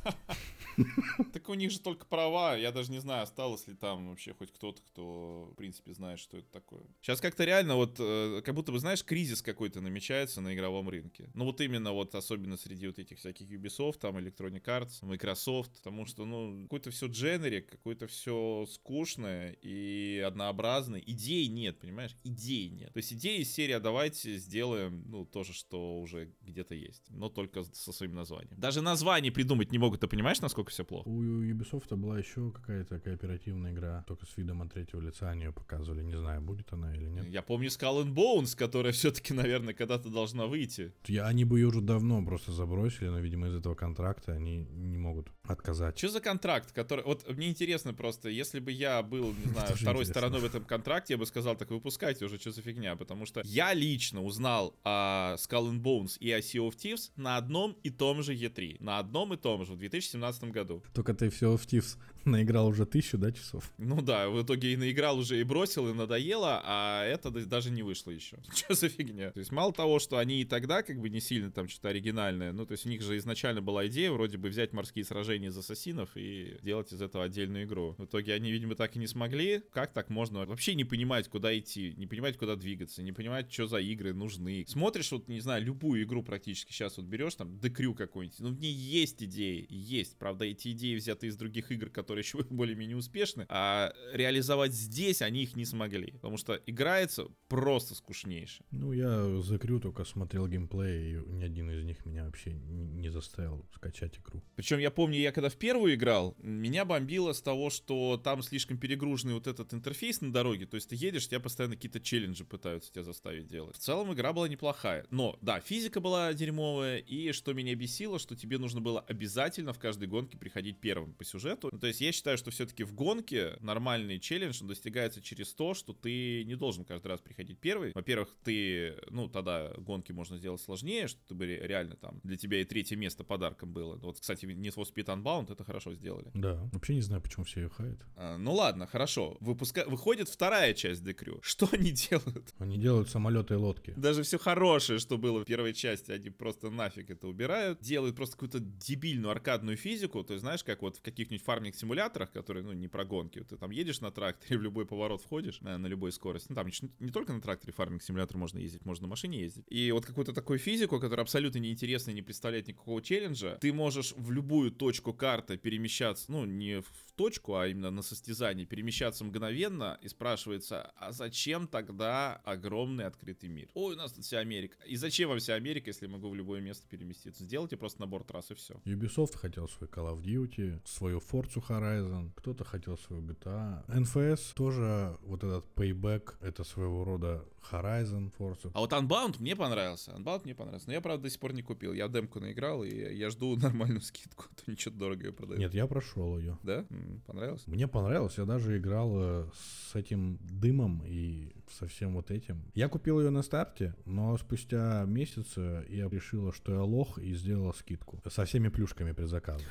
Так 1.32 1.48
у 1.48 1.54
них 1.54 1.70
же 1.70 1.80
только 1.80 2.06
права. 2.06 2.56
Я 2.56 2.72
даже 2.72 2.90
не 2.90 3.00
знаю, 3.00 3.22
осталось 3.22 3.66
ли 3.66 3.74
там 3.74 4.08
вообще 4.08 4.34
хоть 4.34 4.52
кто-то, 4.52 4.82
кто, 4.82 5.50
в 5.52 5.54
принципе, 5.56 5.92
знает, 5.92 6.18
что 6.18 6.38
это 6.38 6.50
такое. 6.50 6.82
Сейчас 7.00 7.20
как-то 7.20 7.44
реально 7.44 7.76
вот, 7.76 7.96
э, 7.98 8.42
как 8.44 8.54
будто 8.54 8.72
бы, 8.72 8.78
знаешь, 8.78 9.04
кризис 9.04 9.42
какой-то 9.42 9.80
намечается 9.80 10.40
на 10.40 10.54
игровом 10.54 10.88
рынке. 10.88 11.30
Ну 11.34 11.44
вот 11.44 11.60
именно 11.60 11.92
вот, 11.92 12.14
особенно 12.14 12.56
среди 12.56 12.86
вот 12.86 12.98
этих 12.98 13.18
всяких 13.18 13.46
Ubisoft, 13.46 13.98
там, 13.98 14.18
Electronic 14.18 14.64
Arts, 14.64 14.98
Microsoft, 15.02 15.72
потому 15.78 16.06
что, 16.06 16.24
ну, 16.24 16.62
какой-то 16.64 16.90
все 16.90 17.06
дженерик, 17.06 17.70
какое-то 17.70 18.06
все 18.06 18.66
скучное 18.70 19.52
и 19.62 20.22
однообразное. 20.26 21.00
Идей 21.00 21.48
нет, 21.48 21.78
понимаешь? 21.78 22.16
Идей 22.24 22.68
нет. 22.68 22.92
То 22.92 22.98
есть 22.98 23.12
идеи 23.12 23.40
из 23.40 23.52
серии 23.52 23.72
«А 23.72 23.80
«давайте 23.80 24.36
сделаем, 24.38 25.04
ну, 25.06 25.24
то 25.24 25.44
же, 25.44 25.52
что 25.52 26.00
уже 26.00 26.32
где-то 26.42 26.74
есть, 26.74 27.02
но 27.10 27.28
только 27.28 27.64
со 27.64 27.92
своим 27.92 28.14
названием. 28.14 28.58
Даже 28.58 28.82
название 28.82 29.32
придумать 29.32 29.72
не 29.72 29.78
могут, 29.78 30.00
ты 30.00 30.08
понимаешь, 30.08 30.40
насколько 30.40 30.65
все 30.70 30.84
плохо? 30.84 31.08
У 31.08 31.22
Ubisoft 31.22 31.94
была 31.96 32.18
еще 32.18 32.50
какая-то 32.50 33.00
кооперативная 33.00 33.72
игра, 33.72 34.04
только 34.06 34.26
с 34.26 34.36
видом 34.36 34.62
от 34.62 34.72
третьего 34.72 35.00
лица 35.00 35.30
они 35.30 35.44
ее 35.44 35.52
показывали. 35.52 36.02
Не 36.02 36.16
знаю, 36.16 36.40
будет 36.40 36.72
она 36.72 36.94
или 36.94 37.06
нет. 37.06 37.26
Я 37.28 37.42
помню 37.42 37.68
Skull 37.68 38.04
and 38.04 38.14
Bones, 38.14 38.56
которая 38.56 38.92
все-таки, 38.92 39.34
наверное, 39.34 39.74
когда-то 39.74 40.08
должна 40.08 40.46
выйти. 40.46 40.92
Я, 41.06 41.26
они 41.26 41.44
бы 41.44 41.58
ее 41.58 41.68
уже 41.68 41.80
давно 41.80 42.24
просто 42.24 42.52
забросили, 42.52 43.08
но, 43.08 43.18
видимо, 43.18 43.48
из 43.48 43.54
этого 43.54 43.74
контракта 43.74 44.32
они 44.32 44.66
не 44.70 44.98
могут 44.98 45.30
отказать. 45.48 45.98
Что 45.98 46.08
за 46.08 46.20
контракт, 46.20 46.72
который... 46.72 47.04
Вот 47.04 47.28
мне 47.28 47.48
интересно 47.48 47.94
просто, 47.94 48.28
если 48.28 48.60
бы 48.60 48.72
я 48.72 49.02
был, 49.02 49.32
не 49.32 49.44
знаю, 49.52 49.76
второй 49.76 50.02
интересно. 50.02 50.04
стороной 50.04 50.40
в 50.40 50.44
этом 50.44 50.64
контракте, 50.64 51.14
я 51.14 51.18
бы 51.18 51.26
сказал, 51.26 51.56
так 51.56 51.70
выпускайте 51.70 52.24
уже, 52.24 52.38
что 52.38 52.50
за 52.52 52.62
фигня, 52.62 52.96
потому 52.96 53.26
что 53.26 53.42
я 53.44 53.74
лично 53.74 54.22
узнал 54.22 54.74
о 54.84 55.36
Skull 55.36 55.70
and 55.72 55.82
Bones 55.82 56.18
и 56.18 56.30
о 56.32 56.38
Sea 56.38 56.66
of 56.66 56.76
Thieves 56.76 57.10
на 57.16 57.36
одном 57.36 57.76
и 57.82 57.90
том 57.90 58.22
же 58.22 58.34
E3. 58.34 58.76
На 58.80 58.98
одном 58.98 59.34
и 59.34 59.36
том 59.36 59.64
же, 59.64 59.72
в 59.74 59.78
2017 59.78 60.44
году. 60.44 60.82
Только 60.92 61.14
ты 61.14 61.30
все 61.30 61.56
в 61.56 61.66
Thieves 61.66 61.96
наиграл 62.26 62.68
уже 62.68 62.86
тысячу, 62.86 63.18
да, 63.18 63.32
часов? 63.32 63.72
Ну 63.78 64.02
да, 64.02 64.28
в 64.28 64.42
итоге 64.42 64.72
и 64.72 64.76
наиграл 64.76 65.18
уже 65.18 65.40
и 65.40 65.44
бросил, 65.44 65.88
и 65.88 65.94
надоело, 65.94 66.60
а 66.64 67.04
это 67.04 67.30
даже 67.30 67.70
не 67.70 67.82
вышло 67.82 68.10
еще. 68.10 68.38
Что 68.54 68.74
за 68.74 68.88
фигня? 68.88 69.30
То 69.30 69.40
есть 69.40 69.52
мало 69.52 69.72
того, 69.72 69.98
что 69.98 70.18
они 70.18 70.40
и 70.40 70.44
тогда 70.44 70.82
как 70.82 71.00
бы 71.00 71.08
не 71.08 71.20
сильно 71.20 71.50
там 71.50 71.68
что-то 71.68 71.90
оригинальное, 71.90 72.52
ну 72.52 72.66
то 72.66 72.72
есть 72.72 72.86
у 72.86 72.88
них 72.88 73.02
же 73.02 73.16
изначально 73.18 73.62
была 73.62 73.86
идея 73.86 74.10
вроде 74.10 74.38
бы 74.38 74.48
взять 74.48 74.72
морские 74.72 75.04
сражения 75.04 75.48
из 75.48 75.56
ассасинов 75.56 76.10
и 76.16 76.58
делать 76.62 76.92
из 76.92 77.00
этого 77.00 77.24
отдельную 77.24 77.64
игру. 77.64 77.94
В 77.98 78.04
итоге 78.04 78.34
они, 78.34 78.50
видимо, 78.50 78.74
так 78.74 78.96
и 78.96 78.98
не 78.98 79.06
смогли. 79.06 79.62
Как 79.72 79.92
так 79.92 80.10
можно 80.10 80.44
вообще 80.44 80.74
не 80.74 80.84
понимать, 80.84 81.28
куда 81.28 81.56
идти, 81.56 81.94
не 81.96 82.06
понимать, 82.06 82.36
куда 82.36 82.56
двигаться, 82.56 83.02
не 83.02 83.12
понимать, 83.12 83.52
что 83.52 83.66
за 83.66 83.78
игры 83.78 84.12
нужны. 84.12 84.64
Смотришь 84.68 85.12
вот, 85.12 85.28
не 85.28 85.40
знаю, 85.40 85.64
любую 85.64 86.02
игру 86.02 86.22
практически 86.22 86.72
сейчас 86.72 86.96
вот 86.96 87.06
берешь, 87.06 87.34
там, 87.34 87.56
Crew 87.76 87.94
какой-нибудь, 87.94 88.40
ну 88.40 88.48
в 88.50 88.60
ней 88.60 88.72
есть 88.72 89.22
идеи, 89.22 89.66
есть. 89.68 90.16
Правда, 90.18 90.44
эти 90.44 90.72
идеи 90.72 90.96
взяты 90.96 91.26
из 91.26 91.36
других 91.36 91.70
игр, 91.70 91.90
которые 91.90 92.15
еще 92.18 92.42
более-менее 92.50 92.96
успешны, 92.96 93.46
а 93.48 93.92
реализовать 94.12 94.72
здесь 94.72 95.22
они 95.22 95.44
их 95.44 95.56
не 95.56 95.64
смогли, 95.64 96.12
потому 96.12 96.36
что 96.36 96.60
играется 96.66 97.26
просто 97.48 97.94
скучнейше. 97.94 98.64
Ну, 98.70 98.92
я 98.92 99.40
за 99.40 99.58
Крю 99.58 99.80
только 99.80 100.04
смотрел 100.04 100.46
геймплей, 100.46 101.12
и 101.12 101.26
ни 101.26 101.44
один 101.44 101.70
из 101.70 101.84
них 101.84 102.04
меня 102.04 102.24
вообще 102.24 102.52
не 102.52 103.06
не 103.06 103.10
заставил 103.10 103.64
скачать 103.74 104.18
игру. 104.18 104.42
Причем 104.56 104.78
я 104.78 104.90
помню, 104.90 105.18
я 105.18 105.32
когда 105.32 105.48
в 105.48 105.56
первую 105.56 105.94
играл, 105.94 106.36
меня 106.38 106.84
бомбило 106.84 107.32
с 107.32 107.40
того, 107.40 107.70
что 107.70 108.20
там 108.22 108.42
слишком 108.42 108.78
перегруженный 108.78 109.34
вот 109.34 109.46
этот 109.46 109.72
интерфейс 109.72 110.20
на 110.20 110.32
дороге, 110.32 110.66
то 110.66 110.74
есть 110.74 110.88
ты 110.88 110.96
едешь, 110.96 111.28
тебя 111.28 111.40
постоянно 111.40 111.76
какие-то 111.76 112.00
челленджи 112.00 112.44
пытаются 112.44 112.92
тебя 112.92 113.04
заставить 113.04 113.46
делать. 113.46 113.76
В 113.76 113.78
целом 113.78 114.12
игра 114.12 114.32
была 114.32 114.48
неплохая, 114.48 115.06
но 115.10 115.38
да, 115.40 115.60
физика 115.60 116.00
была 116.00 116.32
дерьмовая, 116.34 116.98
и 116.98 117.32
что 117.32 117.52
меня 117.52 117.74
бесило, 117.74 118.18
что 118.18 118.34
тебе 118.34 118.58
нужно 118.58 118.80
было 118.80 119.00
обязательно 119.00 119.72
в 119.72 119.78
каждой 119.78 120.08
гонке 120.08 120.36
приходить 120.36 120.80
первым 120.80 121.14
по 121.14 121.24
сюжету. 121.24 121.68
Ну, 121.72 121.78
то 121.78 121.86
есть 121.86 122.00
я 122.06 122.12
считаю, 122.12 122.38
что 122.38 122.50
все-таки 122.50 122.84
в 122.84 122.92
гонке 122.94 123.56
нормальный 123.60 124.18
челлендж 124.18 124.62
он 124.62 124.68
достигается 124.68 125.20
через 125.20 125.52
то, 125.54 125.74
что 125.74 125.92
ты 125.92 126.44
не 126.44 126.54
должен 126.54 126.84
каждый 126.84 127.08
раз 127.08 127.20
приходить 127.20 127.58
первый. 127.58 127.92
Во-первых, 127.94 128.28
ты, 128.44 128.94
ну, 129.10 129.28
тогда 129.28 129.72
гонки 129.76 130.12
можно 130.12 130.38
сделать 130.38 130.60
сложнее, 130.60 131.08
что 131.08 131.20
ты 131.28 131.34
бы 131.34 131.46
ре- 131.46 131.66
реально 131.66 131.96
там 131.96 132.20
для 132.22 132.36
тебя 132.36 132.60
и 132.60 132.64
третье 132.64 132.96
место 132.96 133.24
подарком 133.24 133.72
было. 133.72 133.96
Вот, 133.96 134.20
кстати, 134.20 134.44
Need 134.44 134.74
for 134.74 134.84
Speed 134.84 135.06
Unbound 135.06 135.52
это 135.52 135.64
хорошо 135.64 135.94
сделали. 135.94 136.30
Да, 136.34 136.68
вообще 136.72 136.94
не 136.94 137.02
знаю, 137.02 137.22
почему 137.22 137.44
все 137.44 137.62
ее 137.62 137.68
хают. 137.68 138.00
А, 138.16 138.36
ну 138.36 138.54
ладно, 138.54 138.86
хорошо. 138.86 139.36
Выпуска... 139.40 139.84
Выходит 139.86 140.28
вторая 140.28 140.74
часть 140.74 141.02
Crew. 141.02 141.40
Что 141.42 141.68
они 141.72 141.90
делают? 141.90 142.54
Они 142.58 142.78
делают 142.78 143.10
самолеты 143.10 143.54
и 143.54 143.56
лодки. 143.56 143.94
Даже 143.96 144.22
все 144.22 144.38
хорошее, 144.38 144.98
что 144.98 145.18
было 145.18 145.40
в 145.40 145.44
первой 145.44 145.74
части, 145.74 146.10
они 146.10 146.30
просто 146.30 146.70
нафиг 146.70 147.10
это 147.10 147.28
убирают. 147.28 147.80
Делают 147.80 148.16
просто 148.16 148.36
какую-то 148.36 148.60
дебильную 148.60 149.30
аркадную 149.30 149.76
физику. 149.76 150.22
То 150.24 150.34
есть, 150.34 150.42
знаешь, 150.42 150.64
как 150.64 150.82
вот 150.82 150.96
в 150.96 151.02
каких-нибудь 151.02 151.44
фарминг-симуляторах, 151.86 152.32
которые, 152.32 152.64
ну, 152.64 152.72
не 152.72 152.88
про 152.88 153.04
гонки. 153.04 153.42
Ты 153.42 153.56
там 153.56 153.70
едешь 153.70 154.00
на 154.00 154.10
тракторе, 154.10 154.58
в 154.58 154.62
любой 154.62 154.86
поворот 154.86 155.22
входишь 155.22 155.60
на, 155.60 155.78
на 155.78 155.86
любой 155.86 156.12
скорости. 156.12 156.48
Ну, 156.50 156.54
там 156.54 156.66
не, 156.66 156.72
не 157.00 157.10
только 157.10 157.32
на 157.32 157.40
тракторе 157.40 157.72
фарминг-симулятор 157.72 158.36
можно 158.36 158.58
ездить, 158.58 158.84
можно 158.84 159.06
на 159.06 159.10
машине 159.10 159.40
ездить. 159.40 159.64
И 159.68 159.92
вот 159.92 160.06
какую-то 160.06 160.32
такую 160.32 160.58
физику, 160.58 161.00
которая 161.00 161.22
абсолютно 161.22 161.58
неинтересна 161.58 162.10
и 162.10 162.14
не 162.14 162.22
представляет 162.22 162.68
никакого 162.68 163.02
челленджа, 163.02 163.58
ты 163.60 163.72
можешь 163.72 164.14
в 164.16 164.30
любую 164.30 164.70
точку 164.70 165.12
карты 165.12 165.56
перемещаться, 165.56 166.30
ну, 166.30 166.44
не 166.44 166.80
в 166.80 167.05
точку, 167.16 167.56
а 167.56 167.66
именно 167.66 167.90
на 167.90 168.02
состязании, 168.02 168.64
перемещаться 168.64 169.24
мгновенно, 169.24 169.98
и 170.02 170.08
спрашивается, 170.08 170.92
а 170.96 171.12
зачем 171.12 171.66
тогда 171.66 172.36
огромный 172.44 173.06
открытый 173.06 173.48
мир? 173.48 173.68
Ой, 173.74 173.94
у 173.94 173.96
нас 173.96 174.12
тут 174.12 174.24
вся 174.24 174.38
Америка. 174.38 174.76
И 174.86 174.96
зачем 174.96 175.30
вам 175.30 175.38
вся 175.38 175.54
Америка, 175.54 175.90
если 175.90 176.06
я 176.06 176.12
могу 176.12 176.28
в 176.28 176.34
любое 176.34 176.60
место 176.60 176.86
переместиться? 176.88 177.44
Сделайте 177.44 177.76
просто 177.76 178.00
набор 178.00 178.24
трасс 178.24 178.50
и 178.50 178.54
все. 178.54 178.74
Ubisoft 178.84 179.36
хотел 179.36 179.68
свой 179.68 179.88
Call 179.88 180.14
of 180.14 180.22
Duty, 180.22 180.80
свою 180.84 181.18
Forza 181.18 181.62
Horizon, 181.66 182.30
кто-то 182.36 182.64
хотел 182.64 182.98
свою 182.98 183.22
GTA. 183.22 183.86
NFS 183.88 184.54
тоже 184.54 185.16
вот 185.22 185.42
этот 185.42 185.64
Payback, 185.74 186.34
это 186.40 186.64
своего 186.64 187.04
рода 187.04 187.44
Horizon, 187.72 188.32
Forza. 188.38 188.70
А 188.74 188.80
вот 188.80 188.92
Unbound 188.92 189.36
мне 189.40 189.56
понравился. 189.56 190.12
Unbound 190.12 190.42
мне 190.44 190.54
понравился. 190.54 190.86
Но 190.88 190.92
я, 190.94 191.00
правда, 191.00 191.24
до 191.24 191.30
сих 191.30 191.40
пор 191.40 191.52
не 191.52 191.62
купил. 191.62 191.92
Я 191.92 192.08
демку 192.08 192.40
наиграл, 192.40 192.84
и 192.84 192.90
я 193.14 193.30
жду 193.30 193.56
нормальную 193.62 194.00
скидку, 194.00 194.44
а 194.50 194.54
то 194.64 194.70
ничего 194.70 194.94
дорого 194.94 195.26
ее 195.26 195.32
продают. 195.32 195.60
Нет, 195.60 195.74
я 195.74 195.86
прошел 195.86 196.38
ее. 196.38 196.58
Да? 196.62 196.84
М, 196.90 197.22
Понравилось? 197.26 197.66
Мне 197.66 197.88
понравилось, 197.88 198.38
я 198.38 198.44
даже 198.44 198.78
играл 198.78 199.10
э, 199.16 199.46
с 199.54 199.94
этим 199.94 200.38
дымом 200.42 201.02
и 201.06 201.52
со 201.70 201.86
всем 201.86 202.14
вот 202.14 202.30
этим. 202.30 202.62
Я 202.74 202.88
купил 202.88 203.20
ее 203.20 203.30
на 203.30 203.42
старте, 203.42 203.94
но 204.04 204.36
спустя 204.36 205.04
месяц 205.06 205.56
я 205.56 206.08
решила, 206.08 206.52
что 206.52 206.72
я 206.72 206.82
лох 206.82 207.18
и 207.18 207.34
сделала 207.34 207.72
скидку 207.72 208.20
со 208.30 208.44
всеми 208.44 208.68
плюшками 208.68 209.12
при 209.12 209.24
заказе. 209.24 209.64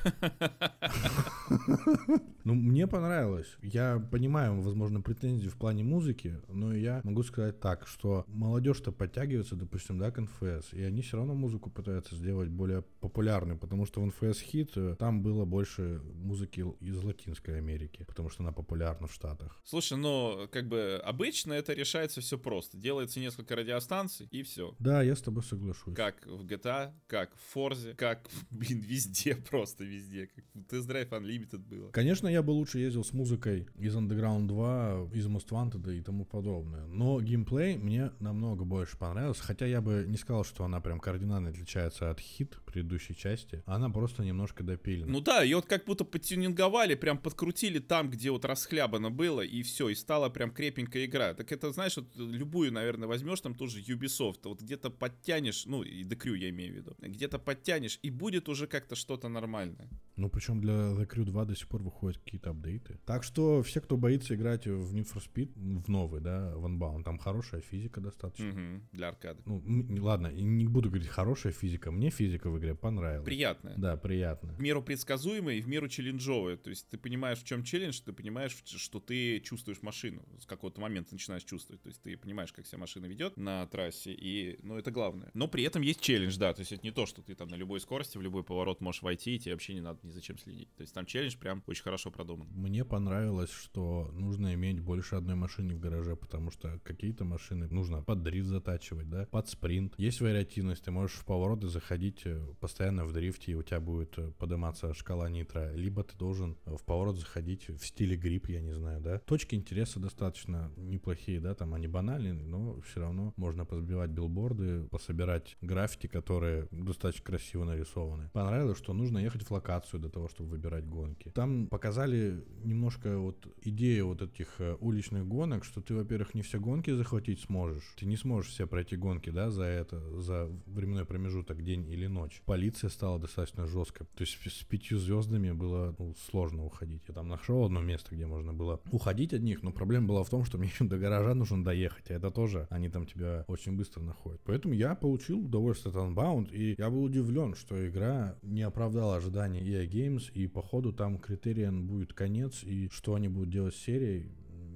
Ну, 2.44 2.54
мне 2.54 2.86
понравилось. 2.86 3.48
Я 3.60 3.98
понимаю, 4.12 4.60
возможно, 4.60 5.00
претензии 5.00 5.48
в 5.48 5.56
плане 5.56 5.82
музыки, 5.82 6.40
но 6.46 6.72
я 6.72 7.00
могу 7.02 7.24
сказать 7.24 7.58
так, 7.58 7.88
что 7.88 8.24
молодежь-то 8.28 8.92
подтягивается, 8.92 9.56
допустим, 9.56 9.98
да, 9.98 10.12
к 10.12 10.20
НФС, 10.20 10.72
и 10.72 10.80
они 10.82 11.02
все 11.02 11.16
равно 11.16 11.34
музыку 11.34 11.70
пытаются 11.70 12.14
сделать 12.14 12.48
более 12.48 12.82
популярной, 13.00 13.56
потому 13.56 13.84
что 13.84 14.00
в 14.00 14.06
НФС 14.06 14.40
хит 14.40 14.70
э, 14.76 14.94
там 14.96 15.24
было 15.24 15.44
больше 15.44 16.00
музыки 16.14 16.64
из 16.80 17.02
Латинской 17.02 17.58
Америки, 17.58 18.04
потому 18.06 18.30
что 18.30 18.44
она 18.44 18.52
популярна 18.52 19.08
в 19.08 19.12
Штатах. 19.12 19.60
Слушай, 19.64 19.98
ну, 19.98 20.48
как 20.52 20.68
бы 20.68 21.00
обычно 21.04 21.52
это 21.52 21.72
решается 21.86 22.20
все 22.20 22.38
просто. 22.38 22.76
Делается 22.76 23.20
несколько 23.20 23.54
радиостанций, 23.56 24.28
и 24.30 24.42
все. 24.42 24.74
Да, 24.78 25.02
я 25.02 25.14
с 25.14 25.20
тобой 25.20 25.42
соглашусь. 25.42 25.94
Как 25.94 26.26
в 26.26 26.44
GTA, 26.44 26.92
как 27.06 27.30
в 27.36 27.56
Forza, 27.56 27.94
как, 27.94 28.28
блин, 28.50 28.80
везде, 28.80 29.36
просто 29.36 29.84
везде. 29.84 30.26
Как 30.26 30.44
в 30.54 30.74
Test 30.74 30.88
Drive 30.88 31.10
Unlimited 31.10 31.58
было. 31.58 31.90
Конечно, 31.90 32.28
я 32.28 32.42
бы 32.42 32.50
лучше 32.50 32.78
ездил 32.78 33.04
с 33.04 33.12
музыкой 33.12 33.68
из 33.78 33.96
Underground 33.96 34.46
2, 34.48 35.10
из 35.14 35.26
Most 35.26 35.48
Wanted 35.50 35.96
и 35.96 36.02
тому 36.02 36.24
подобное. 36.24 36.86
Но 36.86 37.20
геймплей 37.20 37.76
мне 37.76 38.10
намного 38.18 38.64
больше 38.64 38.98
понравился. 38.98 39.42
Хотя 39.42 39.66
я 39.66 39.80
бы 39.80 40.04
не 40.08 40.16
сказал, 40.16 40.44
что 40.44 40.64
она 40.64 40.80
прям 40.80 40.98
кардинально 40.98 41.50
отличается 41.50 42.10
от 42.10 42.20
хит 42.20 42.58
предыдущей 42.66 43.14
части. 43.14 43.62
Она 43.66 43.90
просто 43.90 44.24
немножко 44.24 44.64
допилена. 44.64 45.10
Ну 45.10 45.20
да, 45.20 45.42
ее 45.42 45.56
вот 45.56 45.66
как 45.66 45.84
будто 45.84 46.04
подтюнинговали, 46.04 46.94
прям 46.94 47.18
подкрутили 47.18 47.78
там, 47.78 48.10
где 48.10 48.30
вот 48.30 48.44
расхлябано 48.44 49.10
было, 49.10 49.42
и 49.42 49.62
все, 49.62 49.88
и 49.88 49.94
стала 49.94 50.28
прям 50.28 50.50
крепенькая 50.50 51.04
игра. 51.04 51.34
Так 51.34 51.52
это, 51.52 51.72
знаешь, 51.76 51.96
вот 51.96 52.16
любую, 52.16 52.72
наверное, 52.72 53.06
возьмешь, 53.06 53.40
там 53.40 53.54
тоже 53.54 53.80
Ubisoft, 53.80 54.40
вот 54.44 54.62
где-то 54.62 54.90
подтянешь, 54.90 55.66
ну, 55.66 55.82
и 55.82 56.04
The 56.04 56.16
Crew 56.16 56.36
я 56.36 56.48
имею 56.48 56.72
в 56.72 56.76
виду, 56.76 56.96
где-то 56.98 57.38
подтянешь, 57.38 57.98
и 58.02 58.10
будет 58.10 58.48
уже 58.48 58.66
как-то 58.66 58.96
что-то 58.96 59.28
нормальное. 59.28 59.88
Ну, 60.16 60.30
причем 60.30 60.60
для 60.60 60.72
The 60.72 61.06
Crew 61.06 61.24
2 61.24 61.44
до 61.44 61.54
сих 61.54 61.68
пор 61.68 61.82
выходят 61.82 62.18
какие-то 62.18 62.50
апдейты. 62.50 62.98
Так 63.04 63.22
что 63.22 63.62
все, 63.62 63.80
кто 63.80 63.96
боится 63.98 64.34
играть 64.34 64.66
в 64.66 64.94
Need 64.94 65.06
for 65.12 65.22
Speed, 65.22 65.52
в 65.84 65.88
новый, 65.88 66.22
да, 66.22 66.56
в 66.56 66.64
Unbound, 66.64 67.04
там 67.04 67.18
хорошая 67.18 67.60
физика 67.60 68.00
достаточно. 68.00 68.46
Мгм, 68.46 68.88
Для 68.92 69.08
аркады. 69.08 69.42
Ну, 69.44 69.62
ладно, 70.02 70.28
не 70.28 70.66
буду 70.66 70.88
говорить 70.88 71.08
хорошая 71.08 71.52
физика. 71.52 71.90
Мне 71.90 72.08
физика 72.10 72.50
в 72.50 72.58
игре 72.58 72.74
понравилась. 72.74 73.26
Приятная. 73.26 73.76
Да, 73.76 73.96
приятно. 73.98 74.54
В 74.54 74.60
меру 74.60 74.82
предсказуемая 74.82 75.56
и 75.56 75.60
в 75.60 75.68
меру 75.68 75.88
челленджовая. 75.88 76.56
То 76.56 76.70
есть 76.70 76.88
ты 76.88 76.96
понимаешь, 76.96 77.38
в 77.38 77.44
чем 77.44 77.62
челлендж, 77.62 78.00
ты 78.00 78.12
понимаешь, 78.14 78.56
что 78.64 79.00
ты 79.00 79.40
чувствуешь 79.40 79.82
машину. 79.82 80.22
С 80.40 80.46
какого-то 80.46 80.80
момента 80.80 81.12
начинаешь 81.12 81.44
чувствовать. 81.44 81.65
То 81.68 81.88
есть 81.88 82.02
ты 82.02 82.16
понимаешь, 82.16 82.52
как 82.52 82.66
себя 82.66 82.78
машина 82.78 83.06
ведет 83.06 83.36
на 83.36 83.66
трассе, 83.66 84.12
и, 84.12 84.58
ну, 84.62 84.76
это 84.76 84.90
главное. 84.90 85.30
Но 85.34 85.48
при 85.48 85.64
этом 85.64 85.82
есть 85.82 86.00
челлендж, 86.00 86.36
да. 86.38 86.52
То 86.52 86.60
есть 86.60 86.72
это 86.72 86.82
не 86.82 86.92
то, 86.92 87.06
что 87.06 87.22
ты 87.22 87.34
там 87.34 87.48
на 87.48 87.54
любой 87.54 87.80
скорости, 87.80 88.18
в 88.18 88.22
любой 88.22 88.44
поворот 88.44 88.80
можешь 88.80 89.02
войти, 89.02 89.36
и 89.36 89.38
тебе 89.38 89.54
вообще 89.54 89.74
не 89.74 89.80
надо 89.80 89.98
ни 90.02 90.10
зачем 90.10 90.38
следить. 90.38 90.74
То 90.76 90.82
есть 90.82 90.94
там 90.94 91.06
челлендж 91.06 91.36
прям 91.36 91.62
очень 91.66 91.82
хорошо 91.82 92.10
продуман. 92.10 92.48
Мне 92.50 92.84
понравилось, 92.84 93.50
что 93.50 94.10
нужно 94.12 94.54
иметь 94.54 94.80
больше 94.80 95.16
одной 95.16 95.34
машины 95.34 95.74
в 95.74 95.80
гараже, 95.80 96.16
потому 96.16 96.50
что 96.50 96.80
какие-то 96.84 97.24
машины 97.24 97.68
нужно 97.68 98.02
под 98.02 98.22
дрифт 98.22 98.48
затачивать, 98.48 99.08
да, 99.08 99.26
под 99.26 99.48
спринт. 99.48 99.94
Есть 99.98 100.20
вариативность, 100.20 100.84
ты 100.84 100.90
можешь 100.90 101.16
в 101.16 101.24
повороты 101.24 101.68
заходить 101.68 102.22
э, 102.24 102.46
постоянно 102.60 103.04
в 103.04 103.12
дрифте, 103.12 103.52
и 103.52 103.54
у 103.54 103.62
тебя 103.62 103.80
будет 103.80 104.18
э, 104.18 104.30
подниматься 104.38 104.94
шкала 104.94 105.28
нитра. 105.28 105.72
Либо 105.72 106.04
ты 106.04 106.16
должен 106.16 106.56
в 106.64 106.84
поворот 106.84 107.16
заходить 107.16 107.68
в 107.68 107.84
стиле 107.84 108.16
грипп, 108.16 108.48
я 108.48 108.60
не 108.60 108.72
знаю, 108.72 109.00
да. 109.00 109.18
Точки 109.20 109.54
интереса 109.54 110.00
достаточно 110.00 110.72
неплохие, 110.76 111.40
да, 111.40 111.54
там 111.56 111.74
они 111.74 111.88
банальные, 111.88 112.34
но 112.34 112.80
все 112.80 113.00
равно 113.00 113.32
можно 113.36 113.64
позбивать 113.64 114.10
билборды, 114.10 114.84
пособирать 114.90 115.56
граффити, 115.60 116.06
которые 116.06 116.68
достаточно 116.70 117.24
красиво 117.24 117.64
нарисованы. 117.64 118.30
Понравилось, 118.32 118.78
что 118.78 118.92
нужно 118.92 119.18
ехать 119.18 119.42
в 119.42 119.50
локацию 119.50 120.00
для 120.00 120.10
того, 120.10 120.28
чтобы 120.28 120.50
выбирать 120.50 120.86
гонки. 120.86 121.30
Там 121.34 121.68
показали 121.68 122.44
немножко 122.64 123.18
вот 123.18 123.46
идею 123.62 124.08
вот 124.08 124.22
этих 124.22 124.60
э, 124.60 124.76
уличных 124.80 125.26
гонок, 125.26 125.64
что 125.64 125.80
ты, 125.80 125.94
во-первых, 125.94 126.34
не 126.34 126.42
все 126.42 126.60
гонки 126.60 126.90
захватить 126.90 127.40
сможешь. 127.40 127.94
Ты 127.96 128.06
не 128.06 128.16
сможешь 128.16 128.50
все 128.50 128.66
пройти 128.66 128.96
гонки, 128.96 129.30
да, 129.30 129.50
за 129.50 129.64
это, 129.64 130.00
за 130.20 130.50
временной 130.66 131.04
промежуток, 131.04 131.62
день 131.62 131.88
или 131.88 132.06
ночь. 132.06 132.42
Полиция 132.44 132.90
стала 132.90 133.18
достаточно 133.18 133.66
жесткой. 133.66 134.06
То 134.16 134.22
есть 134.22 134.34
с 134.34 134.64
пятью 134.64 134.98
звездами 134.98 135.52
было 135.52 135.94
ну, 135.98 136.14
сложно 136.30 136.64
уходить. 136.64 137.02
Я 137.08 137.14
там 137.14 137.28
нашел 137.28 137.64
одно 137.64 137.80
место, 137.80 138.14
где 138.14 138.26
можно 138.26 138.52
было 138.52 138.80
уходить 138.90 139.32
от 139.32 139.42
них, 139.42 139.62
но 139.62 139.72
проблема 139.72 140.08
была 140.08 140.24
в 140.24 140.30
том, 140.30 140.44
что 140.44 140.58
мне 140.58 140.70
до 140.80 140.98
гаража 140.98 141.34
нужно 141.34 141.45
доехать, 141.54 142.10
а 142.10 142.14
это 142.14 142.30
тоже 142.30 142.66
они 142.70 142.88
там 142.88 143.06
тебя 143.06 143.44
очень 143.48 143.76
быстро 143.76 144.02
находят. 144.02 144.40
Поэтому 144.44 144.74
я 144.74 144.94
получил 144.94 145.40
удовольствие 145.40 145.94
от 145.94 145.98
Unbound, 145.98 146.52
и 146.52 146.74
я 146.78 146.90
был 146.90 147.04
удивлен, 147.04 147.54
что 147.54 147.86
игра 147.88 148.36
не 148.42 148.62
оправдала 148.62 149.16
ожиданий 149.16 149.60
EA 149.60 149.88
Games, 149.88 150.30
и 150.32 150.46
походу 150.46 150.92
там 150.92 151.18
критерием 151.18 151.86
будет 151.86 152.12
конец, 152.12 152.62
и 152.62 152.88
что 152.90 153.14
они 153.14 153.28
будут 153.28 153.50
делать 153.50 153.74
с 153.74 153.78
серией, 153.78 154.30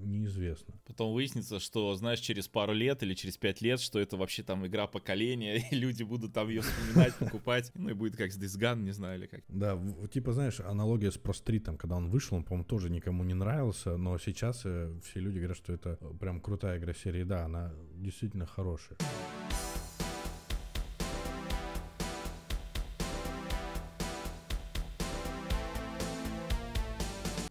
неизвестно. 0.07 0.75
Потом 0.87 1.13
выяснится, 1.13 1.59
что, 1.61 1.95
знаешь, 1.95 2.21
через 2.21 2.49
пару 2.49 2.73
лет 2.73 3.03
или 3.03 3.15
через 3.15 3.37
пять 3.37 3.61
лет, 3.61 3.81
что 3.81 3.99
это 3.99 4.17
вообще 4.17 4.43
там 4.43 4.67
игра 4.67 4.87
поколения, 4.87 5.65
и 5.71 5.75
люди 5.75 6.03
будут 6.03 6.33
там 6.33 6.49
ее 6.49 6.63
вспоминать, 6.63 7.15
покупать. 7.17 7.71
Ну 7.75 7.91
и 7.91 7.93
будет 7.93 8.17
как 8.17 8.33
с 8.33 8.39
Days 8.39 8.59
Gone, 8.59 8.83
не 8.83 8.93
знаю, 8.93 9.19
или 9.19 9.27
как. 9.27 9.43
Да, 9.49 9.81
типа, 10.13 10.33
знаешь, 10.33 10.61
аналогия 10.61 11.11
с 11.11 11.19
Простритом, 11.19 11.77
когда 11.77 11.97
он 11.97 12.09
вышел, 12.09 12.37
он, 12.37 12.45
по-моему, 12.45 12.65
тоже 12.65 12.91
никому 12.91 13.25
не 13.25 13.35
нравился, 13.35 13.97
но 13.97 14.19
сейчас 14.19 14.63
э, 14.65 14.93
все 15.05 15.21
люди 15.21 15.39
говорят, 15.39 15.57
что 15.57 15.73
это 15.73 15.99
э, 16.01 16.13
прям 16.19 16.41
крутая 16.41 16.79
игра 16.79 16.95
серии. 16.95 17.25
Да, 17.25 17.45
она 17.45 17.73
действительно 17.95 18.47
хорошая. 18.47 18.99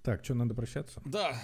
Так, 0.09 0.23
что, 0.23 0.33
надо 0.33 0.55
прощаться? 0.55 1.01
Да, 1.05 1.35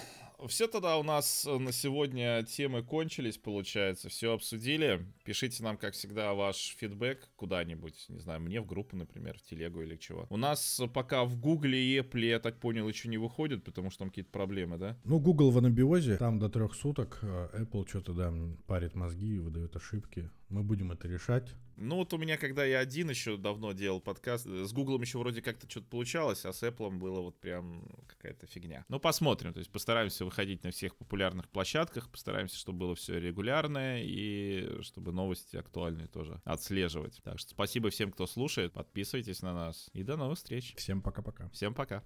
все 0.48 0.68
тогда 0.68 0.98
у 0.98 1.04
нас 1.04 1.46
э, 1.46 1.58
на 1.58 1.72
сегодня 1.72 2.44
темы 2.44 2.84
кончились, 2.84 3.38
получается. 3.38 4.10
Все 4.10 4.34
обсудили. 4.34 5.06
Пишите 5.24 5.64
нам, 5.64 5.78
как 5.78 5.94
всегда, 5.94 6.34
ваш 6.34 6.76
фидбэк 6.78 7.30
куда-нибудь. 7.36 8.06
Не 8.10 8.20
знаю, 8.20 8.42
мне 8.42 8.62
в 8.62 8.66
группу, 8.66 8.96
например, 8.96 9.38
в 9.38 9.44
телегу 9.44 9.82
или 9.82 9.96
чего. 9.96 10.28
У 10.30 10.38
нас 10.38 10.80
э, 10.80 10.88
пока 10.88 11.26
в 11.26 11.40
Гугле 11.40 11.84
и 11.84 12.00
Apple, 12.00 12.26
я 12.26 12.40
так 12.40 12.60
понял, 12.60 12.88
еще 12.88 13.10
не 13.10 13.18
выходит, 13.18 13.64
потому 13.64 13.90
что 13.90 14.00
там 14.00 14.10
какие-то 14.10 14.32
проблемы, 14.32 14.78
да? 14.78 14.98
Ну, 15.04 15.20
Google 15.20 15.52
в 15.52 15.58
анабиозе, 15.58 16.18
там 16.18 16.40
до 16.40 16.50
трех 16.50 16.76
суток, 16.76 17.20
э, 17.22 17.64
Apple 17.64 17.88
что-то, 17.88 18.14
да, 18.14 18.34
парит 18.68 18.96
мозги 18.96 19.36
и 19.36 19.40
выдает 19.40 19.76
ошибки. 19.76 20.30
Мы 20.56 20.64
будем 20.64 20.94
это 20.94 21.10
решать. 21.10 21.54
Ну 21.76 21.98
вот 21.98 22.14
у 22.14 22.18
меня, 22.18 22.38
когда 22.38 22.64
я 22.64 22.80
один 22.80 23.10
еще 23.10 23.36
давно 23.36 23.74
делал 23.74 24.00
подкаст, 24.00 24.48
э, 24.48 24.64
с 24.64 24.72
Гуглом 24.72 25.02
еще 25.02 25.18
вроде 25.18 25.42
как-то 25.42 25.70
что-то 25.70 25.88
получалось, 25.88 26.46
а 26.46 26.54
с 26.54 26.64
Apple 26.64 26.92
было 26.92 27.20
вот 27.20 27.38
прям 27.42 27.86
какая-то 28.08 28.48
фигня. 28.48 28.86
Ну 28.88 28.98
посмотрим, 28.98 29.52
то 29.52 29.60
есть 29.60 29.70
постараемся 29.70 30.24
выходить 30.24 30.64
на 30.64 30.72
всех 30.72 30.96
популярных 30.96 31.50
площадках, 31.50 32.10
постараемся, 32.10 32.58
чтобы 32.58 32.80
было 32.80 32.96
все 32.96 33.20
регулярное 33.20 34.02
и 34.02 34.82
чтобы 34.82 35.12
новости 35.12 35.58
актуальные 35.58 36.08
тоже 36.08 36.42
отслеживать. 36.46 37.20
Так 37.22 37.38
что 37.38 37.50
спасибо 37.50 37.90
всем, 37.90 38.14
кто 38.14 38.26
слушает, 38.26 38.72
подписывайтесь 38.72 39.42
на 39.42 39.54
нас 39.54 39.90
и 39.92 40.04
до 40.04 40.16
новых 40.16 40.38
встреч. 40.38 40.74
Всем 40.78 41.02
пока-пока. 41.02 41.50
Всем 41.50 41.74
пока. 41.74 42.02